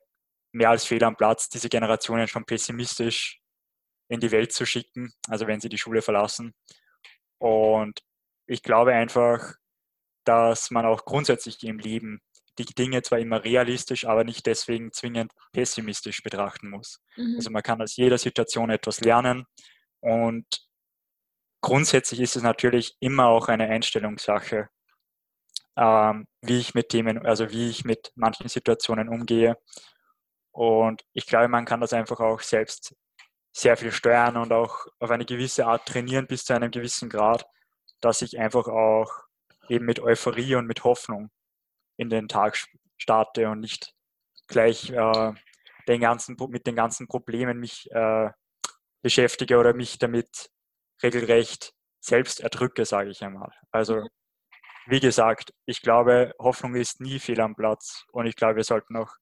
mehr 0.51 0.69
als 0.69 0.85
fehl 0.85 1.03
am 1.03 1.15
Platz, 1.15 1.49
diese 1.49 1.69
Generationen 1.69 2.27
schon 2.27 2.45
pessimistisch 2.45 3.39
in 4.09 4.19
die 4.19 4.31
Welt 4.31 4.51
zu 4.51 4.65
schicken, 4.65 5.13
also 5.27 5.47
wenn 5.47 5.61
sie 5.61 5.69
die 5.69 5.77
Schule 5.77 6.01
verlassen. 6.01 6.53
Und 7.39 8.01
ich 8.45 8.61
glaube 8.61 8.93
einfach, 8.93 9.55
dass 10.25 10.71
man 10.71 10.85
auch 10.85 11.05
grundsätzlich 11.05 11.63
im 11.63 11.79
Leben 11.79 12.21
die 12.57 12.65
Dinge 12.65 13.01
zwar 13.01 13.19
immer 13.19 13.43
realistisch, 13.43 14.05
aber 14.05 14.23
nicht 14.23 14.45
deswegen 14.45 14.91
zwingend 14.91 15.31
pessimistisch 15.53 16.21
betrachten 16.21 16.69
muss. 16.69 17.01
Mhm. 17.15 17.35
Also 17.37 17.49
man 17.49 17.63
kann 17.63 17.81
aus 17.81 17.95
jeder 17.95 18.17
Situation 18.17 18.69
etwas 18.69 18.99
lernen 19.01 19.45
und 20.01 20.45
grundsätzlich 21.61 22.19
ist 22.19 22.35
es 22.35 22.43
natürlich 22.43 22.95
immer 22.99 23.27
auch 23.27 23.47
eine 23.47 23.69
Einstellungssache, 23.69 24.67
ähm, 25.77 26.27
wie 26.41 26.59
ich 26.59 26.73
mit 26.73 26.89
Themen, 26.89 27.25
also 27.25 27.49
wie 27.51 27.69
ich 27.69 27.85
mit 27.85 28.11
manchen 28.15 28.49
Situationen 28.49 29.07
umgehe. 29.09 29.57
Und 30.51 31.03
ich 31.13 31.25
glaube, 31.25 31.47
man 31.47 31.65
kann 31.65 31.81
das 31.81 31.93
einfach 31.93 32.19
auch 32.19 32.41
selbst 32.41 32.95
sehr 33.53 33.77
viel 33.77 33.91
steuern 33.91 34.37
und 34.37 34.51
auch 34.53 34.87
auf 34.99 35.11
eine 35.11 35.25
gewisse 35.25 35.65
Art 35.65 35.85
trainieren 35.85 36.27
bis 36.27 36.45
zu 36.45 36.53
einem 36.53 36.71
gewissen 36.71 37.09
Grad, 37.09 37.45
dass 37.99 38.21
ich 38.21 38.39
einfach 38.39 38.67
auch 38.67 39.11
eben 39.69 39.85
mit 39.85 39.99
Euphorie 39.99 40.55
und 40.55 40.67
mit 40.67 40.83
Hoffnung 40.83 41.31
in 41.97 42.09
den 42.09 42.27
Tag 42.27 42.57
starte 42.97 43.49
und 43.49 43.59
nicht 43.59 43.93
gleich 44.47 44.89
äh, 44.91 45.33
den 45.87 46.01
ganzen, 46.01 46.37
mit 46.49 46.67
den 46.67 46.75
ganzen 46.75 47.07
Problemen 47.07 47.59
mich 47.59 47.89
äh, 47.91 48.29
beschäftige 49.01 49.57
oder 49.57 49.73
mich 49.73 49.97
damit 49.99 50.49
regelrecht 51.03 51.73
selbst 51.99 52.39
erdrücke, 52.39 52.85
sage 52.85 53.09
ich 53.09 53.23
einmal. 53.23 53.51
Also 53.71 54.07
wie 54.87 54.99
gesagt, 54.99 55.53
ich 55.65 55.81
glaube, 55.81 56.33
Hoffnung 56.39 56.75
ist 56.75 57.01
nie 57.01 57.19
fehl 57.19 57.39
am 57.41 57.55
Platz 57.55 58.05
und 58.11 58.25
ich 58.25 58.35
glaube, 58.35 58.57
wir 58.57 58.63
sollten 58.63 58.97
auch 58.97 59.13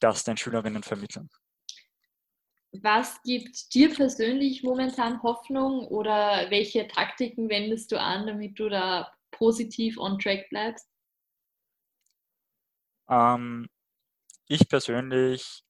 das 0.00 0.24
den 0.24 0.36
Schülerinnen 0.36 0.82
vermitteln. 0.82 1.28
Was 2.82 3.22
gibt 3.22 3.72
dir 3.72 3.94
persönlich 3.94 4.64
momentan 4.64 5.22
Hoffnung 5.22 5.86
oder 5.86 6.50
welche 6.50 6.88
Taktiken 6.88 7.48
wendest 7.48 7.92
du 7.92 8.00
an, 8.00 8.26
damit 8.26 8.58
du 8.58 8.68
da 8.68 9.12
positiv 9.30 9.96
on 9.96 10.18
track 10.18 10.48
bleibst? 10.48 10.88
Ähm, 13.08 13.68
ich 14.48 14.68
persönlich 14.68 15.62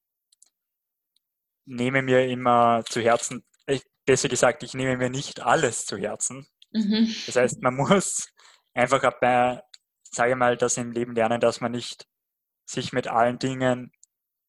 nehme 1.66 2.02
mir 2.02 2.26
immer 2.26 2.84
zu 2.86 3.00
Herzen, 3.02 3.44
ich, 3.66 3.82
besser 4.06 4.28
gesagt, 4.28 4.62
ich 4.62 4.74
nehme 4.74 4.96
mir 4.96 5.10
nicht 5.10 5.40
alles 5.40 5.86
zu 5.86 5.96
Herzen. 5.96 6.46
Mhm. 6.72 7.14
Das 7.26 7.36
heißt, 7.36 7.62
man 7.62 7.74
muss 7.76 8.28
einfach 8.72 9.02
bei, 9.20 9.60
sage 10.04 10.32
ich 10.32 10.36
mal, 10.36 10.56
das 10.56 10.76
im 10.76 10.92
Leben 10.92 11.14
lernen, 11.14 11.40
dass 11.40 11.60
man 11.60 11.72
nicht 11.72 12.06
sich 12.66 12.92
mit 12.92 13.08
allen 13.08 13.38
Dingen 13.38 13.92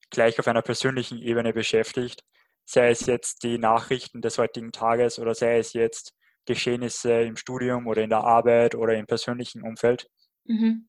gleich 0.10 0.40
auf 0.40 0.48
einer 0.48 0.62
persönlichen 0.62 1.20
Ebene 1.20 1.54
beschäftigt, 1.54 2.24
sei 2.66 2.90
es 2.90 3.06
jetzt 3.06 3.44
die 3.44 3.58
Nachrichten 3.58 4.22
des 4.22 4.38
heutigen 4.38 4.72
Tages 4.72 5.20
oder 5.20 5.36
sei 5.36 5.60
es 5.60 5.74
jetzt 5.74 6.14
Geschehnisse 6.46 7.22
im 7.22 7.38
Studium 7.38 7.88
oder 7.88 8.04
in 8.04 8.10
der 8.10 8.24
Arbeit 8.24 8.76
oder 8.76 8.96
im 8.96 9.08
persönlichen 9.08 9.62
Umfeld. 9.62 10.08
Mhm. 10.46 10.88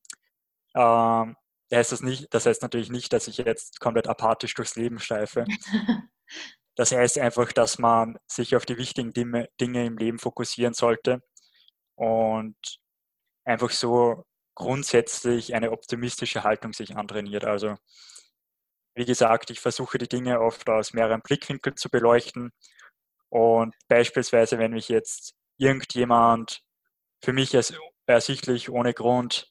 Ähm, 0.75 1.37
heißt 1.73 1.93
das 1.93 2.03
nicht, 2.03 2.33
das 2.33 2.47
heißt 2.47 2.63
natürlich 2.63 2.91
nicht, 2.91 3.13
dass 3.13 3.29
ich 3.29 3.39
jetzt 3.39 3.81
komplett 3.81 4.07
apathisch 4.07 4.55
durchs 4.55 4.77
Leben 4.77 4.99
steife. 4.99 5.45
Das 6.79 6.93
heißt 6.93 7.19
einfach, 7.19 7.53
dass 7.53 7.79
man 7.79 8.19
sich 8.27 8.55
auf 8.55 8.67
die 8.67 8.77
wichtigen 8.77 9.13
Dinge, 9.15 9.49
Dinge 9.59 9.87
im 9.87 9.97
Leben 9.97 10.19
fokussieren 10.19 10.75
sollte 10.75 11.23
und 11.95 12.57
einfach 13.45 13.71
so 13.71 14.27
grundsätzlich 14.55 15.55
eine 15.55 15.73
optimistische 15.73 16.45
Haltung 16.45 16.75
sich 16.75 16.95
antrainiert. 16.95 17.47
Also 17.47 17.77
wie 18.97 19.05
gesagt, 19.05 19.51
ich 19.51 19.61
versuche 19.61 19.99
die 19.99 20.09
Dinge 20.09 20.41
oft 20.41 20.69
aus 20.69 20.95
mehreren 20.95 21.21
Blickwinkeln 21.21 21.77
zu 21.77 21.91
beleuchten. 21.91 22.53
Und 23.29 23.75
beispielsweise, 23.89 24.59
wenn 24.59 24.73
mich 24.73 24.89
jetzt 24.89 25.35
irgendjemand 25.59 26.63
für 27.23 27.33
mich 27.33 27.57
ersichtlich 28.07 28.71
ohne 28.71 28.95
Grund 28.95 29.49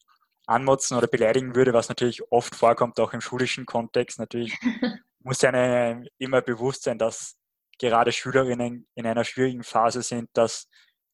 anmotzen 0.47 0.97
oder 0.97 1.07
beleidigen 1.07 1.55
würde, 1.55 1.73
was 1.73 1.89
natürlich 1.89 2.31
oft 2.31 2.55
vorkommt, 2.55 2.99
auch 2.99 3.13
im 3.13 3.21
schulischen 3.21 3.65
Kontext. 3.65 4.19
Natürlich 4.19 4.57
muss 5.19 5.43
einem 5.43 6.07
immer 6.17 6.41
bewusst 6.41 6.83
sein, 6.83 6.97
dass 6.97 7.35
gerade 7.79 8.11
Schülerinnen 8.11 8.87
in 8.95 9.05
einer 9.05 9.23
schwierigen 9.23 9.63
Phase 9.63 10.01
sind, 10.01 10.29
dass 10.33 10.67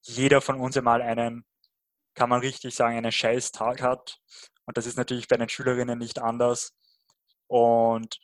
jeder 0.03 0.41
von 0.41 0.59
uns 0.59 0.77
einmal 0.77 1.01
einen, 1.01 1.45
kann 2.13 2.29
man 2.29 2.41
richtig 2.41 2.75
sagen, 2.75 2.97
einen 2.97 3.11
scheiß 3.11 3.51
Tag 3.51 3.82
hat. 3.82 4.19
Und 4.65 4.77
das 4.77 4.86
ist 4.86 4.97
natürlich 4.97 5.27
bei 5.27 5.38
den 5.38 5.49
Schülerinnen 5.49 5.97
nicht 5.97 6.19
anders. 6.19 6.73
Und 7.52 8.18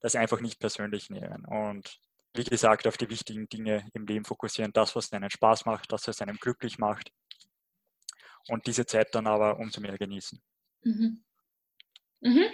das 0.00 0.16
einfach 0.16 0.40
nicht 0.40 0.58
persönlich 0.58 1.08
nehmen. 1.08 1.44
Und 1.44 2.00
wie 2.34 2.42
gesagt, 2.42 2.88
auf 2.88 2.96
die 2.96 3.08
wichtigen 3.08 3.48
Dinge 3.48 3.88
im 3.94 4.06
Leben 4.06 4.24
fokussieren, 4.24 4.72
das, 4.72 4.96
was 4.96 5.12
einen 5.12 5.30
Spaß 5.30 5.66
macht, 5.66 5.92
das, 5.92 6.08
was 6.08 6.20
einem 6.20 6.36
glücklich 6.36 6.78
macht. 6.78 7.12
Und 8.48 8.66
diese 8.66 8.84
Zeit 8.84 9.14
dann 9.14 9.28
aber 9.28 9.60
umso 9.60 9.80
mehr 9.80 9.96
genießen. 9.96 10.42
Mhm. 10.82 11.22
Mhm. 12.22 12.46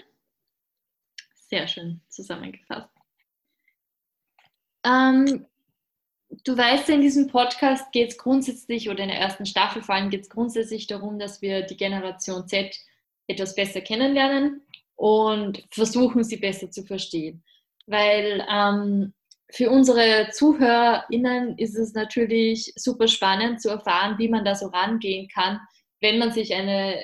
Sehr 1.48 1.66
schön 1.66 2.02
zusammengefasst. 2.10 2.90
Ähm, 4.84 5.46
du 6.44 6.58
weißt, 6.58 6.90
in 6.90 7.00
diesem 7.00 7.28
Podcast 7.28 7.90
geht 7.90 8.10
es 8.10 8.18
grundsätzlich, 8.18 8.90
oder 8.90 9.02
in 9.02 9.08
der 9.08 9.18
ersten 9.18 9.46
Staffel 9.46 9.82
vor 9.82 9.94
allem 9.94 10.10
geht 10.10 10.24
es 10.24 10.28
grundsätzlich 10.28 10.86
darum, 10.88 11.18
dass 11.18 11.40
wir 11.40 11.62
die 11.62 11.78
Generation 11.78 12.46
Z 12.46 12.78
etwas 13.28 13.54
besser 13.54 13.80
kennenlernen 13.80 14.67
und 14.98 15.64
versuchen, 15.70 16.24
sie 16.24 16.38
besser 16.38 16.70
zu 16.70 16.84
verstehen. 16.84 17.44
Weil 17.86 18.44
ähm, 18.50 19.14
für 19.50 19.70
unsere 19.70 20.28
ZuhörerInnen 20.32 21.56
ist 21.56 21.76
es 21.76 21.94
natürlich 21.94 22.72
super 22.76 23.06
spannend 23.06 23.62
zu 23.62 23.70
erfahren, 23.70 24.18
wie 24.18 24.28
man 24.28 24.44
da 24.44 24.56
so 24.56 24.66
rangehen 24.66 25.28
kann, 25.28 25.60
wenn 26.00 26.18
man 26.18 26.32
sich 26.32 26.52
eine 26.52 27.00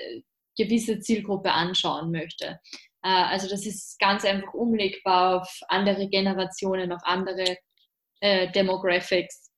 gewisse 0.58 0.98
Zielgruppe 0.98 1.52
anschauen 1.52 2.10
möchte. 2.10 2.60
Äh, 3.02 3.08
also 3.08 3.48
das 3.48 3.64
ist 3.64 3.98
ganz 4.00 4.24
einfach 4.24 4.52
umlegbar 4.54 5.40
auf 5.40 5.60
andere 5.68 6.08
Generationen, 6.08 6.92
auf 6.92 7.02
andere 7.04 7.56
äh, 8.20 8.50
Demographics. 8.50 9.52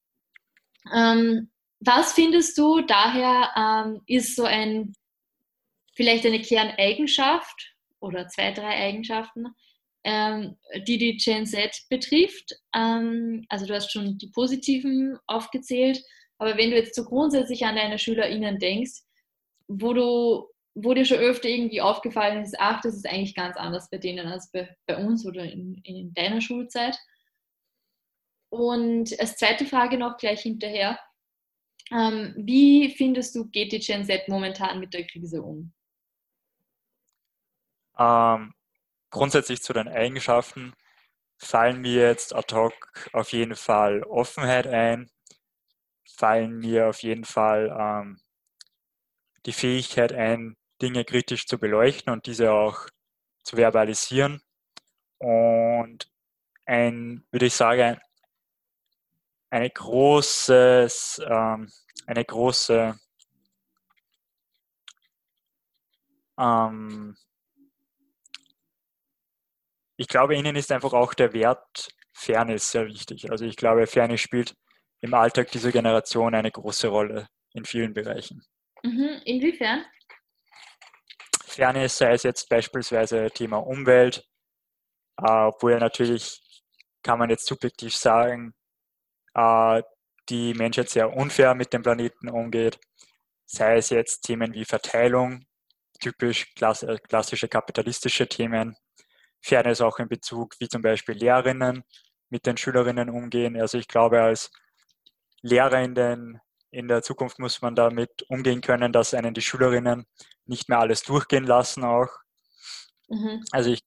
Ähm, 0.94 1.50
was 1.80 2.12
findest 2.12 2.56
du 2.58 2.82
daher 2.82 3.50
ähm, 3.56 4.02
ist 4.06 4.36
so 4.36 4.44
ein 4.44 4.92
vielleicht 5.94 6.26
eine 6.26 6.42
Kerneigenschaft 6.42 7.75
oder 8.06 8.28
zwei, 8.28 8.52
drei 8.52 8.76
Eigenschaften, 8.76 9.46
ähm, 10.04 10.56
die 10.86 10.98
die 10.98 11.16
Gen 11.16 11.46
Z 11.46 11.82
betrifft? 11.90 12.54
Ähm, 12.74 13.44
also 13.48 13.66
du 13.66 13.74
hast 13.74 13.92
schon 13.92 14.18
die 14.18 14.30
positiven 14.30 15.18
aufgezählt, 15.26 16.02
aber 16.38 16.56
wenn 16.56 16.70
du 16.70 16.76
jetzt 16.76 16.94
so 16.94 17.04
grundsätzlich 17.04 17.64
an 17.64 17.76
deine 17.76 17.98
SchülerInnen 17.98 18.58
denkst, 18.58 19.02
wo 19.68 19.92
du 19.92 20.46
wo 20.76 20.92
dir 20.92 21.06
schon 21.06 21.18
öfter 21.18 21.48
irgendwie 21.48 21.80
aufgefallen 21.80 22.42
ist, 22.42 22.54
ach, 22.58 22.82
das 22.82 22.94
ist 22.94 23.06
eigentlich 23.06 23.34
ganz 23.34 23.56
anders 23.56 23.88
bei 23.88 23.96
denen 23.96 24.26
als 24.26 24.50
bei, 24.52 24.68
bei 24.86 24.96
uns 24.98 25.26
oder 25.26 25.42
in, 25.42 25.80
in 25.84 26.12
deiner 26.12 26.42
Schulzeit. 26.42 26.98
Und 28.50 29.18
als 29.18 29.36
zweite 29.36 29.64
Frage 29.64 29.96
noch 29.96 30.18
gleich 30.18 30.42
hinterher, 30.42 30.98
ähm, 31.90 32.34
wie 32.36 32.90
findest 32.90 33.34
du, 33.34 33.46
geht 33.46 33.72
die 33.72 33.78
Gen 33.78 34.04
Z 34.04 34.28
momentan 34.28 34.78
mit 34.78 34.92
der 34.92 35.06
Krise 35.06 35.42
um? 35.42 35.72
Ähm, 37.98 38.54
grundsätzlich 39.10 39.62
zu 39.62 39.72
den 39.72 39.88
Eigenschaften 39.88 40.74
fallen 41.38 41.80
mir 41.80 42.08
jetzt 42.08 42.34
ad 42.34 42.54
hoc 42.54 42.74
auf 43.12 43.32
jeden 43.32 43.56
Fall 43.56 44.02
Offenheit 44.04 44.66
ein, 44.66 45.10
fallen 46.16 46.58
mir 46.58 46.88
auf 46.88 47.02
jeden 47.02 47.24
Fall 47.24 47.74
ähm, 47.78 48.20
die 49.46 49.52
Fähigkeit 49.52 50.12
ein, 50.12 50.56
Dinge 50.82 51.04
kritisch 51.04 51.46
zu 51.46 51.58
beleuchten 51.58 52.12
und 52.12 52.26
diese 52.26 52.52
auch 52.52 52.88
zu 53.42 53.56
verbalisieren. 53.56 54.42
Und 55.18 56.10
ein, 56.66 57.24
würde 57.30 57.46
ich 57.46 57.54
sagen, 57.54 57.98
eine 59.50 59.70
großes, 59.70 61.22
ähm, 61.26 61.70
eine 62.06 62.24
große 62.24 62.98
ähm, 66.38 67.16
ich 69.96 70.08
glaube, 70.08 70.36
ihnen 70.36 70.56
ist 70.56 70.72
einfach 70.72 70.92
auch 70.92 71.14
der 71.14 71.32
Wert 71.32 71.88
Fairness 72.12 72.70
sehr 72.70 72.86
wichtig. 72.86 73.30
Also 73.30 73.44
ich 73.44 73.56
glaube, 73.56 73.86
Fairness 73.86 74.20
spielt 74.20 74.54
im 75.00 75.14
Alltag 75.14 75.50
dieser 75.50 75.72
Generation 75.72 76.34
eine 76.34 76.50
große 76.50 76.88
Rolle 76.88 77.28
in 77.52 77.64
vielen 77.64 77.92
Bereichen. 77.92 78.42
Mhm. 78.82 79.20
Inwiefern? 79.24 79.84
Fairness 81.44 81.98
sei 81.98 82.12
es 82.12 82.22
jetzt 82.22 82.48
beispielsweise 82.48 83.30
Thema 83.30 83.58
Umwelt, 83.58 84.24
äh, 85.18 85.30
obwohl 85.30 85.78
natürlich, 85.78 86.40
kann 87.02 87.18
man 87.18 87.30
jetzt 87.30 87.46
subjektiv 87.46 87.94
sagen, 87.96 88.54
äh, 89.34 89.82
die 90.28 90.54
Menschheit 90.54 90.90
sehr 90.90 91.12
unfair 91.12 91.54
mit 91.54 91.72
dem 91.72 91.82
Planeten 91.82 92.28
umgeht, 92.28 92.78
sei 93.46 93.76
es 93.76 93.90
jetzt 93.90 94.22
Themen 94.22 94.52
wie 94.54 94.64
Verteilung, 94.64 95.46
typisch 96.00 96.52
äh, 96.60 96.98
klassische 96.98 97.48
kapitalistische 97.48 98.28
Themen, 98.28 98.76
Fairness 99.46 99.80
auch 99.80 99.98
in 99.98 100.08
Bezug 100.08 100.56
wie 100.58 100.68
zum 100.68 100.82
Beispiel 100.82 101.14
Lehrerinnen 101.14 101.84
mit 102.28 102.46
den 102.46 102.56
Schülerinnen 102.56 103.08
umgehen. 103.08 103.58
Also 103.60 103.78
ich 103.78 103.86
glaube, 103.86 104.20
als 104.20 104.50
Lehrer 105.42 105.80
in, 105.82 105.94
den, 105.94 106.40
in 106.70 106.88
der 106.88 107.02
Zukunft 107.02 107.38
muss 107.38 107.62
man 107.62 107.76
damit 107.76 108.24
umgehen 108.28 108.60
können, 108.60 108.92
dass 108.92 109.14
einen 109.14 109.34
die 109.34 109.42
Schülerinnen 109.42 110.06
nicht 110.44 110.68
mehr 110.68 110.80
alles 110.80 111.02
durchgehen 111.02 111.44
lassen 111.44 111.84
auch. 111.84 112.08
Mhm. 113.08 113.44
Also 113.52 113.70
ich, 113.70 113.80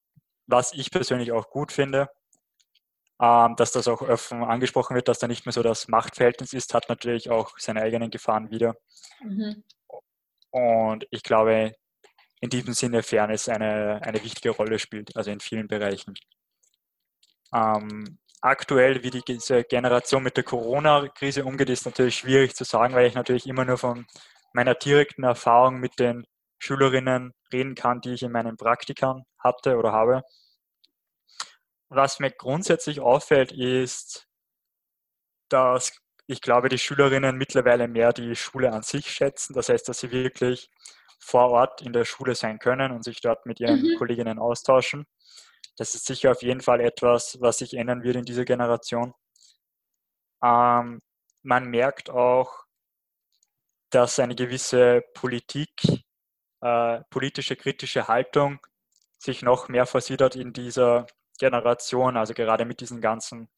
was 0.47 0.74
ich 0.74 0.91
persönlich 0.91 1.32
auch 1.34 1.49
gut 1.49 1.72
finde, 1.74 2.10
ähm, 3.22 3.55
dass 3.57 3.74
das 3.74 3.89
auch 3.89 4.01
offen 4.01 4.43
angesprochen 4.43 4.95
wird, 4.95 5.10
dass 5.10 5.20
da 5.20 5.28
nicht 5.28 5.45
mehr 5.45 5.53
so 5.53 5.62
das 5.62 5.89
Machtverhältnis 5.89 6.53
ist, 6.53 6.74
hat 6.74 6.88
natürlich 6.88 7.30
auch 7.30 7.57
seine 7.57 7.82
eigenen 7.82 8.12
Gefahren 8.12 8.49
wieder. 8.49 8.76
Mhm. 9.22 9.64
Und 10.51 11.05
ich 11.12 11.24
glaube, 11.24 11.74
in 12.42 12.50
diesem 12.50 12.74
Sinne 12.74 13.04
Fairness 13.04 13.50
eine, 13.50 14.02
eine 14.04 14.24
wichtige 14.24 14.52
Rolle 14.52 14.80
spielt, 14.80 15.16
also 15.16 15.32
in 15.32 15.40
vielen 15.40 15.68
Bereichen. 15.68 16.14
Ähm, 17.54 18.20
aktuell, 18.42 19.04
wie 19.04 19.10
die, 19.10 19.24
diese 19.24 19.64
Generation 19.64 20.24
mit 20.24 20.38
der 20.38 20.44
Corona-Krise 20.44 21.44
umgeht, 21.46 21.70
ist 21.70 21.86
natürlich 21.86 22.18
schwierig 22.18 22.56
zu 22.56 22.64
sagen, 22.64 22.94
weil 22.94 23.08
ich 23.08 23.16
natürlich 23.16 23.48
immer 23.48 23.66
nur 23.66 23.78
von 23.78 24.06
meiner 24.54 24.76
direkten 24.76 25.24
Erfahrung 25.24 25.80
mit 25.80 26.00
den 26.00 26.26
Schülerinnen 26.60 27.34
reden 27.52 27.76
kann, 27.76 28.02
die 28.02 28.14
ich 28.14 28.24
in 28.24 28.32
meinen 28.32 28.58
Praktikern 28.58 29.24
hatte 29.38 29.78
oder 29.78 29.92
habe. 29.92 30.24
Was 31.90 32.20
mir 32.20 32.32
grundsätzlich 32.32 33.00
auffällt, 33.00 33.52
ist, 33.52 34.28
dass 35.50 35.98
ich 36.28 36.42
glaube, 36.42 36.70
die 36.70 36.78
Schülerinnen 36.78 37.38
mittlerweile 37.38 37.88
mehr 37.88 38.14
die 38.14 38.36
Schule 38.36 38.72
an 38.72 38.84
sich 38.84 39.10
schätzen. 39.12 39.54
Das 39.54 39.70
heißt, 39.70 39.90
dass 39.90 40.00
sie 40.00 40.12
wirklich 40.12 40.70
vor 41.20 41.50
Ort 41.52 41.82
in 41.82 41.94
der 41.94 42.06
Schule 42.06 42.36
sein 42.36 42.60
können 42.60 42.92
und 42.92 43.04
sich 43.04 43.22
dort 43.22 43.46
mit 43.46 43.60
ihren 43.60 43.82
mhm. 43.82 43.98
Kolleginnen 43.98 44.40
austauschen. 44.40 45.06
Das 45.78 45.96
ist 45.96 46.06
sicher 46.06 46.32
auf 46.32 46.42
jeden 46.42 46.62
Fall 46.62 46.82
etwas, 46.82 47.38
was 47.40 47.60
sich 47.60 47.74
ändern 47.74 48.04
wird 48.04 48.16
in 48.16 48.26
dieser 48.26 48.46
Generation. 48.46 49.14
Ähm, 50.44 51.02
man 51.44 51.66
merkt 51.66 52.10
auch, 52.10 52.66
dass 53.90 54.20
eine 54.20 54.36
gewisse 54.36 55.02
Politik, 55.14 55.72
äh, 56.62 57.02
politische 57.10 57.56
kritische 57.56 58.08
Haltung 58.08 58.60
sich 59.18 59.42
noch 59.42 59.68
mehr 59.68 59.86
versiedert 59.86 60.36
in 60.36 60.54
dieser 60.54 61.08
Generation, 61.40 62.18
also 62.18 62.34
gerade 62.34 62.66
mit 62.66 62.82
diesen 62.82 63.02
ganzen, 63.02 63.50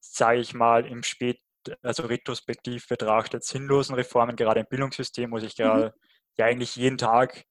sage 0.00 0.40
ich 0.40 0.54
mal, 0.54 0.86
im 0.86 1.02
Spät, 1.02 1.40
also 1.82 2.04
retrospektiv 2.04 2.86
betrachtet, 2.88 3.44
sinnlosen 3.44 3.94
Reformen, 3.94 4.36
gerade 4.36 4.60
im 4.60 4.66
Bildungssystem, 4.66 5.30
wo 5.32 5.38
sich 5.38 5.58
mhm. 5.58 5.62
gerade 5.62 5.86
mhm. 5.86 6.07
Ja 6.38 6.46
eigentlich 6.46 6.76
jeden 6.76 6.98
Tag 6.98 7.44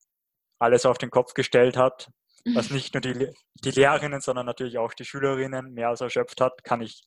alles 0.60 0.86
auf 0.86 0.98
den 0.98 1.12
Kopf 1.12 1.34
gestellt 1.34 1.78
hat, 1.78 2.10
was 2.56 2.70
nicht 2.72 2.94
nur 2.94 3.02
die, 3.02 3.34
die 3.56 3.72
Lehrerinnen, 3.72 4.22
sondern 4.22 4.46
natürlich 4.46 4.78
auch 4.78 4.94
die 4.94 5.06
Schülerinnen 5.06 5.74
mehr 5.74 5.90
als 5.90 6.02
erschöpft 6.02 6.42
hat, 6.42 6.64
kann 6.64 6.82
ich 6.82 7.04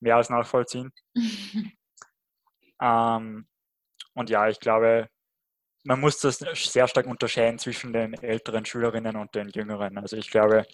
mehr 0.00 0.16
als 0.16 0.30
nachvollziehen. 0.30 0.92
ähm, 2.80 3.46
und 4.14 4.30
ja, 4.30 4.48
ich 4.48 4.60
glaube, 4.60 5.08
man 5.84 6.00
muss 6.00 6.18
das 6.18 6.38
sehr 6.38 6.88
stark 6.88 7.06
unterscheiden 7.06 7.58
zwischen 7.58 7.92
den 7.92 8.14
älteren 8.14 8.64
Schülerinnen 8.64 9.16
und 9.16 9.34
den 9.34 9.48
jüngeren. 9.50 9.98
Also 9.98 10.16
ich 10.16 10.30
glaube, 10.30 10.66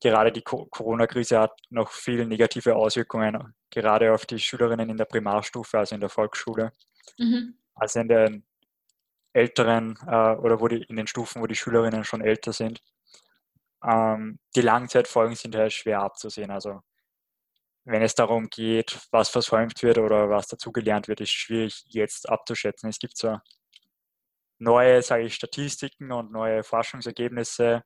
gerade 0.00 0.32
die 0.32 0.42
Corona-Krise 0.42 1.38
hat 1.40 1.52
noch 1.70 1.90
viele 1.90 2.26
negative 2.26 2.76
Auswirkungen, 2.76 3.54
gerade 3.70 4.12
auf 4.12 4.26
die 4.26 4.38
Schülerinnen 4.38 4.90
in 4.90 4.96
der 4.96 5.06
Primarstufe, 5.06 5.78
also 5.78 5.94
in 5.94 6.00
der 6.00 6.10
Volksschule, 6.10 6.72
mhm. 7.18 7.54
also 7.74 8.00
in 8.00 8.08
den 8.08 8.46
älteren 9.38 9.98
äh, 10.06 10.34
oder 10.36 10.60
wo 10.60 10.68
die, 10.68 10.82
in 10.82 10.96
den 10.96 11.06
Stufen, 11.06 11.42
wo 11.42 11.46
die 11.46 11.56
Schülerinnen 11.56 12.04
schon 12.04 12.20
älter 12.20 12.52
sind. 12.52 12.82
Ähm, 13.84 14.38
die 14.56 14.60
Langzeitfolgen 14.60 15.36
sind 15.36 15.54
halt 15.56 15.72
schwer 15.72 16.00
abzusehen. 16.00 16.50
Also 16.50 16.80
wenn 17.84 18.02
es 18.02 18.14
darum 18.14 18.48
geht, 18.50 18.98
was 19.10 19.30
versäumt 19.30 19.82
wird 19.82 19.98
oder 19.98 20.28
was 20.28 20.48
dazugelernt 20.48 21.08
wird, 21.08 21.20
ist 21.20 21.30
schwierig 21.30 21.84
jetzt 21.86 22.28
abzuschätzen. 22.28 22.90
Es 22.90 22.98
gibt 22.98 23.16
zwar 23.16 23.42
neue, 24.58 25.02
sage 25.02 25.24
ich, 25.24 25.34
Statistiken 25.34 26.12
und 26.12 26.32
neue 26.32 26.62
Forschungsergebnisse, 26.64 27.84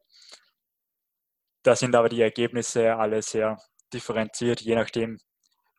da 1.63 1.77
sind 1.77 1.95
aber 1.95 2.09
die 2.09 2.21
Ergebnisse 2.21 2.97
alle 2.97 3.23
sehr 3.23 3.57
differenziert, 3.93 4.61
je 4.61 4.75
nachdem, 4.75 5.21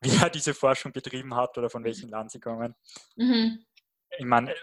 wer 0.00 0.30
diese 0.30 0.54
Forschung 0.54 0.92
betrieben 0.92 1.34
hat 1.34 1.56
oder 1.58 1.70
von 1.70 1.84
welchem 1.84 2.10
Land 2.10 2.30
sie 2.30 2.40
kommen. 2.40 2.74
Mhm. 3.16 3.64
Ich 4.18 4.24
meine, 4.24 4.54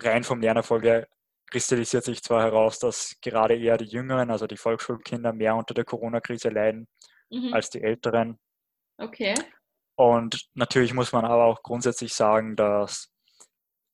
rein 0.00 0.24
vom 0.24 0.40
Lernerfolg 0.40 0.84
her 0.84 1.08
kristallisiert 1.50 2.04
sich 2.04 2.22
zwar 2.22 2.42
heraus, 2.42 2.78
dass 2.78 3.16
gerade 3.20 3.54
eher 3.54 3.76
die 3.76 3.84
Jüngeren, 3.84 4.30
also 4.30 4.46
die 4.46 4.56
Volksschulkinder, 4.56 5.34
mehr 5.34 5.54
unter 5.54 5.74
der 5.74 5.84
Corona-Krise 5.84 6.48
leiden 6.48 6.88
mhm. 7.30 7.52
als 7.52 7.68
die 7.68 7.82
Älteren. 7.82 8.38
Okay. 8.98 9.34
Und 9.96 10.48
natürlich 10.54 10.94
muss 10.94 11.12
man 11.12 11.26
aber 11.26 11.44
auch 11.44 11.62
grundsätzlich 11.62 12.14
sagen, 12.14 12.56
dass 12.56 13.12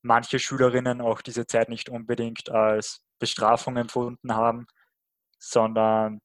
manche 0.03 0.38
Schülerinnen 0.38 1.01
auch 1.01 1.20
diese 1.20 1.46
Zeit 1.46 1.68
nicht 1.68 1.88
unbedingt 1.88 2.49
als 2.51 3.03
Bestrafung 3.18 3.76
empfunden 3.76 4.34
haben, 4.34 4.66
sondern 5.40 6.20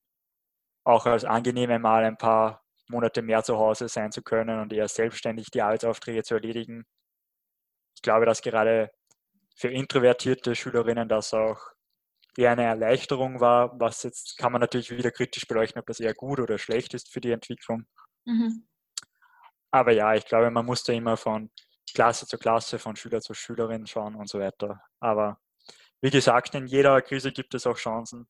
auch 0.85 1.05
als 1.07 1.25
angenehme 1.25 1.79
mal 1.79 2.03
ein 2.03 2.17
paar 2.17 2.61
Monate 2.89 3.21
mehr 3.21 3.43
zu 3.43 3.57
Hause 3.57 3.87
sein 3.87 4.11
zu 4.11 4.21
können 4.21 4.59
und 4.59 4.71
eher 4.71 4.87
selbstständig 4.87 5.49
die 5.49 5.61
Arbeitsaufträge 5.61 6.23
zu 6.23 6.35
erledigen. 6.35 6.85
Ich 7.95 8.01
glaube, 8.01 8.25
dass 8.25 8.41
gerade 8.41 8.91
für 9.55 9.69
introvertierte 9.69 10.55
Schülerinnen 10.55 11.07
das 11.07 11.33
auch 11.33 11.59
eher 12.37 12.51
eine 12.51 12.63
Erleichterung 12.63 13.39
war, 13.39 13.79
was 13.79 14.03
jetzt 14.03 14.37
kann 14.37 14.51
man 14.51 14.61
natürlich 14.61 14.91
wieder 14.91 15.11
kritisch 15.11 15.47
beleuchten, 15.47 15.79
ob 15.79 15.85
das 15.85 15.99
eher 15.99 16.13
gut 16.13 16.39
oder 16.39 16.57
schlecht 16.57 16.93
ist 16.93 17.11
für 17.11 17.21
die 17.21 17.31
Entwicklung. 17.31 17.85
Mhm. 18.25 18.67
Aber 19.71 19.91
ja, 19.91 20.13
ich 20.13 20.25
glaube, 20.25 20.49
man 20.51 20.65
muss 20.65 20.83
da 20.83 20.93
immer 20.93 21.17
von 21.17 21.51
Klasse 21.93 22.25
zu 22.25 22.37
Klasse, 22.37 22.79
von 22.79 22.95
Schüler 22.95 23.21
zu 23.21 23.33
Schülerin 23.33 23.85
schauen 23.85 24.15
und 24.15 24.29
so 24.29 24.39
weiter. 24.39 24.81
Aber 24.99 25.39
wie 26.01 26.09
gesagt, 26.09 26.55
in 26.55 26.67
jeder 26.67 27.01
Krise 27.01 27.31
gibt 27.31 27.53
es 27.53 27.67
auch 27.67 27.77
Chancen. 27.77 28.27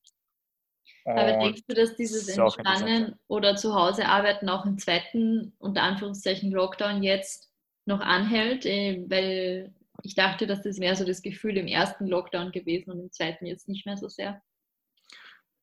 Aber 1.06 1.34
denkst 1.34 1.64
du, 1.68 1.74
dass 1.74 1.96
dieses 1.96 2.30
Entspannen 2.30 3.20
oder 3.28 3.56
zu 3.56 3.74
Hause 3.74 4.06
arbeiten 4.06 4.48
auch 4.50 4.66
im 4.66 4.78
zweiten, 4.78 5.54
unter 5.60 5.82
Anführungszeichen, 5.84 6.52
Lockdown 6.52 7.04
jetzt 7.04 7.52
noch 7.86 8.00
anhält? 8.00 8.66
Äh, 8.66 9.04
weil 9.10 9.74
ich 10.02 10.16
dachte, 10.16 10.48
dass 10.48 10.64
das 10.64 10.78
mehr 10.78 10.96
so 10.96 11.06
das 11.06 11.22
Gefühl 11.22 11.58
im 11.58 11.68
ersten 11.68 12.08
Lockdown 12.08 12.52
gewesen 12.52 12.92
und 12.92 13.00
im 13.00 13.12
zweiten 13.12 13.46
jetzt 13.46 13.68
nicht 13.68 13.86
mehr 13.86 13.98
so 13.98 14.10
sehr. 14.10 14.42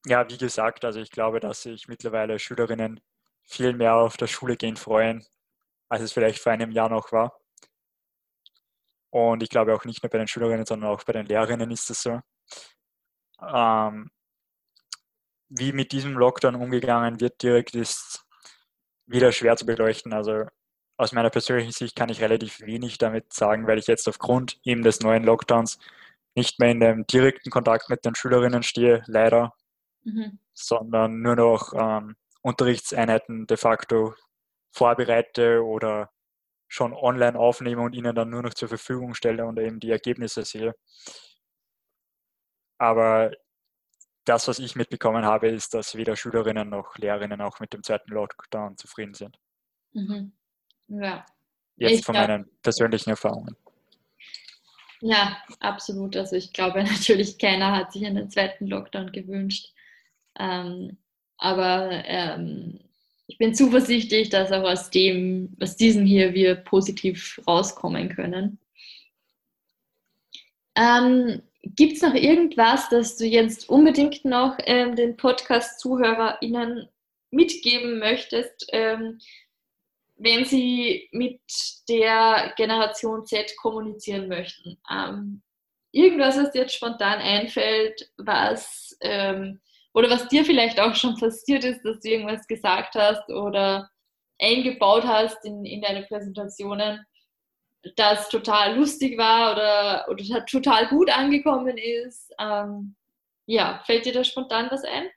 Ja, 0.07 0.29
wie 0.31 0.39
gesagt, 0.39 0.85
also 0.85 1.01
ich 1.01 1.11
glaube, 1.11 1.41
dass 1.41 1.63
sich 1.63 1.89
mittlerweile 1.89 2.39
Schülerinnen 2.39 3.01
viel 3.43 3.75
mehr 3.75 3.97
auf 3.97 4.17
das 4.17 4.31
Schule 4.31 4.57
gehen 4.57 4.77
freuen, 4.77 5.27
als 5.89 6.03
es 6.03 6.13
vielleicht 6.13 6.39
vor 6.39 6.53
einem 6.53 6.71
Jahr 6.71 6.89
noch 6.89 7.13
war. 7.13 7.39
Und 9.11 9.43
ich 9.43 9.51
glaube 9.51 9.75
auch 9.75 9.85
nicht 9.85 10.03
nur 10.03 10.11
bei 10.11 10.19
den 10.19 10.29
Schülerinnen, 10.29 10.65
sondern 10.65 10.91
auch 10.91 11.03
bei 11.05 11.13
den 11.13 11.27
Lehrerinnen 11.27 11.71
ist 11.71 11.91
das 11.91 12.03
so. 12.03 12.21
Ähm, 13.43 14.11
wie 15.49 15.73
mit 15.73 15.93
diesem 15.93 16.17
Lockdown 16.17 16.55
umgegangen 16.55 17.21
wird 17.21 17.43
direkt, 17.43 17.75
ist 17.75 18.25
wieder 19.07 19.33
schwer 19.33 19.57
zu 19.57 19.67
beleuchten. 19.67 20.13
Also 20.13 20.47
aus 21.01 21.13
meiner 21.13 21.31
persönlichen 21.31 21.73
Sicht 21.73 21.97
kann 21.97 22.11
ich 22.11 22.21
relativ 22.21 22.61
wenig 22.61 22.99
damit 22.99 23.33
sagen, 23.33 23.67
weil 23.67 23.79
ich 23.79 23.87
jetzt 23.87 24.07
aufgrund 24.07 24.61
eben 24.65 24.83
des 24.83 25.01
neuen 25.01 25.25
Lockdowns 25.25 25.79
nicht 26.35 26.59
mehr 26.59 26.71
in 26.71 26.81
dem 26.81 27.07
direkten 27.07 27.51
Kontakt 27.51 27.89
mit 27.89 28.05
den 28.05 28.15
Schülerinnen 28.15 28.63
stehe, 28.63 29.03
leider, 29.07 29.55
mhm. 30.05 30.39
sondern 30.53 31.23
nur 31.23 31.37
noch 31.37 31.73
ähm, 31.73 32.17
Unterrichtseinheiten 32.43 33.47
de 33.47 33.57
facto 33.57 34.15
vorbereite 34.73 35.65
oder 35.65 36.11
schon 36.69 36.93
online 36.93 37.39
aufnehme 37.39 37.81
und 37.81 37.95
ihnen 37.95 38.15
dann 38.15 38.29
nur 38.29 38.43
noch 38.43 38.55
zur 38.55 38.69
Verfügung 38.69 39.15
stelle 39.15 39.47
und 39.47 39.59
eben 39.59 39.81
die 39.81 39.91
Ergebnisse 39.91 40.45
sehe. 40.45 40.75
Aber 42.77 43.31
das, 44.27 44.49
was 44.49 44.59
ich 44.59 44.77
mitbekommen 44.77 45.25
habe, 45.25 45.49
ist, 45.49 45.73
dass 45.73 45.95
weder 45.95 46.15
Schülerinnen 46.15 46.69
noch 46.69 46.99
Lehrerinnen 46.99 47.41
auch 47.41 47.59
mit 47.59 47.73
dem 47.73 47.83
zweiten 47.83 48.13
Lockdown 48.13 48.77
zufrieden 48.77 49.15
sind. 49.15 49.39
Mhm. 49.93 50.33
Ja. 50.91 51.25
Jetzt 51.77 52.01
ich 52.01 52.05
von 52.05 52.15
glaub, 52.15 52.29
meinen 52.29 52.51
persönlichen 52.63 53.11
Erfahrungen. 53.11 53.57
Ja, 55.01 55.39
absolut. 55.61 56.17
Also 56.17 56.37
ich 56.37 56.53
glaube 56.53 56.83
natürlich, 56.85 57.39
keiner 57.39 57.73
hat 57.73 57.93
sich 57.93 58.05
einen 58.05 58.31
zweiten 58.31 58.67
Lockdown 58.67 59.13
gewünscht. 59.13 59.73
Ähm, 60.39 60.99
aber 61.39 61.91
ähm, 62.05 62.81
ich 63.27 63.39
bin 63.39 63.55
zuversichtlich, 63.55 64.29
dass 64.29 64.53
auch 64.53 64.65
aus 64.65 64.91
dem, 64.91 65.57
aus 65.61 65.77
diesem 65.77 66.05
hier 66.05 66.35
wir 66.35 66.57
positiv 66.57 67.41
rauskommen 67.47 68.09
können. 68.11 68.59
Ähm, 70.77 71.43
Gibt 71.63 71.95
es 71.95 72.03
noch 72.03 72.15
irgendwas, 72.15 72.89
das 72.89 73.17
du 73.17 73.27
jetzt 73.27 73.69
unbedingt 73.69 74.25
noch 74.25 74.57
ähm, 74.65 74.97
den 74.97 75.17
Podcast-ZuhörerInnen 75.17 76.89
mitgeben 77.31 77.99
möchtest, 77.99 78.67
ähm, 78.73 79.19
wenn 80.23 80.45
sie 80.45 81.09
mit 81.13 81.41
der 81.89 82.53
Generation 82.57 83.25
Z 83.25 83.57
kommunizieren 83.57 84.29
möchten. 84.29 84.79
Ähm, 84.91 85.43
irgendwas, 85.93 86.37
was 86.37 86.51
dir 86.51 86.63
jetzt 86.63 86.75
spontan 86.75 87.19
einfällt, 87.19 88.11
was 88.19 88.97
ähm, 89.01 89.61
oder 89.95 90.11
was 90.11 90.29
dir 90.29 90.45
vielleicht 90.45 90.79
auch 90.79 90.95
schon 90.95 91.17
passiert 91.17 91.65
ist, 91.65 91.83
dass 91.83 92.01
du 92.01 92.11
irgendwas 92.11 92.47
gesagt 92.47 92.95
hast 92.95 93.29
oder 93.31 93.89
eingebaut 94.39 95.05
hast 95.05 95.43
in, 95.45 95.65
in 95.65 95.81
deine 95.81 96.03
Präsentationen, 96.03 97.05
das 97.97 98.29
total 98.29 98.77
lustig 98.77 99.17
war 99.17 99.53
oder, 99.53 100.07
oder 100.11 100.45
total 100.45 100.87
gut 100.89 101.11
angekommen 101.11 101.79
ist. 101.79 102.31
Ähm, 102.39 102.95
ja, 103.47 103.83
fällt 103.87 104.05
dir 104.05 104.13
da 104.13 104.23
spontan 104.23 104.69
was 104.71 104.85
ein? 104.85 105.09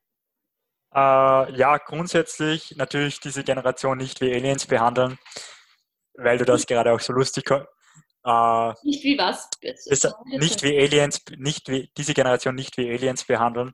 Äh, 0.96 1.58
ja, 1.58 1.78
grundsätzlich 1.78 2.76
natürlich 2.78 3.20
diese 3.20 3.44
Generation 3.44 3.98
nicht 3.98 4.22
wie 4.22 4.34
Aliens 4.34 4.66
behandeln, 4.66 5.18
weil 6.16 6.38
du 6.38 6.46
das 6.46 6.68
gerade 6.68 6.94
auch 6.94 7.00
so 7.00 7.14
lustig 7.14 7.46
äh, 8.26 8.74
Nicht 8.84 9.04
wie 9.04 9.18
was? 9.18 9.50
nicht 10.26 10.64
wie 10.64 10.78
Aliens, 10.78 11.22
nicht 11.36 11.68
wie, 11.68 11.92
diese 11.98 12.14
Generation 12.14 12.56
nicht 12.56 12.78
wie 12.78 12.90
Aliens 12.90 13.26
behandeln. 13.26 13.74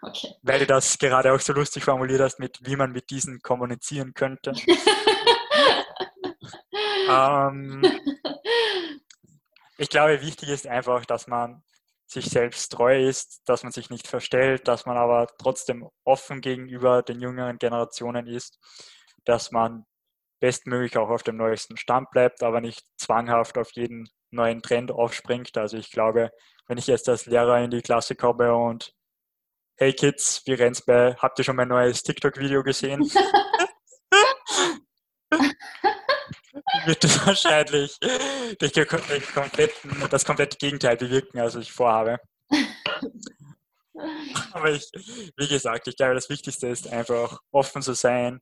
Okay. 0.00 0.34
Weil 0.42 0.60
du 0.60 0.66
das 0.66 0.98
gerade 0.98 1.34
auch 1.34 1.40
so 1.40 1.52
lustig 1.52 1.84
formuliert 1.84 2.20
hast, 2.20 2.38
mit 2.38 2.58
wie 2.62 2.76
man 2.76 2.92
mit 2.92 3.10
diesen 3.10 3.42
kommunizieren 3.42 4.14
könnte. 4.14 4.52
ähm, 7.10 7.82
ich 9.76 9.90
glaube, 9.90 10.22
wichtig 10.22 10.48
ist 10.48 10.66
einfach, 10.66 11.04
dass 11.04 11.26
man 11.26 11.62
sich 12.10 12.26
selbst 12.26 12.72
treu 12.72 13.06
ist, 13.06 13.42
dass 13.46 13.62
man 13.62 13.72
sich 13.72 13.88
nicht 13.88 14.08
verstellt, 14.08 14.66
dass 14.66 14.84
man 14.84 14.96
aber 14.96 15.28
trotzdem 15.38 15.88
offen 16.04 16.40
gegenüber 16.40 17.02
den 17.02 17.20
jüngeren 17.20 17.58
Generationen 17.58 18.26
ist, 18.26 18.58
dass 19.24 19.52
man 19.52 19.84
bestmöglich 20.40 20.96
auch 20.96 21.08
auf 21.08 21.22
dem 21.22 21.36
neuesten 21.36 21.76
Stand 21.76 22.10
bleibt, 22.10 22.42
aber 22.42 22.60
nicht 22.60 22.84
zwanghaft 22.96 23.58
auf 23.58 23.70
jeden 23.72 24.08
neuen 24.30 24.62
Trend 24.62 24.90
aufspringt. 24.90 25.56
Also 25.56 25.76
ich 25.76 25.90
glaube, 25.90 26.30
wenn 26.66 26.78
ich 26.78 26.86
jetzt 26.86 27.08
als 27.08 27.26
Lehrer 27.26 27.62
in 27.62 27.70
die 27.70 27.82
Klasse 27.82 28.16
komme 28.16 28.54
und 28.54 28.92
Hey 29.76 29.92
Kids, 29.92 30.42
wie 30.46 30.54
rennt's 30.54 30.84
bei? 30.84 31.14
Habt 31.14 31.38
ihr 31.38 31.44
schon 31.44 31.56
mein 31.56 31.68
neues 31.68 32.02
TikTok-Video 32.02 32.62
gesehen? 32.62 33.08
wird 36.86 37.04
das 37.04 37.26
wahrscheinlich 37.26 37.98
das 38.58 40.24
komplette 40.24 40.56
Gegenteil 40.56 40.96
bewirken, 40.96 41.40
als 41.40 41.56
ich 41.56 41.72
vorhabe. 41.72 42.18
Aber 44.52 44.70
ich, 44.70 44.90
wie 45.36 45.48
gesagt, 45.48 45.88
ich 45.88 45.96
glaube, 45.96 46.14
das 46.14 46.30
Wichtigste 46.30 46.68
ist 46.68 46.88
einfach 46.88 47.40
offen 47.50 47.82
zu 47.82 47.94
sein, 47.94 48.40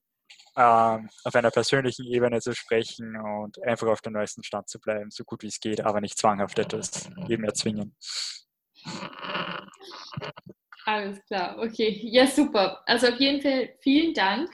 ähm, 0.57 1.09
auf 1.25 1.35
einer 1.35 1.51
persönlichen 1.51 2.07
Ebene 2.07 2.41
zu 2.41 2.55
sprechen 2.55 3.17
und 3.17 3.63
einfach 3.63 3.89
auf 3.89 4.01
dem 4.01 4.15
neuesten 4.15 4.43
Stand 4.43 4.69
zu 4.69 4.81
bleiben, 4.81 5.11
so 5.11 5.25
gut 5.25 5.43
wie 5.43 5.49
es 5.49 5.61
geht, 5.61 5.81
aber 5.81 6.01
nicht 6.01 6.19
zwanghaft 6.19 6.59
etwas 6.59 7.11
eben 7.29 7.45
erzwingen. 7.45 7.95
Alles 10.85 11.25
klar, 11.27 11.59
okay. 11.59 12.01
Ja, 12.05 12.27
super. 12.27 12.83
Also 12.87 13.09
auf 13.09 13.21
jeden 13.21 13.43
Fall 13.43 13.75
vielen 13.83 14.15
Dank 14.15 14.51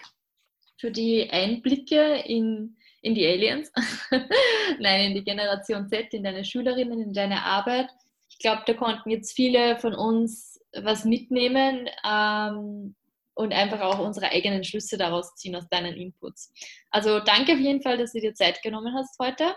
für 0.79 0.91
die 0.91 1.31
Einblicke 1.31 2.23
in 2.27 2.77
in 3.05 3.15
die 3.15 3.27
Aliens, 3.27 3.71
nein, 4.81 5.11
in 5.11 5.15
die 5.15 5.25
Generation 5.25 5.87
Z, 5.89 6.15
in 6.15 6.25
deine 6.25 6.43
Schülerinnen, 6.43 7.03
in 7.03 7.13
deine 7.13 7.43
Arbeit. 7.43 7.91
Ich 8.31 8.39
glaube, 8.39 8.63
da 8.67 8.73
konnten 8.73 9.11
jetzt 9.11 9.35
viele 9.35 9.79
von 9.79 9.95
uns 9.95 10.59
was 10.75 11.05
mitnehmen 11.05 11.89
ähm, 12.03 12.97
und 13.35 13.53
einfach 13.53 13.83
auch 13.83 13.99
unsere 13.99 14.31
eigenen 14.31 14.65
Schlüsse 14.65 14.97
daraus 14.97 15.35
ziehen 15.35 15.55
aus 15.55 15.69
deinen 15.69 15.95
Inputs. 15.95 16.51
Also 16.91 17.21
danke 17.21 17.53
auf 17.53 17.59
jeden 17.59 17.83
Fall, 17.83 17.99
dass 17.99 18.13
du 18.13 18.21
dir 18.21 18.33
Zeit 18.33 18.63
genommen 18.63 18.95
hast 18.95 19.19
heute. 19.21 19.55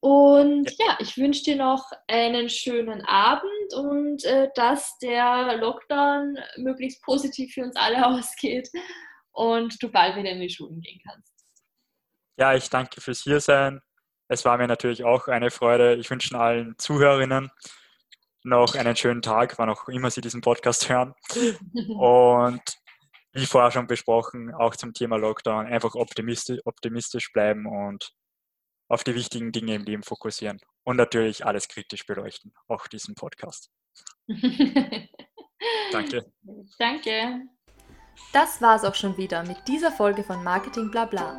Und 0.00 0.68
ja, 0.78 0.98
ich 0.98 1.16
wünsche 1.16 1.44
dir 1.44 1.56
noch 1.56 1.84
einen 2.08 2.48
schönen 2.48 3.02
Abend 3.04 3.74
und 3.74 4.24
äh, 4.24 4.48
dass 4.56 4.98
der 4.98 5.56
Lockdown 5.58 6.36
möglichst 6.56 7.00
positiv 7.02 7.54
für 7.54 7.62
uns 7.62 7.76
alle 7.76 8.04
ausgeht 8.08 8.68
und 9.30 9.80
du 9.80 9.88
bald 9.88 10.16
wieder 10.16 10.30
in 10.30 10.40
die 10.40 10.50
Schulen 10.50 10.80
gehen 10.80 11.00
kannst. 11.08 11.35
Ja, 12.36 12.54
ich 12.54 12.68
danke 12.70 13.00
fürs 13.00 13.20
Hiersein. 13.20 13.80
Es 14.28 14.44
war 14.44 14.58
mir 14.58 14.66
natürlich 14.66 15.04
auch 15.04 15.28
eine 15.28 15.50
Freude. 15.50 15.94
Ich 15.94 16.10
wünsche 16.10 16.38
allen 16.38 16.74
Zuhörerinnen 16.78 17.50
noch 18.46 18.74
einen 18.74 18.96
schönen 18.96 19.22
Tag, 19.22 19.58
wann 19.58 19.70
auch 19.70 19.88
immer 19.88 20.10
Sie 20.10 20.20
diesen 20.20 20.40
Podcast 20.40 20.88
hören. 20.88 21.14
Und 21.98 22.62
wie 23.32 23.46
vorher 23.46 23.70
schon 23.70 23.86
besprochen, 23.86 24.54
auch 24.54 24.76
zum 24.76 24.94
Thema 24.94 25.16
Lockdown, 25.16 25.66
einfach 25.66 25.94
optimistisch, 25.94 26.60
optimistisch 26.64 27.32
bleiben 27.32 27.66
und 27.66 28.14
auf 28.88 29.04
die 29.04 29.14
wichtigen 29.14 29.52
Dinge 29.52 29.74
im 29.74 29.84
Leben 29.84 30.02
fokussieren. 30.02 30.58
Und 30.84 30.96
natürlich 30.96 31.44
alles 31.44 31.68
kritisch 31.68 32.06
beleuchten, 32.06 32.54
auch 32.66 32.86
diesen 32.86 33.14
Podcast. 33.14 33.70
Danke. 35.92 36.32
Danke. 36.78 37.42
Das 38.32 38.62
war's 38.62 38.84
auch 38.84 38.94
schon 38.94 39.18
wieder 39.18 39.42
mit 39.42 39.68
dieser 39.68 39.92
Folge 39.92 40.24
von 40.24 40.42
Marketing 40.42 40.90
Blabla. 40.90 41.38